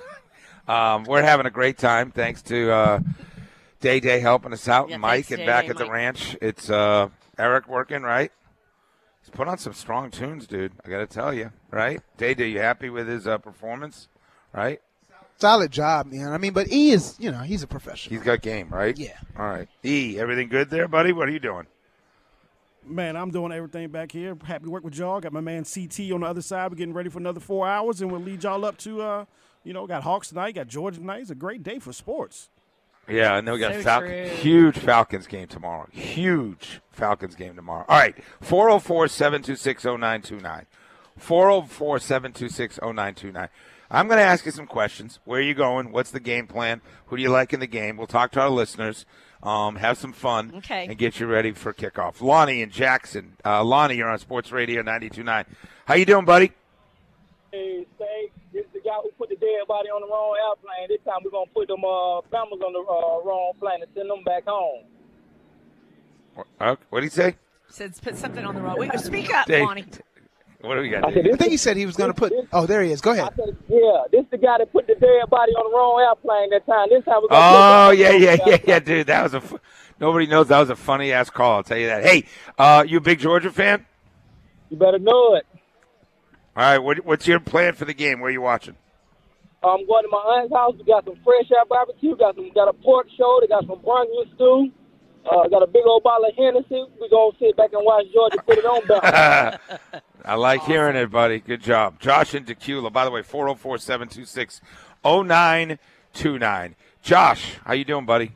um, 0.66 1.04
we're 1.04 1.22
having 1.22 1.46
a 1.46 1.50
great 1.50 1.78
time. 1.78 2.10
Thanks 2.10 2.42
to 2.42 2.70
uh, 2.72 3.00
Day 3.80 4.00
Day 4.00 4.20
helping 4.20 4.52
us 4.52 4.66
out, 4.68 4.88
Yeah, 4.88 4.94
and 4.94 5.02
Mike, 5.02 5.30
and 5.30 5.38
Day 5.38 5.46
back 5.46 5.64
Day, 5.64 5.70
at 5.70 5.76
the 5.78 5.90
ranch. 5.90 6.36
It's 6.40 6.70
uh, 6.70 7.08
Eric 7.38 7.68
working, 7.68 8.02
right? 8.02 8.32
He's 9.20 9.30
put 9.30 9.46
on 9.48 9.58
some 9.58 9.72
strong 9.74 10.10
tunes, 10.10 10.46
dude. 10.46 10.72
I 10.84 10.88
got 10.88 10.98
to 10.98 11.06
tell 11.06 11.34
you, 11.34 11.52
right? 11.70 12.00
Day 12.16 12.34
Day, 12.34 12.48
you 12.48 12.60
happy 12.60 12.88
with 12.88 13.08
his 13.08 13.26
uh, 13.26 13.38
performance? 13.38 14.08
Right? 14.54 14.80
Solid 15.38 15.70
job, 15.70 16.06
man. 16.10 16.32
I 16.32 16.38
mean, 16.38 16.52
but 16.52 16.68
E 16.72 16.90
is, 16.90 17.14
you 17.20 17.30
know, 17.30 17.38
he's 17.38 17.62
a 17.62 17.66
professional. 17.68 18.16
He's 18.16 18.24
got 18.24 18.40
game, 18.42 18.70
right? 18.70 18.96
Yeah. 18.98 19.16
All 19.38 19.46
right. 19.46 19.68
E, 19.84 20.18
everything 20.18 20.48
good 20.48 20.68
there, 20.70 20.88
buddy? 20.88 21.12
What 21.12 21.28
are 21.28 21.30
you 21.32 21.38
doing? 21.38 21.66
Man, 22.84 23.16
I'm 23.16 23.30
doing 23.30 23.52
everything 23.52 23.88
back 23.90 24.12
here. 24.12 24.36
Happy 24.44 24.64
to 24.64 24.70
work 24.70 24.84
with 24.84 24.96
y'all. 24.96 25.20
Got 25.20 25.32
my 25.32 25.40
man 25.40 25.64
CT 25.64 26.10
on 26.12 26.20
the 26.20 26.26
other 26.26 26.40
side. 26.42 26.70
We're 26.70 26.76
getting 26.76 26.94
ready 26.94 27.10
for 27.10 27.18
another 27.18 27.40
four 27.40 27.66
hours, 27.68 28.00
and 28.00 28.10
we'll 28.10 28.20
lead 28.22 28.44
y'all 28.44 28.64
up 28.64 28.78
to, 28.78 29.02
uh, 29.02 29.24
you 29.64 29.72
know, 29.72 29.86
got 29.86 30.02
Hawks 30.04 30.28
tonight, 30.28 30.54
got 30.54 30.68
Georgia 30.68 30.98
tonight. 30.98 31.20
It's 31.22 31.30
a 31.30 31.34
great 31.34 31.62
day 31.62 31.78
for 31.80 31.92
sports. 31.92 32.48
Yeah, 33.08 33.36
and 33.36 33.46
then 33.46 33.54
we 33.54 33.60
got 33.60 33.74
So 33.74 33.82
Fal- 33.82 34.02
huge 34.02 34.78
Falcons 34.78 35.26
game 35.26 35.48
tomorrow. 35.48 35.88
Huge 35.92 36.80
Falcons 36.90 37.34
game 37.34 37.56
tomorrow. 37.56 37.84
All 37.88 37.98
right, 37.98 38.14
404 38.40 39.08
726 39.08 39.84
0929. 39.84 40.66
404 41.16 41.98
726 41.98 42.78
0929. 42.82 43.48
I'm 43.90 44.06
going 44.06 44.18
to 44.18 44.24
ask 44.24 44.44
you 44.44 44.52
some 44.52 44.66
questions. 44.66 45.18
Where 45.24 45.40
are 45.40 45.42
you 45.42 45.54
going? 45.54 45.92
What's 45.92 46.10
the 46.10 46.20
game 46.20 46.46
plan? 46.46 46.82
Who 47.06 47.16
do 47.16 47.22
you 47.22 47.30
like 47.30 47.54
in 47.54 47.60
the 47.60 47.66
game? 47.66 47.96
We'll 47.96 48.06
talk 48.06 48.30
to 48.32 48.40
our 48.40 48.50
listeners, 48.50 49.06
um, 49.42 49.76
have 49.76 49.98
some 49.98 50.12
fun, 50.12 50.52
Okay. 50.56 50.86
and 50.88 50.98
get 50.98 51.20
you 51.20 51.26
ready 51.26 51.52
for 51.52 51.72
kickoff. 51.72 52.20
Lonnie 52.20 52.62
and 52.62 52.72
Jackson. 52.72 53.36
Uh, 53.44 53.62
Lonnie, 53.64 53.96
you're 53.96 54.08
on 54.08 54.18
Sports 54.18 54.50
Radio 54.52 54.82
92.9. 54.82 55.44
How 55.86 55.94
you 55.94 56.04
doing, 56.04 56.24
buddy? 56.24 56.52
Hey, 57.52 57.86
say, 57.98 58.30
this 58.52 58.64
is 58.66 58.72
the 58.74 58.80
guy 58.80 58.96
who 59.02 59.10
put 59.12 59.28
the 59.30 59.36
dead 59.36 59.66
body 59.66 59.88
on 59.88 60.00
the 60.02 60.06
wrong 60.06 60.36
airplane. 60.50 60.88
This 60.88 61.00
time 61.04 61.20
we're 61.24 61.30
gonna 61.30 61.46
put 61.54 61.68
them 61.68 61.82
uh 61.84 62.20
families 62.30 62.60
on 62.62 62.72
the 62.72 62.80
uh, 62.80 63.24
wrong 63.26 63.52
plane 63.58 63.80
and 63.82 63.90
send 63.94 64.10
them 64.10 64.22
back 64.24 64.44
home. 64.46 64.84
Uh, 66.60 66.76
what 66.90 67.00
did 67.00 67.06
he 67.06 67.10
say? 67.10 67.36
Said 67.70 67.94
put 68.02 68.16
something 68.16 68.44
on 68.44 68.54
the 68.54 68.60
wrong. 68.60 68.76
Wait, 68.78 68.98
speak 69.00 69.32
up, 69.32 69.46
Dave. 69.46 69.66
Bonnie. 69.66 69.84
What 70.60 70.74
do 70.74 70.80
we 70.80 70.88
got? 70.88 71.04
I 71.06 71.14
said, 71.14 71.28
I 71.32 71.36
think 71.36 71.52
he 71.52 71.56
said 71.56 71.76
he 71.76 71.86
was 71.86 71.96
going 71.96 72.10
to 72.12 72.14
put. 72.14 72.32
Oh, 72.52 72.66
there 72.66 72.82
he 72.82 72.90
is. 72.90 73.00
Go 73.00 73.12
I 73.12 73.16
ahead. 73.16 73.32
said, 73.36 73.56
yeah, 73.68 74.02
this 74.10 74.24
the 74.30 74.38
guy 74.38 74.58
that 74.58 74.72
put 74.72 74.88
the 74.88 74.94
dead 74.94 75.30
body 75.30 75.52
on 75.52 75.70
the 75.70 75.76
wrong 75.76 76.00
airplane 76.08 76.50
that 76.50 76.66
time. 76.66 76.88
This 76.90 77.04
time 77.04 77.20
we're 77.22 77.28
gonna 77.28 77.86
Oh 77.86 77.90
put 77.90 77.98
yeah, 77.98 78.10
yeah, 78.12 78.36
yeah, 78.44 78.58
yeah, 78.66 78.78
dude. 78.80 79.06
That 79.06 79.22
was 79.22 79.34
a. 79.34 79.60
Nobody 80.00 80.26
knows 80.26 80.48
that 80.48 80.58
was 80.58 80.70
a 80.70 80.76
funny 80.76 81.12
ass 81.12 81.30
call. 81.30 81.56
I'll 81.56 81.62
tell 81.62 81.78
you 81.78 81.86
that. 81.86 82.04
Hey, 82.04 82.24
uh, 82.58 82.84
you 82.86 82.98
a 82.98 83.00
big 83.00 83.20
Georgia 83.20 83.50
fan? 83.50 83.86
You 84.70 84.76
better 84.76 84.98
know 84.98 85.34
it. 85.36 85.46
All 86.56 86.62
right. 86.64 86.78
What, 86.78 87.04
what's 87.04 87.26
your 87.26 87.40
plan 87.40 87.74
for 87.74 87.84
the 87.84 87.94
game? 87.94 88.20
Where 88.20 88.28
are 88.28 88.32
you 88.32 88.40
watching? 88.40 88.76
I'm 89.62 89.86
going 89.86 90.04
to 90.04 90.08
my 90.10 90.18
aunt's 90.18 90.54
house. 90.54 90.74
We 90.78 90.84
got 90.84 91.04
some 91.04 91.16
fresh 91.24 91.50
out 91.58 91.68
barbecue. 91.68 92.16
Got 92.16 92.36
some 92.36 92.50
got 92.54 92.68
a 92.68 92.72
pork 92.72 93.06
shoulder. 93.16 93.46
They 93.46 93.48
got 93.48 93.66
some 93.66 93.80
Brunswick 93.80 94.28
stew. 94.34 94.70
Uh, 95.30 95.48
got 95.48 95.62
a 95.62 95.66
big 95.66 95.82
old 95.84 96.02
bottle 96.02 96.26
of 96.26 96.34
Hennessy. 96.36 96.86
We 97.00 97.08
gonna 97.10 97.32
sit 97.38 97.56
back 97.56 97.72
and 97.72 97.84
watch 97.84 98.06
Georgia 98.12 98.38
put 98.46 98.58
it 98.58 98.64
on 98.64 98.86
back. 98.86 99.60
I 100.24 100.34
like 100.34 100.62
hearing 100.64 100.96
it, 100.96 101.10
buddy. 101.10 101.40
Good 101.40 101.62
job. 101.62 102.00
Josh 102.00 102.34
and 102.34 102.46
Dacula. 102.46 102.92
By 102.92 103.04
the 103.04 103.10
way, 103.10 103.22
404 103.22 103.78
726 103.78 104.60
0929. 105.04 106.74
Josh, 107.02 107.54
how 107.64 107.72
you 107.74 107.84
doing, 107.84 108.06
buddy? 108.06 108.32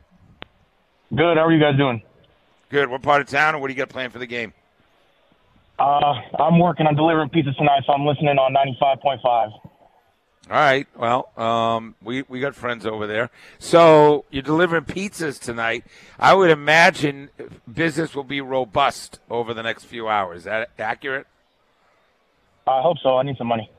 Good. 1.15 1.37
How 1.37 1.45
are 1.45 1.51
you 1.51 1.59
guys 1.59 1.77
doing? 1.77 2.01
Good. 2.69 2.89
What 2.89 3.01
part 3.01 3.21
of 3.21 3.27
town 3.27 3.55
and 3.55 3.61
what 3.61 3.67
do 3.67 3.73
you 3.73 3.77
got 3.77 3.89
planned 3.89 4.13
for 4.13 4.19
the 4.19 4.25
game? 4.27 4.53
Uh, 5.79 6.13
I'm 6.39 6.59
working 6.59 6.85
on 6.87 6.95
delivering 6.95 7.29
pizza 7.29 7.51
tonight, 7.53 7.83
so 7.85 7.93
I'm 7.93 8.05
listening 8.05 8.37
on 8.37 8.53
95.5. 8.81 9.51
All 10.49 10.57
right. 10.57 10.87
Well, 10.97 11.29
um, 11.37 11.95
we 12.01 12.23
we 12.23 12.41
got 12.41 12.53
friends 12.53 12.85
over 12.85 13.07
there. 13.07 13.29
So 13.59 14.25
you're 14.29 14.43
delivering 14.43 14.83
pizzas 14.83 15.39
tonight. 15.39 15.85
I 16.19 16.33
would 16.33 16.49
imagine 16.49 17.29
business 17.71 18.13
will 18.13 18.25
be 18.25 18.41
robust 18.41 19.19
over 19.29 19.53
the 19.53 19.63
next 19.63 19.85
few 19.85 20.09
hours. 20.09 20.39
Is 20.39 20.43
that 20.43 20.69
accurate? 20.77 21.27
I 22.67 22.81
hope 22.81 22.97
so. 23.01 23.17
I 23.17 23.23
need 23.23 23.37
some 23.37 23.47
money. 23.47 23.69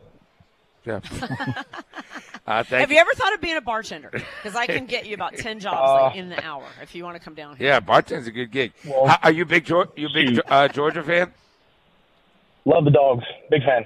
Yeah. 0.86 1.00
uh, 2.46 2.62
thank 2.62 2.80
Have 2.80 2.92
you 2.92 2.98
ever 2.98 3.12
thought 3.14 3.32
of 3.34 3.40
being 3.40 3.56
a 3.56 3.62
bartender? 3.62 4.10
Because 4.10 4.54
I 4.54 4.66
can 4.66 4.86
get 4.86 5.06
you 5.06 5.14
about 5.14 5.36
ten 5.36 5.60
jobs 5.60 6.02
like, 6.02 6.16
in 6.16 6.30
the 6.30 6.42
hour 6.42 6.64
if 6.82 6.94
you 6.94 7.04
want 7.04 7.16
to 7.16 7.22
come 7.22 7.34
down 7.34 7.56
here. 7.56 7.68
Yeah, 7.68 7.80
bartending's 7.80 8.26
a 8.26 8.30
good 8.30 8.50
gig. 8.50 8.72
Well, 8.86 9.06
How- 9.06 9.18
are 9.22 9.32
you 9.32 9.42
a 9.42 9.46
big 9.46 9.68
you 9.68 10.08
big 10.12 10.40
uh, 10.48 10.68
Georgia 10.68 11.02
fan? 11.02 11.32
Love 12.64 12.84
the 12.86 12.90
dogs. 12.90 13.24
Big 13.50 13.62
fan. 13.62 13.84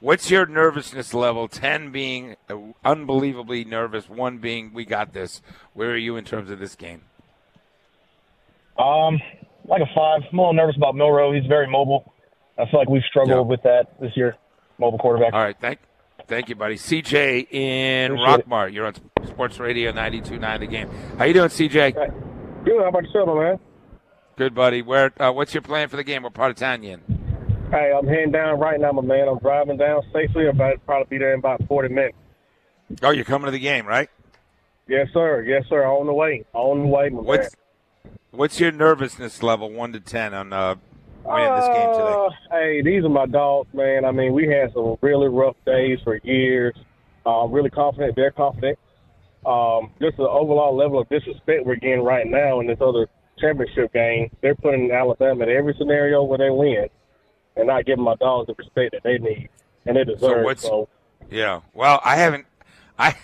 What's 0.00 0.30
your 0.30 0.46
nervousness 0.46 1.12
level? 1.12 1.48
Ten 1.48 1.90
being 1.90 2.36
uh, 2.48 2.56
unbelievably 2.84 3.64
nervous, 3.64 4.08
one 4.08 4.38
being 4.38 4.72
we 4.72 4.84
got 4.84 5.12
this. 5.12 5.42
Where 5.74 5.90
are 5.90 5.96
you 5.96 6.16
in 6.16 6.24
terms 6.24 6.50
of 6.50 6.58
this 6.60 6.76
game? 6.76 7.02
Um, 8.78 9.20
like 9.64 9.82
a 9.82 9.86
five. 9.94 10.22
I'm 10.32 10.38
a 10.38 10.42
little 10.42 10.52
nervous 10.54 10.76
about 10.76 10.94
Milroe. 10.94 11.32
He's 11.32 11.46
very 11.46 11.66
mobile. 11.68 12.12
I 12.56 12.64
feel 12.70 12.78
like 12.80 12.88
we've 12.88 13.02
struggled 13.08 13.46
Yeah. 13.46 13.50
with 13.50 13.62
that 13.62 14.00
this 14.00 14.16
year. 14.16 14.36
Mobile 14.78 14.98
quarterback. 14.98 15.32
All 15.34 15.40
right, 15.40 15.56
thank 15.60 15.80
thank 16.28 16.48
you, 16.48 16.54
buddy. 16.54 16.76
CJ 16.76 17.48
in 17.50 18.12
Appreciate 18.12 18.38
it. 18.40 18.48
Rockmart. 18.48 18.72
You're 18.72 18.86
on 18.86 18.94
Sports 19.26 19.58
Radio 19.58 19.90
92.9 19.90 20.60
The 20.60 20.66
Game. 20.66 20.88
How 21.18 21.24
you 21.24 21.34
doing, 21.34 21.48
CJ? 21.48 21.94
Good. 22.64 22.80
How 22.80 22.88
about 22.88 23.02
yourself, 23.02 23.36
man? 23.36 23.58
Good, 24.36 24.54
buddy. 24.54 24.82
Where? 24.82 25.12
Uh, 25.20 25.32
what's 25.32 25.52
your 25.52 25.62
plan 25.62 25.88
for 25.88 25.96
the 25.96 26.04
game? 26.04 26.22
What 26.22 26.34
part 26.34 26.50
of 26.52 26.56
town 26.56 26.84
you 26.84 26.92
in? 26.94 27.17
Hey, 27.70 27.92
I'm 27.92 28.06
heading 28.06 28.32
down 28.32 28.58
right 28.58 28.80
now, 28.80 28.92
my 28.92 29.02
man. 29.02 29.28
I'm 29.28 29.38
driving 29.38 29.76
down 29.76 30.02
safely. 30.12 30.48
I'm 30.48 30.56
about 30.56 30.72
to 30.72 30.78
probably 30.80 31.06
be 31.10 31.18
there 31.18 31.34
in 31.34 31.40
about 31.40 31.62
40 31.68 31.90
minutes. 31.90 32.16
Oh, 33.02 33.10
you're 33.10 33.26
coming 33.26 33.44
to 33.44 33.50
the 33.50 33.58
game, 33.58 33.86
right? 33.86 34.08
Yes, 34.88 35.08
sir. 35.12 35.42
Yes, 35.42 35.64
sir. 35.68 35.84
On 35.84 36.06
the 36.06 36.14
way. 36.14 36.46
On 36.54 36.80
the 36.80 36.86
way, 36.86 37.10
my 37.10 37.20
What's 37.20 37.54
what's 38.30 38.58
your 38.58 38.72
nervousness 38.72 39.42
level 39.42 39.70
one 39.70 39.92
to 39.92 40.00
ten 40.00 40.32
on 40.32 40.50
uh, 40.50 40.76
winning 41.24 41.54
this 41.56 41.66
game 41.66 41.92
today? 41.92 42.14
Uh, 42.14 42.28
hey, 42.52 42.82
these 42.82 43.04
are 43.04 43.10
my 43.10 43.26
dogs, 43.26 43.68
man. 43.74 44.06
I 44.06 44.12
mean, 44.12 44.32
we 44.32 44.48
had 44.48 44.72
some 44.72 44.96
really 45.02 45.28
rough 45.28 45.56
days 45.66 45.98
for 46.02 46.16
years. 46.24 46.74
Uh, 47.26 47.44
I'm 47.44 47.52
really 47.52 47.68
confident. 47.68 48.16
They're 48.16 48.30
confident. 48.30 48.78
Um, 49.44 49.90
just 50.00 50.16
the 50.16 50.22
overall 50.22 50.74
level 50.74 51.00
of 51.00 51.08
disrespect 51.10 51.66
we're 51.66 51.76
getting 51.76 52.02
right 52.02 52.26
now 52.26 52.60
in 52.60 52.66
this 52.66 52.78
other 52.80 53.08
championship 53.38 53.92
game. 53.92 54.30
They're 54.40 54.54
putting 54.54 54.90
Alabama 54.90 55.44
in 55.44 55.50
every 55.50 55.74
scenario 55.78 56.22
where 56.22 56.38
they 56.38 56.50
win, 56.50 56.88
and 57.58 57.66
not 57.66 57.84
giving 57.84 58.04
my 58.04 58.14
dogs 58.16 58.46
the 58.46 58.54
respect 58.54 58.92
that 58.92 59.02
they 59.02 59.18
need 59.18 59.48
and 59.86 59.96
they 59.96 60.04
deserve. 60.04 60.20
So 60.20 60.42
what's- 60.42 60.62
so 60.62 60.88
Yeah. 61.30 61.60
Well, 61.74 62.00
I 62.04 62.16
haven't. 62.16 62.46
I 62.98 63.14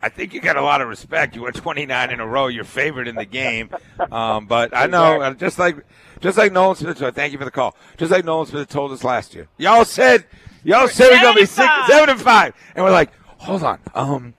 I 0.00 0.08
think 0.10 0.32
you 0.34 0.40
got 0.40 0.56
a 0.56 0.62
lot 0.62 0.80
of 0.80 0.88
respect. 0.88 1.34
You 1.34 1.42
were 1.42 1.50
29 1.52 2.10
in 2.10 2.20
a 2.20 2.26
row. 2.26 2.46
You're 2.46 2.62
favored 2.64 3.08
in 3.08 3.16
the 3.16 3.24
game. 3.24 3.70
Um, 4.12 4.46
but 4.46 4.76
I 4.76 4.86
know, 4.86 5.20
uh, 5.20 5.34
just 5.34 5.58
like 5.58 5.76
just 6.20 6.38
like 6.38 6.52
Nolan 6.52 6.76
Smith. 6.76 6.98
Thank 7.14 7.32
you 7.32 7.38
for 7.38 7.44
the 7.44 7.50
call. 7.50 7.76
Just 7.96 8.12
like 8.12 8.24
Nolan 8.24 8.46
Smith 8.46 8.68
told 8.68 8.92
us 8.92 9.02
last 9.02 9.34
year. 9.34 9.48
Y'all 9.56 9.84
said 9.84 10.24
y'all 10.62 10.86
said 10.88 11.10
we're 11.10 11.20
gonna 11.22 11.34
be 11.34 11.46
six, 11.46 11.56
seven 11.56 11.70
and 11.70 11.80
five. 11.80 11.90
seven 11.90 12.08
and 12.10 12.20
five, 12.20 12.54
and 12.76 12.84
we're 12.84 12.90
like, 12.92 13.10
hold 13.38 13.62
on. 13.64 13.80
Um, 13.94 14.34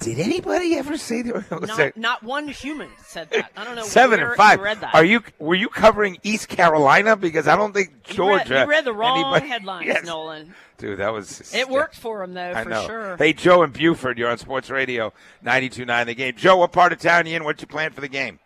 did 0.00 0.18
anybody 0.18 0.76
ever 0.76 0.96
say 0.96 1.22
they 1.22 1.30
were 1.32 1.42
going 1.42 1.62
to 1.62 1.66
Not, 1.68 1.96
not 1.96 2.22
one 2.22 2.48
human 2.48 2.88
said 3.06 3.30
that. 3.30 3.52
I 3.56 3.64
don't 3.64 3.76
know. 3.76 3.82
seven 3.84 4.18
where 4.18 4.28
and 4.30 4.36
five? 4.36 4.60
Read 4.60 4.80
that. 4.80 4.94
Are 4.94 5.04
you 5.04 5.22
were 5.38 5.54
you 5.54 5.68
covering 5.68 6.18
East 6.22 6.48
Carolina? 6.48 7.16
Because 7.16 7.46
I 7.46 7.54
don't 7.56 7.72
think 7.72 7.90
You 7.90 8.28
read- 8.28 8.46
Georgia. 8.46 8.60
You 8.64 8.66
read, 8.70 8.84
the 8.84 8.92
wrong 8.94 9.18
anybody- 9.20 9.48
headlines, 9.52 9.86
Yes. 9.86 10.04
Nolan. 10.06 10.54
Dude, 10.78 10.98
that 10.98 11.12
was 11.12 11.54
It 11.54 11.68
worked 11.68 11.96
for 11.96 12.22
him 12.22 12.32
though, 12.34 12.52
I 12.52 12.62
for 12.64 12.70
know. 12.70 12.86
sure. 12.86 13.16
Hey, 13.18 13.32
Joe 13.34 13.62
and 13.62 13.72
Buford, 13.72 14.18
you're 14.18 14.30
on 14.30 14.38
Sports 14.38 14.70
Radio 14.70 15.12
92.9 15.44 16.06
The 16.06 16.14
Game. 16.14 16.34
Joe, 16.36 16.56
what 16.56 16.72
part 16.72 16.92
of 16.92 16.98
town 16.98 17.26
are 17.26 17.28
you 17.28 17.36
in? 17.36 17.44
What 17.44 17.60
you 17.60 17.66
plan 17.66 17.92
for 17.92 18.00
the 18.00 18.08
game? 18.08 18.38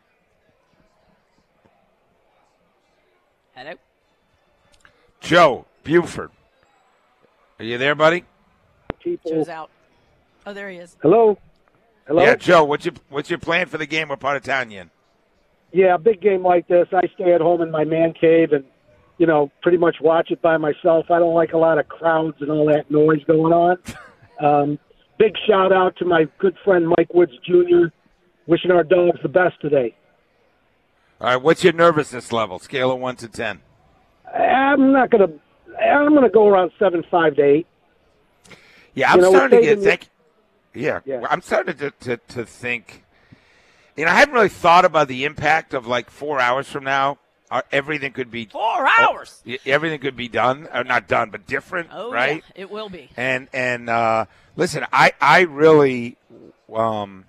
Hello. 3.54 3.74
Joe 5.20 5.66
Buford. 5.84 6.30
Are 7.60 7.64
you 7.64 7.78
there, 7.78 7.94
buddy? 7.94 8.24
Joe's 9.26 9.48
out. 9.48 9.70
Oh, 10.46 10.52
there 10.52 10.68
he 10.70 10.76
is. 10.78 10.96
Hello? 11.02 11.38
Hello? 12.06 12.22
Yeah, 12.22 12.36
Joe, 12.36 12.64
what's 12.64 12.84
your 12.84 12.94
what's 13.08 13.30
your 13.30 13.38
plan 13.38 13.66
for 13.66 13.78
the 13.78 13.86
game? 13.86 14.08
What 14.08 14.20
part 14.20 14.36
of 14.36 14.42
town 14.42 14.70
you 14.70 14.80
in? 14.82 14.90
Yeah, 15.72 15.94
a 15.94 15.98
big 15.98 16.20
game 16.20 16.42
like 16.42 16.68
this, 16.68 16.86
I 16.92 17.02
stay 17.14 17.32
at 17.32 17.40
home 17.40 17.60
in 17.60 17.70
my 17.70 17.82
man 17.84 18.12
cave 18.12 18.52
and, 18.52 18.64
you 19.18 19.26
know, 19.26 19.50
pretty 19.60 19.78
much 19.78 19.96
watch 20.00 20.30
it 20.30 20.40
by 20.40 20.56
myself. 20.56 21.06
I 21.10 21.18
don't 21.18 21.34
like 21.34 21.52
a 21.52 21.56
lot 21.58 21.78
of 21.78 21.88
crowds 21.88 22.36
and 22.40 22.48
all 22.50 22.66
that 22.66 22.90
noise 22.90 23.24
going 23.26 23.52
on. 23.52 23.78
Um, 24.40 24.80
big 25.16 25.32
shout 25.46 25.72
out 25.72 25.96
to 25.98 26.04
my 26.04 26.24
good 26.40 26.56
friend 26.64 26.88
Mike 26.98 27.14
Woods 27.14 27.30
Jr. 27.46 27.84
Wishing 28.48 28.72
our 28.72 28.82
dogs 28.82 29.20
the 29.22 29.28
best 29.28 29.60
today. 29.60 29.94
All 31.20 31.28
right, 31.28 31.36
what's 31.36 31.62
your 31.62 31.72
nervousness 31.72 32.32
level? 32.32 32.58
Scale 32.58 32.90
of 32.90 32.98
one 32.98 33.14
to 33.16 33.28
ten. 33.28 33.60
I'm 34.36 34.90
not 34.90 35.10
gonna. 35.10 35.28
I'm 35.80 36.12
gonna 36.14 36.28
go 36.28 36.48
around 36.48 36.72
seven, 36.80 37.04
five 37.12 37.36
to 37.36 37.42
eight. 37.44 37.66
Yeah, 38.94 39.12
I'm 39.12 39.18
You 39.18 39.22
know, 39.22 39.30
starting 39.30 39.60
to 39.60 39.64
get 39.64 39.68
taking- 39.76 39.84
think. 39.84 40.08
Yeah, 40.74 41.00
Yeah. 41.04 41.26
I'm 41.30 41.40
starting 41.42 41.76
to, 41.78 41.90
to 41.90 42.16
to 42.16 42.44
think. 42.46 43.02
You 43.96 44.04
know, 44.04 44.10
I 44.10 44.14
haven't 44.14 44.34
really 44.34 44.48
thought 44.48 44.84
about 44.84 45.06
the 45.08 45.24
impact 45.24 45.72
of 45.72 45.86
like 45.86 46.10
four 46.10 46.40
hours 46.40 46.66
from 46.68 46.82
now. 46.84 47.18
Uh, 47.50 47.62
everything 47.70 48.10
could 48.12 48.30
be 48.30 48.46
Four 48.46 48.88
hours. 48.98 49.40
y- 49.46 49.58
everything 49.66 50.00
could 50.00 50.16
be 50.16 50.26
done, 50.28 50.66
or 50.74 50.82
not 50.82 51.06
done, 51.06 51.30
but 51.30 51.46
different, 51.46 51.90
Oh, 51.92 52.10
right? 52.10 52.42
yeah, 52.56 52.62
it 52.62 52.70
will 52.70 52.88
be. 52.88 53.10
And 53.16 53.48
and 53.52 53.88
uh, 53.88 54.24
listen, 54.56 54.84
I 54.92 55.12
I 55.20 55.42
really, 55.42 56.16
um, 56.74 57.26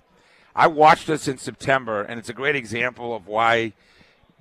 I 0.56 0.66
watched 0.66 1.06
this 1.06 1.28
in 1.28 1.38
September, 1.38 2.02
and 2.02 2.18
it's 2.18 2.28
a 2.30 2.32
great 2.32 2.56
example 2.56 3.14
of 3.14 3.28
why 3.28 3.74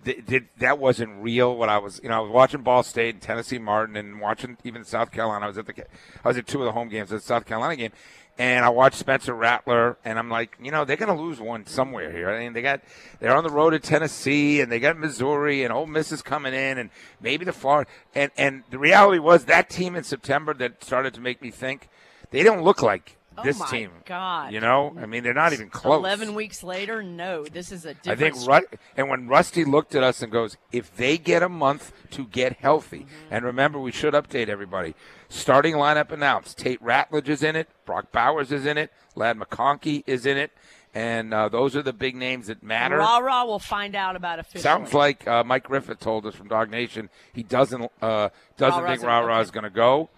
th- 0.05 0.25
did 0.25 0.47
that 0.57 0.79
wasn't 0.79 1.21
real. 1.21 1.55
What 1.55 1.69
I 1.69 1.77
was, 1.77 1.99
you 2.01 2.09
know, 2.09 2.15
I 2.17 2.19
was 2.21 2.31
watching 2.31 2.61
Ball 2.61 2.81
State 2.81 3.13
and 3.15 3.21
Tennessee 3.21 3.59
Martin, 3.59 3.95
and 3.97 4.19
watching 4.19 4.57
even 4.63 4.83
South 4.85 5.11
Carolina. 5.11 5.45
I 5.45 5.47
was 5.49 5.57
at 5.59 5.67
the, 5.67 5.85
I 6.23 6.27
was 6.27 6.37
at 6.37 6.47
two 6.47 6.59
of 6.61 6.65
the 6.65 6.71
home 6.71 6.89
games, 6.89 7.11
at 7.11 7.19
the 7.19 7.25
South 7.25 7.45
Carolina 7.45 7.75
game, 7.75 7.91
and 8.37 8.65
I 8.65 8.69
watched 8.69 8.97
Spencer 8.97 9.33
Rattler, 9.33 9.97
and 10.03 10.19
I'm 10.19 10.29
like, 10.29 10.57
you 10.61 10.71
know, 10.71 10.83
they're 10.83 10.97
going 10.97 11.15
to 11.15 11.21
lose 11.21 11.39
one 11.39 11.65
somewhere 11.65 12.11
here. 12.11 12.29
I 12.29 12.43
mean, 12.43 12.53
they 12.53 12.61
got 12.61 12.81
they're 13.19 13.35
on 13.35 13.43
the 13.43 13.49
road 13.49 13.71
to 13.71 13.79
Tennessee, 13.79 14.59
and 14.59 14.71
they 14.71 14.79
got 14.79 14.97
Missouri, 14.97 15.63
and 15.63 15.71
Ole 15.71 15.85
Miss 15.85 16.11
is 16.11 16.21
coming 16.21 16.53
in, 16.53 16.77
and 16.77 16.89
maybe 17.21 17.45
the 17.45 17.53
Florida, 17.53 17.89
and 18.13 18.31
and 18.37 18.63
the 18.69 18.79
reality 18.79 19.19
was 19.19 19.45
that 19.45 19.69
team 19.69 19.95
in 19.95 20.03
September 20.03 20.53
that 20.55 20.83
started 20.83 21.13
to 21.13 21.21
make 21.21 21.41
me 21.41 21.49
think 21.49 21.87
they 22.31 22.43
don't 22.43 22.63
look 22.63 22.81
like 22.81 23.15
this 23.43 23.59
my 23.59 23.67
team. 23.67 23.91
God. 24.05 24.53
You 24.53 24.59
know, 24.59 24.95
I 24.99 25.05
mean, 25.05 25.23
they're 25.23 25.33
not 25.33 25.53
even 25.53 25.69
close. 25.69 25.97
Eleven 25.99 26.35
weeks 26.35 26.63
later, 26.63 27.03
no. 27.03 27.43
This 27.45 27.71
is 27.71 27.85
a 27.85 27.93
different. 27.93 28.35
I 28.47 28.59
think, 28.59 28.79
and 28.95 29.09
when 29.09 29.27
Rusty 29.27 29.65
looked 29.65 29.95
at 29.95 30.03
us 30.03 30.21
and 30.21 30.31
goes, 30.31 30.57
if 30.71 30.95
they 30.95 31.17
get 31.17 31.43
a 31.43 31.49
month 31.49 31.91
to 32.11 32.25
get 32.25 32.53
healthy, 32.57 32.99
Mm-hmm. 32.99 33.33
and 33.33 33.45
remember, 33.45 33.79
we 33.79 33.91
should 33.91 34.13
update 34.13 34.47
everybody. 34.47 34.95
Starting 35.27 35.75
lineup 35.75 36.11
announced: 36.11 36.57
Tate 36.57 36.81
Ratledge 36.81 37.27
is 37.27 37.43
in 37.43 37.55
it, 37.55 37.67
Brock 37.85 38.11
Bowers 38.11 38.51
is 38.51 38.65
in 38.65 38.77
it, 38.77 38.91
Ladd 39.15 39.37
McConkey 39.37 40.03
is 40.05 40.25
in 40.25 40.37
it, 40.37 40.51
and 40.93 41.33
uh, 41.33 41.49
those 41.49 41.75
are 41.75 41.81
the 41.81 41.91
big 41.93 42.15
names 42.15 42.47
that 42.47 42.63
matter. 42.63 42.97
Rah 42.97 43.17
rah. 43.17 43.43
We'll 43.45 43.59
find 43.59 43.95
out 43.95 44.15
about 44.15 44.39
officially. 44.39 44.61
Sounds 44.61 44.93
like 44.93 45.27
uh, 45.27 45.43
Mike 45.43 45.63
Griffith 45.63 45.99
told 45.99 46.25
us 46.25 46.35
from 46.35 46.47
DawgNation 46.47 47.09
he 47.33 47.43
doesn't 47.43 47.91
uh, 48.01 48.29
doesn't 48.57 48.81
Rah-Rah's 48.83 48.99
think 48.99 49.07
Rah 49.07 49.19
Rah 49.19 49.33
okay. 49.35 49.41
is 49.41 49.51
going 49.51 49.63
to 49.65 49.69
go, 49.69 50.09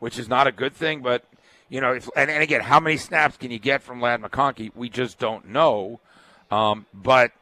which 0.00 0.18
is 0.18 0.28
not 0.28 0.46
a 0.46 0.52
good 0.52 0.74
thing. 0.74 1.00
But 1.00 1.24
you 1.68 1.80
know, 1.80 1.94
if, 1.94 2.08
and, 2.16 2.30
and 2.30 2.42
again, 2.42 2.60
how 2.60 2.80
many 2.80 2.96
snaps 2.96 3.36
can 3.36 3.50
you 3.50 3.58
get 3.58 3.82
from 3.82 4.00
Ladd 4.00 4.22
McConkey? 4.22 4.72
We 4.74 4.88
just 4.88 5.18
don't 5.18 5.48
know. 5.48 6.00
Um, 6.50 6.86
but 6.94 7.32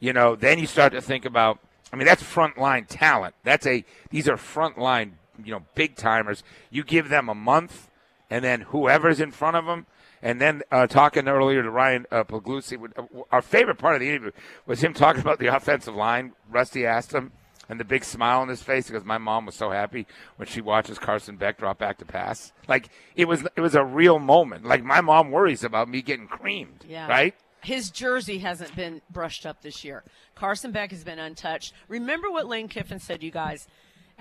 you 0.00 0.12
know, 0.12 0.36
then 0.36 0.58
you 0.58 0.66
start 0.66 0.92
to 0.92 1.00
think 1.00 1.24
about. 1.24 1.58
I 1.92 1.96
mean, 1.96 2.06
that's 2.06 2.22
frontline 2.22 2.86
talent. 2.88 3.34
That's 3.44 3.66
a 3.66 3.84
these 4.10 4.28
are 4.28 4.36
frontline, 4.36 5.12
you 5.44 5.52
know, 5.52 5.64
big 5.74 5.96
timers. 5.96 6.42
You 6.70 6.84
give 6.84 7.08
them 7.08 7.28
a 7.28 7.34
month, 7.34 7.90
and 8.30 8.44
then 8.44 8.62
whoever's 8.62 9.20
in 9.20 9.30
front 9.30 9.56
of 9.56 9.66
them. 9.66 9.86
And 10.22 10.40
then 10.40 10.62
uh, 10.70 10.86
talking 10.86 11.26
earlier 11.26 11.62
to 11.62 11.70
Ryan 11.70 12.06
uh, 12.12 12.22
uh, 12.30 13.02
our 13.32 13.42
favorite 13.42 13.78
part 13.78 13.96
of 13.96 14.00
the 14.00 14.08
interview 14.08 14.30
was 14.66 14.82
him 14.82 14.94
talking 14.94 15.20
about 15.20 15.40
the 15.40 15.48
offensive 15.48 15.96
line. 15.96 16.32
Rusty 16.48 16.86
asked 16.86 17.12
him, 17.12 17.32
and 17.68 17.78
the 17.80 17.84
big 17.84 18.04
smile 18.04 18.40
on 18.40 18.48
his 18.48 18.62
face 18.62 18.88
because 18.88 19.04
my 19.04 19.18
mom 19.18 19.46
was 19.46 19.54
so 19.54 19.70
happy 19.70 20.06
when 20.36 20.48
she 20.48 20.60
watches 20.60 20.98
Carson 20.98 21.36
Beck 21.36 21.58
drop 21.58 21.78
back 21.78 21.98
to 21.98 22.04
pass. 22.04 22.52
Like 22.68 22.88
it 23.16 23.26
was, 23.26 23.44
it 23.56 23.60
was 23.60 23.74
a 23.74 23.84
real 23.84 24.18
moment. 24.18 24.64
Like 24.64 24.84
my 24.84 25.00
mom 25.00 25.30
worries 25.30 25.64
about 25.64 25.88
me 25.88 26.02
getting 26.02 26.26
creamed, 26.26 26.84
Yeah. 26.88 27.06
right? 27.08 27.34
His 27.62 27.90
jersey 27.90 28.38
hasn't 28.38 28.74
been 28.74 29.02
brushed 29.08 29.46
up 29.46 29.62
this 29.62 29.84
year. 29.84 30.02
Carson 30.34 30.72
Beck 30.72 30.90
has 30.90 31.04
been 31.04 31.20
untouched. 31.20 31.72
Remember 31.86 32.28
what 32.28 32.48
Lane 32.48 32.66
Kiffin 32.66 32.98
said, 32.98 33.22
you 33.22 33.30
guys, 33.30 33.68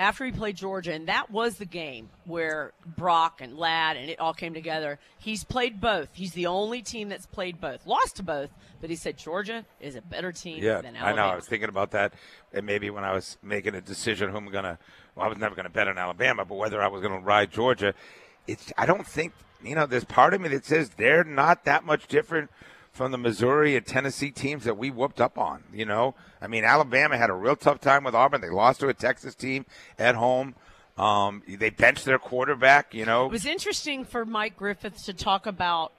after 0.02 0.26
he 0.26 0.32
played 0.32 0.56
Georgia, 0.56 0.94
and 0.94 1.08
that 1.08 1.30
was 1.30 1.58
the 1.58 1.66
game 1.66 2.10
where 2.26 2.74
Brock 2.86 3.40
and 3.40 3.56
Ladd 3.56 3.98
and 3.98 4.10
it 4.10 4.20
all 4.20 4.34
came 4.34 4.54
together. 4.54 4.98
He's 5.20 5.44
played 5.44 5.80
both. 5.80 6.10
He's 6.14 6.34
the 6.34 6.48
only 6.48 6.82
team 6.82 7.08
that's 7.08 7.28
played 7.28 7.62
both. 7.62 7.86
Lost 7.86 8.16
to 8.16 8.24
both, 8.24 8.50
but 8.82 8.90
he 8.90 8.96
said 8.96 9.18
Georgia 9.18 9.64
is 9.80 9.96
a 9.96 10.02
better 10.02 10.32
team 10.32 10.64
Yeah, 10.64 10.82
than 10.82 10.96
Alabama. 10.96 11.22
I 11.22 11.26
know. 11.26 11.32
I 11.32 11.36
was 11.36 11.46
thinking 11.46 11.70
about 11.70 11.92
that, 11.92 12.14
and 12.52 12.66
maybe 12.66 12.90
when 12.90 13.04
I 13.04 13.14
was 13.14 13.38
making 13.44 13.76
a 13.76 13.82
decision 13.82 14.32
who 14.32 14.38
I'm 14.38 14.48
gonna. 14.48 14.80
Well, 15.16 15.26
I 15.26 15.30
was 15.30 15.38
never 15.38 15.54
gonna 15.54 15.70
bet 15.70 15.88
on 15.88 15.98
Alabama, 15.98 16.46
but 16.46 16.56
whether 16.56 16.82
I 16.82 16.88
was 16.88 17.02
gonna 17.02 17.20
ride 17.20 17.52
Georgia, 17.52 17.94
it's. 18.48 18.74
I 18.78 18.88
don't 18.88 19.06
think 19.06 19.34
you 19.64 19.76
know. 19.76 19.86
There's 19.86 20.06
part 20.06 20.34
of 20.34 20.42
me 20.42 20.50
that 20.50 20.66
says 20.66 20.90
they're 20.98 21.24
not 21.24 21.66
that 21.66 21.86
much 21.86 22.08
different 22.08 22.50
from 22.92 23.12
the 23.12 23.18
Missouri 23.18 23.76
and 23.76 23.86
Tennessee 23.86 24.32
teams 24.32 24.64
that 24.66 24.78
we 24.78 24.90
whooped 24.92 25.22
up 25.22 25.38
on. 25.38 25.64
You 25.74 25.86
know, 25.86 26.16
I 26.42 26.48
mean, 26.48 26.64
Alabama 26.64 27.18
had 27.18 27.30
a 27.30 27.34
real 27.34 27.56
tough 27.56 27.80
time 27.80 28.04
with 28.04 28.14
Auburn. 28.16 28.42
They 28.42 28.50
lost 28.50 28.80
to 28.82 28.90
a 28.90 28.94
Texas 28.94 29.34
team 29.36 29.66
at 29.98 30.16
home. 30.16 30.56
Um, 30.98 31.42
they 31.48 31.70
benched 31.70 32.06
their 32.06 32.20
quarterback. 32.20 32.94
You 32.94 33.06
know, 33.06 33.26
It 33.26 33.32
was 33.32 33.46
interesting 33.46 34.04
for 34.04 34.26
Mike 34.26 34.58
Griffith 34.58 35.04
to 35.06 35.14
talk 35.14 35.46
about 35.48 35.94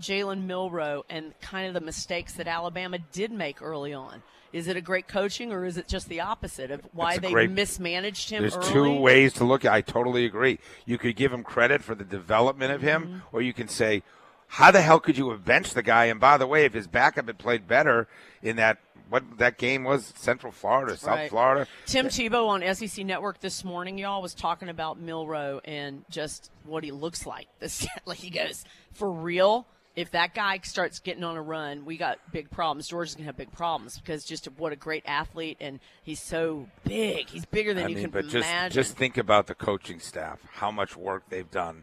Jalen 0.00 0.44
Milroe 0.46 1.04
and 1.10 1.38
kind 1.40 1.68
of 1.68 1.74
the 1.74 1.80
mistakes 1.80 2.32
that 2.34 2.48
Alabama 2.48 2.98
did 3.12 3.30
make 3.30 3.60
early 3.60 3.92
on. 3.92 4.22
Is 4.50 4.66
it 4.66 4.76
a 4.78 4.80
great 4.80 5.06
coaching 5.06 5.52
or 5.52 5.66
is 5.66 5.76
it 5.76 5.86
just 5.86 6.08
the 6.08 6.20
opposite 6.22 6.70
of 6.70 6.80
why 6.92 7.18
they 7.18 7.30
great- 7.30 7.50
mismanaged 7.50 8.30
him 8.30 8.40
There's 8.42 8.56
early? 8.56 8.72
two 8.72 8.94
ways 9.00 9.34
to 9.34 9.44
look 9.44 9.66
at 9.66 9.72
I 9.72 9.82
totally 9.82 10.24
agree. 10.24 10.58
You 10.86 10.96
could 10.96 11.16
give 11.16 11.30
him 11.32 11.44
credit 11.44 11.82
for 11.82 11.94
the 11.94 12.04
development 12.04 12.72
of 12.72 12.80
him, 12.80 13.02
Mm-hmm. 13.04 13.36
or 13.36 13.42
you 13.42 13.52
can 13.52 13.68
say, 13.68 14.02
how 14.48 14.70
the 14.70 14.80
hell 14.80 14.98
could 14.98 15.16
you 15.18 15.30
have 15.30 15.44
benched 15.44 15.74
the 15.74 15.82
guy? 15.82 16.06
And 16.06 16.18
by 16.18 16.36
the 16.38 16.46
way, 16.46 16.64
if 16.64 16.72
his 16.72 16.86
backup 16.86 17.26
had 17.26 17.38
played 17.38 17.68
better 17.68 18.08
in 18.42 18.56
that 18.56 18.78
what 19.10 19.38
that 19.38 19.56
game 19.56 19.84
was, 19.84 20.12
Central 20.16 20.52
Florida, 20.52 20.96
South 20.96 21.16
Right. 21.16 21.30
Florida. 21.30 21.66
Tim 21.86 22.06
Tebow 22.08 22.48
on 22.48 22.74
SEC 22.74 23.06
Network 23.06 23.40
this 23.40 23.64
morning, 23.64 23.96
y'all, 23.96 24.20
was 24.20 24.34
talking 24.34 24.68
about 24.68 25.00
Milroe 25.00 25.60
and 25.64 26.04
just 26.10 26.50
what 26.64 26.84
he 26.84 26.90
looks 26.90 27.24
like. 27.26 27.46
This, 27.58 27.86
like 28.04 28.18
he 28.18 28.30
goes, 28.30 28.64
for 28.92 29.10
real. 29.10 29.66
If 29.96 30.12
that 30.12 30.32
guy 30.32 30.60
starts 30.62 31.00
getting 31.00 31.24
on 31.24 31.36
a 31.36 31.42
run, 31.42 31.84
we 31.84 31.96
got 31.96 32.18
big 32.30 32.50
problems. 32.50 32.86
Georgia's 32.86 33.16
gonna 33.16 33.26
have 33.26 33.36
big 33.36 33.50
problems 33.50 33.98
because 33.98 34.24
just 34.24 34.46
what 34.56 34.72
a 34.72 34.76
great 34.76 35.02
athlete, 35.06 35.56
and 35.60 35.80
he's 36.04 36.20
so 36.20 36.68
big. 36.84 37.28
He's 37.28 37.44
bigger 37.46 37.74
than 37.74 37.86
I 37.86 37.88
you 37.88 37.94
mean, 37.96 38.04
can 38.04 38.10
but 38.12 38.24
just 38.28 38.48
imagine. 38.48 38.74
just 38.74 38.96
think 38.96 39.16
about 39.18 39.48
the 39.48 39.54
coaching 39.56 39.98
staff, 39.98 40.38
how 40.52 40.70
much 40.70 40.96
work 40.96 41.24
they've 41.30 41.50
done 41.50 41.82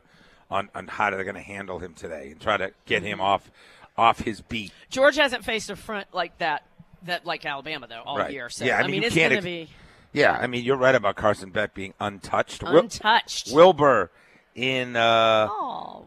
on, 0.52 0.70
on 0.76 0.88
how 0.88 1.10
they're 1.10 1.24
going 1.24 1.36
to 1.36 1.42
handle 1.42 1.80
him 1.80 1.94
today 1.94 2.30
and 2.32 2.40
try 2.40 2.58
to 2.58 2.72
get 2.86 3.04
him 3.04 3.20
off 3.22 3.50
off 3.98 4.20
his 4.20 4.42
beat. 4.42 4.72
George 4.90 5.16
hasn't 5.16 5.46
faced 5.46 5.70
a 5.70 5.76
front 5.76 6.08
like 6.14 6.38
that, 6.40 6.64
that 7.04 7.26
like 7.26 7.46
Alabama 7.46 7.88
though 7.88 8.02
all 8.06 8.18
Right. 8.18 8.32
year. 8.34 8.50
So 8.50 8.66
Yeah, 8.66 8.76
I 8.78 8.80
I 8.80 8.82
mean, 8.84 8.92
mean, 8.92 9.02
you 9.02 9.08
it's 9.08 9.16
can't 9.16 9.32
going 9.32 9.42
to 9.44 9.62
ex- 9.62 9.70
be 9.70 9.76
Yeah, 10.20 10.34
I 10.34 10.48
mean, 10.48 10.64
you're 10.66 10.76
right 10.78 10.96
about 10.96 11.16
Carson 11.16 11.50
Beck 11.50 11.74
being 11.74 11.94
untouched. 12.00 12.62
Wil- 12.64 12.78
untouched. 12.80 13.52
Wilbur 13.54 14.12
in 14.54 14.96
uh, 14.96 15.48
oh, 15.50 16.06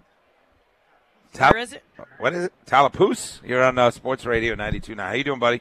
Tal- 1.33 1.53
where 1.53 1.61
is 1.61 1.73
it? 1.73 1.83
what 2.19 2.33
is 2.35 2.45
it? 2.45 2.53
Tallapoosa. 2.67 3.41
You're 3.45 3.63
on 3.63 3.79
uh, 3.79 3.91
Sports 3.91 4.25
Radio 4.27 4.55
92 4.55 4.95
now. 4.95 5.09
How 5.09 5.13
you 5.15 5.25
doing, 5.25 5.39
buddy? 5.39 5.61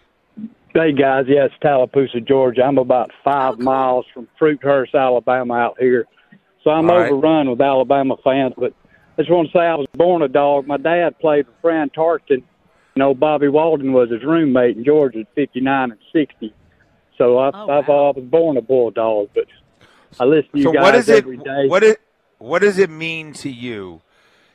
Hey 0.73 0.91
guys, 0.91 1.25
yes, 1.28 1.49
Tallapoosa, 1.63 2.19
Georgia. 2.28 2.63
I'm 2.63 2.78
about 2.78 3.11
five 3.23 3.53
Oh, 3.53 3.55
cool. 3.55 3.65
miles 3.65 4.05
from 4.13 4.28
Fruithurst, 4.39 4.93
Alabama, 4.93 5.53
out 5.55 5.78
here. 5.80 6.05
So 6.64 6.72
I'm 6.72 6.89
All 6.89 6.97
right. 6.97 7.12
overrun 7.12 7.49
with 7.49 7.62
Alabama 7.62 8.16
fans. 8.24 8.53
But 8.58 8.74
I 9.18 9.22
just 9.22 9.32
want 9.32 9.47
to 9.51 9.58
say 9.58 9.62
I 9.64 9.76
was 9.76 9.88
born 9.93 10.22
a 10.22 10.28
dog. 10.28 10.68
My 10.68 10.78
dad 10.78 11.18
played 11.20 11.45
for 11.45 11.53
Fran 11.62 11.89
Tarkenton. 11.89 12.43
You 12.95 12.99
know, 13.03 13.14
Bobby 13.14 13.47
Walden 13.47 13.93
was 13.93 14.10
his 14.10 14.24
roommate 14.24 14.76
in 14.78 14.84
Georgia 14.84 15.20
at 15.20 15.28
59 15.36 15.91
and 15.91 15.99
60. 16.12 16.53
So 17.18 17.38
I've, 17.39 17.53
Oh, 17.55 17.70
I've 17.70 17.88
wow. 17.88 18.08
I 18.08 18.20
was 18.20 18.26
born 18.26 18.58
a 18.58 18.62
bulldog, 18.62 19.30
but 19.36 19.45
I 20.20 20.26
listen 20.26 20.51
to 20.53 20.58
you 20.58 20.64
so 20.66 20.72
guys 20.72 20.84
what 20.84 20.95
is 20.95 21.10
it? 21.10 21.18
every 21.24 21.38
day. 21.38 21.68
What 21.68 21.84
it? 21.84 21.99
What 22.39 22.62
does 22.62 22.78
it 22.78 22.89
mean 22.91 23.34
to 23.34 23.49
you, 23.49 24.01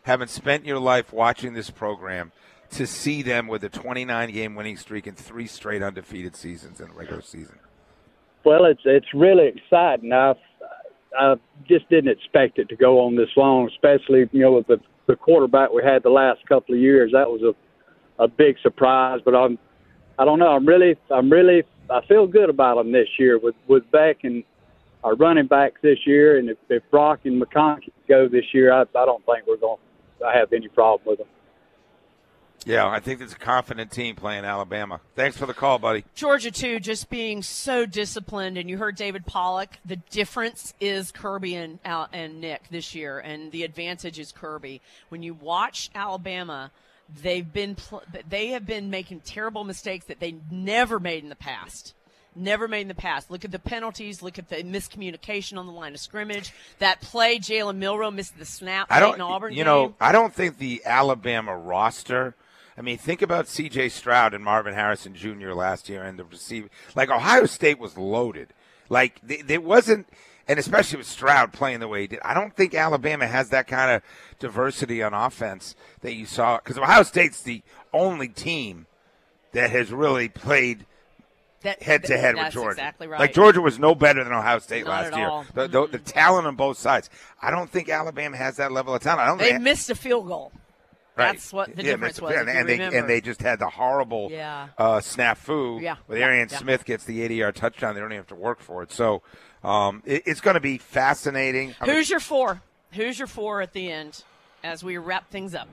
having 0.05 0.29
spent 0.29 0.65
your 0.65 0.79
life 0.79 1.13
watching 1.13 1.53
this 1.55 1.69
program, 1.71 2.31
to 2.71 2.87
see 2.87 3.23
them 3.23 3.49
with 3.49 3.65
a 3.65 3.69
29 3.69 4.31
game 4.33 4.55
winning 4.55 4.77
streak 4.77 5.07
and 5.09 5.17
three 5.17 5.47
straight 5.49 5.83
undefeated 5.83 6.37
seasons 6.37 6.81
in 6.81 6.89
the 6.89 6.95
regular 6.95 7.23
season? 7.23 7.59
Well, 8.45 8.65
it's 8.65 8.83
it's 8.85 9.13
really 9.15 9.49
exciting. 9.49 10.13
I 10.13 10.35
I 11.19 11.35
just 11.69 11.89
didn't 11.89 12.11
expect 12.11 12.59
it 12.59 12.69
to 12.69 12.77
go 12.77 13.01
on 13.01 13.17
this 13.17 13.29
long, 13.37 13.69
especially 13.69 14.29
you 14.33 14.41
know 14.41 14.53
with 14.53 14.67
the 14.67 14.79
the 15.07 15.17
quarterback 15.17 15.73
we 15.73 15.83
had 15.83 16.03
the 16.03 16.11
last 16.11 16.41
couple 16.49 16.75
of 16.75 16.81
years. 16.81 17.13
That 17.13 17.29
was 17.29 17.43
a 17.43 18.23
a 18.23 18.29
big 18.29 18.57
surprise. 18.63 19.21
But 19.25 19.35
I'm 19.35 19.59
I 20.19 20.25
don't 20.25 20.39
know. 20.39 20.49
I'm 20.49 20.67
really 20.67 20.97
I'm 21.11 21.31
really 21.31 21.63
I 21.91 22.01
feel 22.07 22.27
good 22.27 22.51
about 22.51 22.77
them 22.77 22.93
this 22.93 23.09
year 23.19 23.39
with 23.39 23.55
with 23.69 23.91
Beck 23.91 24.25
and 24.25 24.45
our 25.05 25.15
running 25.15 25.47
backs 25.47 25.81
this 25.83 25.99
year. 26.07 26.39
And 26.39 26.51
if, 26.51 26.59
if 26.69 26.83
Brock 26.91 27.21
and 27.25 27.43
McConkey 27.43 27.91
go 28.09 28.29
this 28.29 28.45
year, 28.53 28.73
I 28.73 28.83
I 28.83 29.05
don't 29.05 29.25
think 29.27 29.47
we're 29.47 29.57
going 29.57 29.79
to 30.21 30.31
have 30.33 30.53
any 30.53 30.69
problem 30.69 31.03
with 31.07 31.19
them. 31.19 31.29
Yeah, 32.67 32.87
I 32.87 33.01
think 33.01 33.21
it's 33.21 33.33
a 33.33 33.39
confident 33.39 33.91
team 33.91 34.15
playing 34.15 34.45
Alabama. 34.45 35.01
Thanks 35.17 35.37
for 35.37 35.47
the 35.47 35.55
call, 35.55 35.79
buddy. 35.79 36.05
Georgia 36.15 36.51
too, 36.51 36.79
just 36.81 37.11
being 37.11 37.43
so 37.43 37.87
disciplined. 37.87 38.57
And 38.57 38.71
you 38.71 38.79
heard 38.79 38.97
David 38.97 39.27
Pollack. 39.27 39.79
The 39.85 39.97
difference 39.97 40.75
is 40.81 41.11
Kirby 41.11 41.55
and 41.55 41.79
Al- 41.85 42.09
and 42.13 42.41
Nick 42.41 42.69
this 42.71 42.95
year, 42.95 43.19
and 43.19 43.51
the 43.53 43.65
advantage 43.65 44.19
is 44.19 44.33
Kirby. 44.33 44.81
When 45.09 45.23
you 45.23 45.35
watch 45.35 45.91
Alabama, 45.95 46.71
they've 47.23 47.51
been 47.51 47.75
pl- 47.75 48.03
they 48.29 48.49
have 48.49 48.67
been 48.67 48.91
making 48.91 49.21
terrible 49.21 49.65
mistakes 49.65 50.07
that 50.07 50.21
they 50.21 50.37
never 50.51 51.01
made 51.01 51.23
in 51.23 51.29
the 51.29 51.37
past. 51.37 51.95
Never 52.35 52.67
made 52.67 52.83
in 52.83 52.89
the 52.89 52.95
past. 52.95 53.31
Look 53.31 53.45
at 53.45 53.51
the 53.51 53.59
penalties. 53.59 54.23
Look 54.23 54.39
at 54.39 54.49
the 54.49 54.63
miscommunication 54.63 55.59
on 55.59 55.67
the 55.67 55.73
line 55.73 55.93
of 55.93 56.01
scrimmage. 56.01 56.53
That 56.79 57.03
play, 57.03 57.39
Jalen 57.39 57.77
Milroe 57.77 58.11
missed 58.11 58.39
the 58.39 58.47
snap. 58.47 58.87
I 58.89 59.01
don't, 59.01 59.17
in 59.17 59.21
Auburn 59.21 59.53
you 59.53 59.65
know. 59.65 59.95
I 60.01 60.13
don't 60.13 60.33
think 60.33 60.57
the 60.57 60.81
Alabama 60.87 61.55
roster. 61.55 62.35
I 62.77 62.81
mean, 62.83 62.99
think 62.99 63.23
about 63.23 63.49
C.J. 63.49 63.91
Stroud 63.91 64.35
and 64.35 64.43
Marvin 64.43 64.75
Harrison 64.75 65.15
Jr. 65.15 65.53
last 65.53 65.89
year, 65.89 66.03
and 66.03 66.19
the 66.19 66.25
receiver. 66.25 66.69
Like 66.95 67.11
Ohio 67.11 67.47
State 67.47 67.79
was 67.79 67.99
loaded. 67.99 68.55
Like 68.89 69.21
there 69.23 69.61
wasn't, 69.61 70.09
and 70.49 70.59
especially 70.59 70.99
with 70.99 71.07
Stroud 71.07 71.53
playing 71.53 71.81
the 71.81 71.89
way 71.89 72.03
he 72.03 72.07
did. 72.09 72.21
I 72.25 72.35
don't 72.35 72.55
think 72.55 72.75
Alabama 72.75 73.27
has 73.27 73.51
that 73.51 73.67
kind 73.67 73.91
of 73.91 74.03
diversity 74.39 75.03
on 75.03 75.15
offense 75.15 75.75
that 76.01 76.15
you 76.15 76.27
saw 76.27 76.59
because 76.59 76.79
Ohio 76.79 77.03
State's 77.03 77.43
the 77.43 77.63
only 77.93 78.29
team 78.29 78.87
that 79.53 79.71
has 79.71 79.93
really 79.93 80.29
played 80.29 80.87
That- 81.63 81.83
head 81.83 82.05
to 82.05 82.19
head 82.19 82.37
with 82.37 82.53
Georgia. 82.53 82.71
Exactly 82.73 83.07
right. 83.07 83.21
Like 83.21 83.35
Georgia 83.35 83.61
was 83.61 83.79
no 83.79 83.95
better 83.95 84.25
than 84.25 84.33
Ohio 84.33 84.59
State 84.59 84.85
Not 84.85 85.13
last 85.13 85.17
year. 85.17 85.45
The, 85.55 85.69
the, 85.69 85.87
the 85.87 85.99
talent 85.99 86.47
on 86.47 86.57
both 86.57 86.79
sides. 86.79 87.09
I 87.41 87.51
don't 87.51 87.71
think 87.71 87.89
Alabama 87.89 88.37
has 88.37 88.57
that 88.57 88.73
level 88.73 88.95
of 88.95 89.03
talent. 89.03 89.21
I 89.21 89.27
don't 89.27 89.39
They 89.39 89.51
think 89.51 89.63
missed 89.63 89.91
a 89.91 89.95
field 89.95 90.27
goal. 90.27 90.53
Right. 91.15 91.33
That's 91.33 91.53
what 91.53 91.77
the 91.77 91.83
Yeah, 91.83 91.91
difference 91.93 92.21
was. 92.21 92.35
And, 92.35 92.49
and 92.49 92.67
they 92.69 92.81
and 92.81 93.09
they 93.09 93.21
just 93.21 93.43
had 93.43 93.59
the 93.59 93.69
horrible 93.69 94.29
Yeah. 94.31 94.69
uh, 94.79 94.95
snafu 94.97 95.81
Yeah, 95.83 95.97
with 96.09 96.19
Arian 96.19 96.49
yeah. 96.51 96.57
Smith 96.59 96.85
gets 96.87 97.05
the 97.05 97.23
80 97.23 97.35
yard 97.35 97.55
touchdown. 97.57 97.95
They 97.95 98.01
don't 98.01 98.11
even 98.13 98.19
have 98.21 98.29
to 98.29 98.35
work 98.35 98.61
for 98.61 98.83
it. 98.83 98.91
So 98.93 99.23
um, 99.63 100.03
it, 100.07 100.23
it's 100.25 100.41
going 100.41 100.55
to 100.55 100.61
be 100.61 100.79
fascinating. 100.79 101.75
I 101.81 101.87
mean, 101.87 101.97
Who's 101.97 102.09
your 102.09 102.21
four? 102.21 102.63
Who's 102.93 103.19
your 103.19 103.29
four 103.29 103.61
at 103.61 103.73
the 103.75 103.91
end 103.93 104.25
as 104.65 104.83
we 104.83 104.97
wrap 104.97 105.29
things 105.31 105.55
up? 105.55 105.69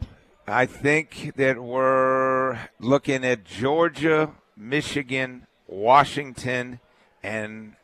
I 0.45 0.65
think 0.65 1.33
that 1.37 1.61
we're 1.61 2.59
looking 2.79 3.23
at 3.23 3.45
Georgia, 3.45 4.31
Michigan, 4.57 5.45
Washington, 5.67 6.79
and 7.23 7.75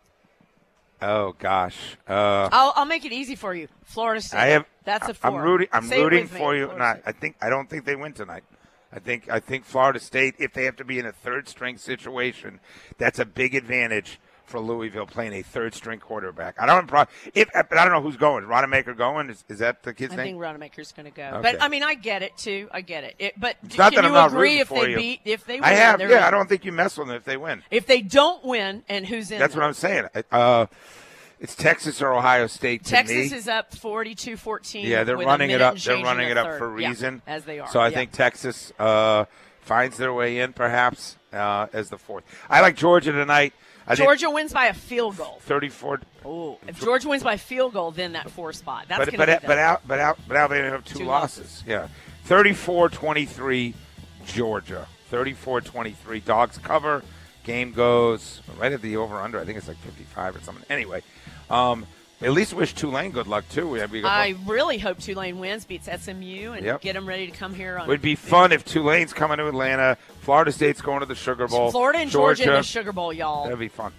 oh 1.01 1.35
gosh, 1.37 1.95
uh, 2.07 2.49
I'll, 2.51 2.73
I'll 2.75 2.85
make 2.85 3.05
it 3.05 3.11
easy 3.11 3.35
for 3.35 3.53
you. 3.53 3.67
Florida 3.83 4.21
State. 4.21 4.37
I 4.39 4.45
have. 4.47 4.65
That's 4.85 5.07
a 5.07 5.15
I'm 5.23 5.33
four. 5.33 5.41
rooting. 5.41 5.67
I'm 5.71 5.87
Say 5.87 6.01
rooting 6.01 6.27
for 6.27 6.55
you. 6.55 6.71
Not. 6.77 7.01
I 7.05 7.11
think. 7.11 7.35
I 7.41 7.49
don't 7.49 7.69
think 7.69 7.85
they 7.85 7.95
win 7.95 8.13
tonight. 8.13 8.43
I 8.93 8.99
think. 8.99 9.29
I 9.29 9.39
think 9.39 9.65
Florida 9.65 9.99
State, 9.99 10.35
if 10.39 10.53
they 10.53 10.65
have 10.65 10.75
to 10.77 10.85
be 10.85 10.99
in 10.99 11.05
a 11.05 11.11
third 11.11 11.47
string 11.49 11.77
situation, 11.77 12.59
that's 12.97 13.19
a 13.19 13.25
big 13.25 13.55
advantage 13.55 14.19
for 14.45 14.59
Louisville 14.59 15.07
playing 15.07 15.33
a 15.33 15.41
third 15.41 15.73
string 15.73 15.99
quarterback. 15.99 16.55
I 16.59 16.65
don't. 16.65 16.89
If 17.33 17.49
but 17.51 17.77
I 17.77 17.83
don't 17.83 17.93
know 17.93 18.01
who's 18.01 18.17
going. 18.17 18.45
Rodemaker 18.45 18.95
going? 18.95 19.29
Is, 19.29 19.43
is 19.49 19.59
that 19.59 19.83
the 19.83 19.93
kid's 19.93 20.13
I 20.13 20.17
name? 20.17 20.25
think 20.25 20.37
Rodemaker's 20.39 20.91
going 20.91 21.11
to 21.11 21.11
go. 21.11 21.23
Okay. 21.23 21.41
But 21.41 21.61
I 21.61 21.67
mean, 21.67 21.83
I 21.83 21.95
get 21.95 22.21
it 22.21 22.37
too. 22.37 22.69
I 22.71 22.81
get 22.81 23.03
it. 23.03 23.15
it 23.19 23.39
but 23.39 23.57
can 23.61 23.77
that 23.77 23.93
you 23.93 23.99
I'm 23.99 24.27
agree 24.33 24.59
if 24.59 24.69
they 24.69 24.91
you. 24.91 24.97
beat 24.97 25.21
if 25.25 25.45
they 25.45 25.55
win? 25.55 25.63
I 25.63 25.71
have. 25.71 25.99
Yeah. 25.99 26.17
in? 26.17 26.23
I 26.23 26.31
don't 26.31 26.47
think 26.47 26.63
you 26.63 26.71
mess 26.71 26.97
with 26.97 27.07
them 27.07 27.17
if 27.17 27.25
they 27.25 27.37
win. 27.37 27.63
If 27.71 27.87
they 27.87 28.01
don't 28.01 28.45
win, 28.45 28.83
and 28.87 29.05
who's 29.05 29.31
in? 29.31 29.39
That's 29.39 29.53
them? 29.53 29.61
what 29.61 29.67
I'm 29.67 29.73
saying. 29.73 30.05
Uh, 30.31 30.67
it's 31.39 31.55
Texas 31.55 32.01
or 32.01 32.13
Ohio 32.13 32.47
State 32.47 32.83
to 32.85 32.91
Texas 32.91 33.31
is 33.31 33.47
up 33.47 33.71
42-14. 33.73 34.83
Yeah, 34.83 35.03
they're 35.03 35.17
running 35.17 35.49
it 35.51 35.61
up. 35.61 35.77
They're 35.77 36.03
running 36.03 36.29
it 36.29 36.37
up 36.37 36.47
third. 36.47 36.59
for 36.59 36.75
a 36.77 36.81
Yeah, 36.81 36.89
reason, 36.89 37.21
as 37.27 37.43
they 37.45 37.59
are. 37.59 37.67
So 37.69 37.79
I 37.79 37.87
Yeah. 37.89 37.95
think 37.95 38.11
Texas 38.11 38.71
uh, 38.79 39.25
finds 39.61 39.97
their 39.97 40.13
way 40.13 40.39
in, 40.39 40.53
perhaps 40.53 41.17
uh, 41.33 41.67
as 41.73 41.89
the 41.89 41.97
fourth. 41.97 42.23
I 42.49 42.61
like 42.61 42.75
Georgia 42.75 43.11
tonight. 43.11 43.53
I 43.87 43.93
Georgia 43.93 44.31
wins 44.31 44.51
by 44.51 44.65
a 44.65 44.73
field 44.73 45.15
goal. 45.17 45.37
34. 45.41 45.99
Oh, 46.25 46.57
if 46.67 46.79
Georgia 46.79 47.07
wins 47.07 47.21
by 47.21 47.33
a 47.33 47.37
field 47.37 47.73
goal, 47.73 47.91
then 47.91 48.13
that 48.13 48.31
four 48.31 48.51
spot. 48.51 48.85
That's 48.87 49.05
but 49.05 49.15
but 49.15 49.27
but 49.27 49.41
the- 49.47 49.59
out 49.59 49.81
but 49.87 49.99
out 49.99 50.17
but 50.27 50.37
Alabama 50.37 50.71
have 50.71 50.83
two, 50.85 50.99
Two 50.99 51.05
losses. 51.05 51.63
Yeah, 51.67 51.87
34-23 52.27 53.73
Georgia. 54.25 54.87
34-23 55.11 56.19
Dogs 56.25 56.57
cover. 56.57 57.03
Game 57.45 57.71
goes 57.71 58.41
right 58.59 58.71
at 58.73 58.81
the 58.81 58.97
over 58.97 59.15
under. 59.21 59.39
I 59.39 59.45
think 59.45 59.57
it's 59.57 59.67
like 59.67 59.77
55 59.77 60.35
or 60.35 60.39
something. 60.41 60.65
Anyway, 60.69 61.03
um, 61.49 61.85
at 62.21 62.31
least 62.31 62.53
wish 62.53 62.73
Tulane 62.73 63.11
good 63.11 63.27
luck 63.27 63.45
too. 63.49 63.77
I 64.05 64.35
really 64.45 64.77
hope 64.77 64.99
Tulane 64.99 65.37
wins, 65.37 65.63
beats 65.65 65.87
SMU, 65.87 66.53
and 66.53 66.65
Yep. 66.65 66.81
get 66.81 66.93
them 66.93 67.07
ready 67.07 67.27
to 67.27 67.31
come 67.31 67.53
here 67.53 67.77
on. 67.77 67.87
Would 67.87 68.01
be 68.01 68.15
fun 68.15 68.51
if 68.51 68.65
Tulane's 68.65 69.13
coming 69.13 69.37
to 69.37 69.47
Atlanta, 69.47 69.97
Florida 70.21 70.51
State's 70.51 70.81
going 70.81 71.01
to 71.01 71.05
the 71.05 71.15
Sugar 71.15 71.47
Bowl, 71.47 71.71
Florida 71.71 71.99
and 71.99 72.09
Georgia, 72.09 72.43
in 72.43 72.49
the 72.49 72.63
Sugar 72.63 72.91
Bowl, 72.91 73.13
y'all. 73.13 73.43
That'd 73.43 73.59
be 73.59 73.67
fun. 73.67 73.91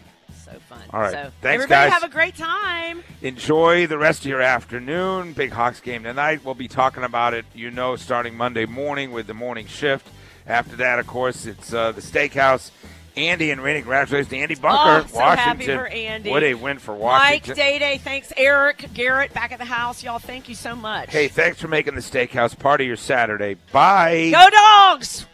so 0.44 0.52
fun. 0.68 0.80
All 0.92 1.00
right. 1.00 1.12
So 1.12 1.30
Thanks, 1.40 1.64
everybody 1.64 1.90
guys. 1.90 1.92
have 1.92 2.02
a 2.04 2.12
great 2.12 2.36
time. 2.36 3.02
Enjoy 3.22 3.86
the 3.86 3.98
rest 3.98 4.20
of 4.20 4.26
your 4.26 4.40
afternoon. 4.42 5.32
Big 5.34 5.52
Hawks 5.52 5.80
game 5.80 6.02
tonight. 6.02 6.40
We'll 6.44 6.54
be 6.54 6.68
talking 6.68 7.04
about 7.04 7.34
it, 7.34 7.44
you 7.54 7.70
know, 7.70 7.96
starting 7.96 8.34
Monday 8.36 8.64
morning 8.66 9.12
with 9.12 9.26
the 9.26 9.34
morning 9.34 9.66
shift. 9.66 10.08
After 10.46 10.76
that, 10.76 10.98
of 11.00 11.06
course, 11.06 11.44
it's 11.46 11.72
uh, 11.74 11.92
the 11.92 12.00
Steakhouse. 12.00 12.70
Andy 13.16 13.50
and 13.50 13.62
Rainey, 13.62 13.80
congratulations 13.80 14.28
to 14.28 14.36
Andy 14.36 14.54
Bunker, 14.56 15.04
Oh, 15.04 15.06
so 15.08 15.16
Washington. 15.18 15.86
Andy. 15.86 16.30
What 16.30 16.42
a 16.42 16.54
win 16.54 16.78
for 16.78 16.92
Mike, 16.92 17.00
Washington. 17.00 17.56
Day 17.56 17.78
Day, 17.78 17.98
thanks. 17.98 18.32
Eric, 18.36 18.90
Garrett, 18.92 19.32
back 19.32 19.52
at 19.52 19.58
the 19.58 19.64
house. 19.64 20.02
Y'all, 20.04 20.18
thank 20.18 20.48
you 20.48 20.54
so 20.54 20.76
much. 20.76 21.10
hey, 21.10 21.28
thanks 21.28 21.60
for 21.60 21.68
making 21.68 21.94
the 21.94 22.00
Steakhouse 22.00 22.58
part 22.58 22.80
of 22.80 22.86
your 22.86 22.96
Saturday. 22.96 23.56
Bye. 23.72 24.30
Go 24.32 24.46
dogs! 24.50 25.26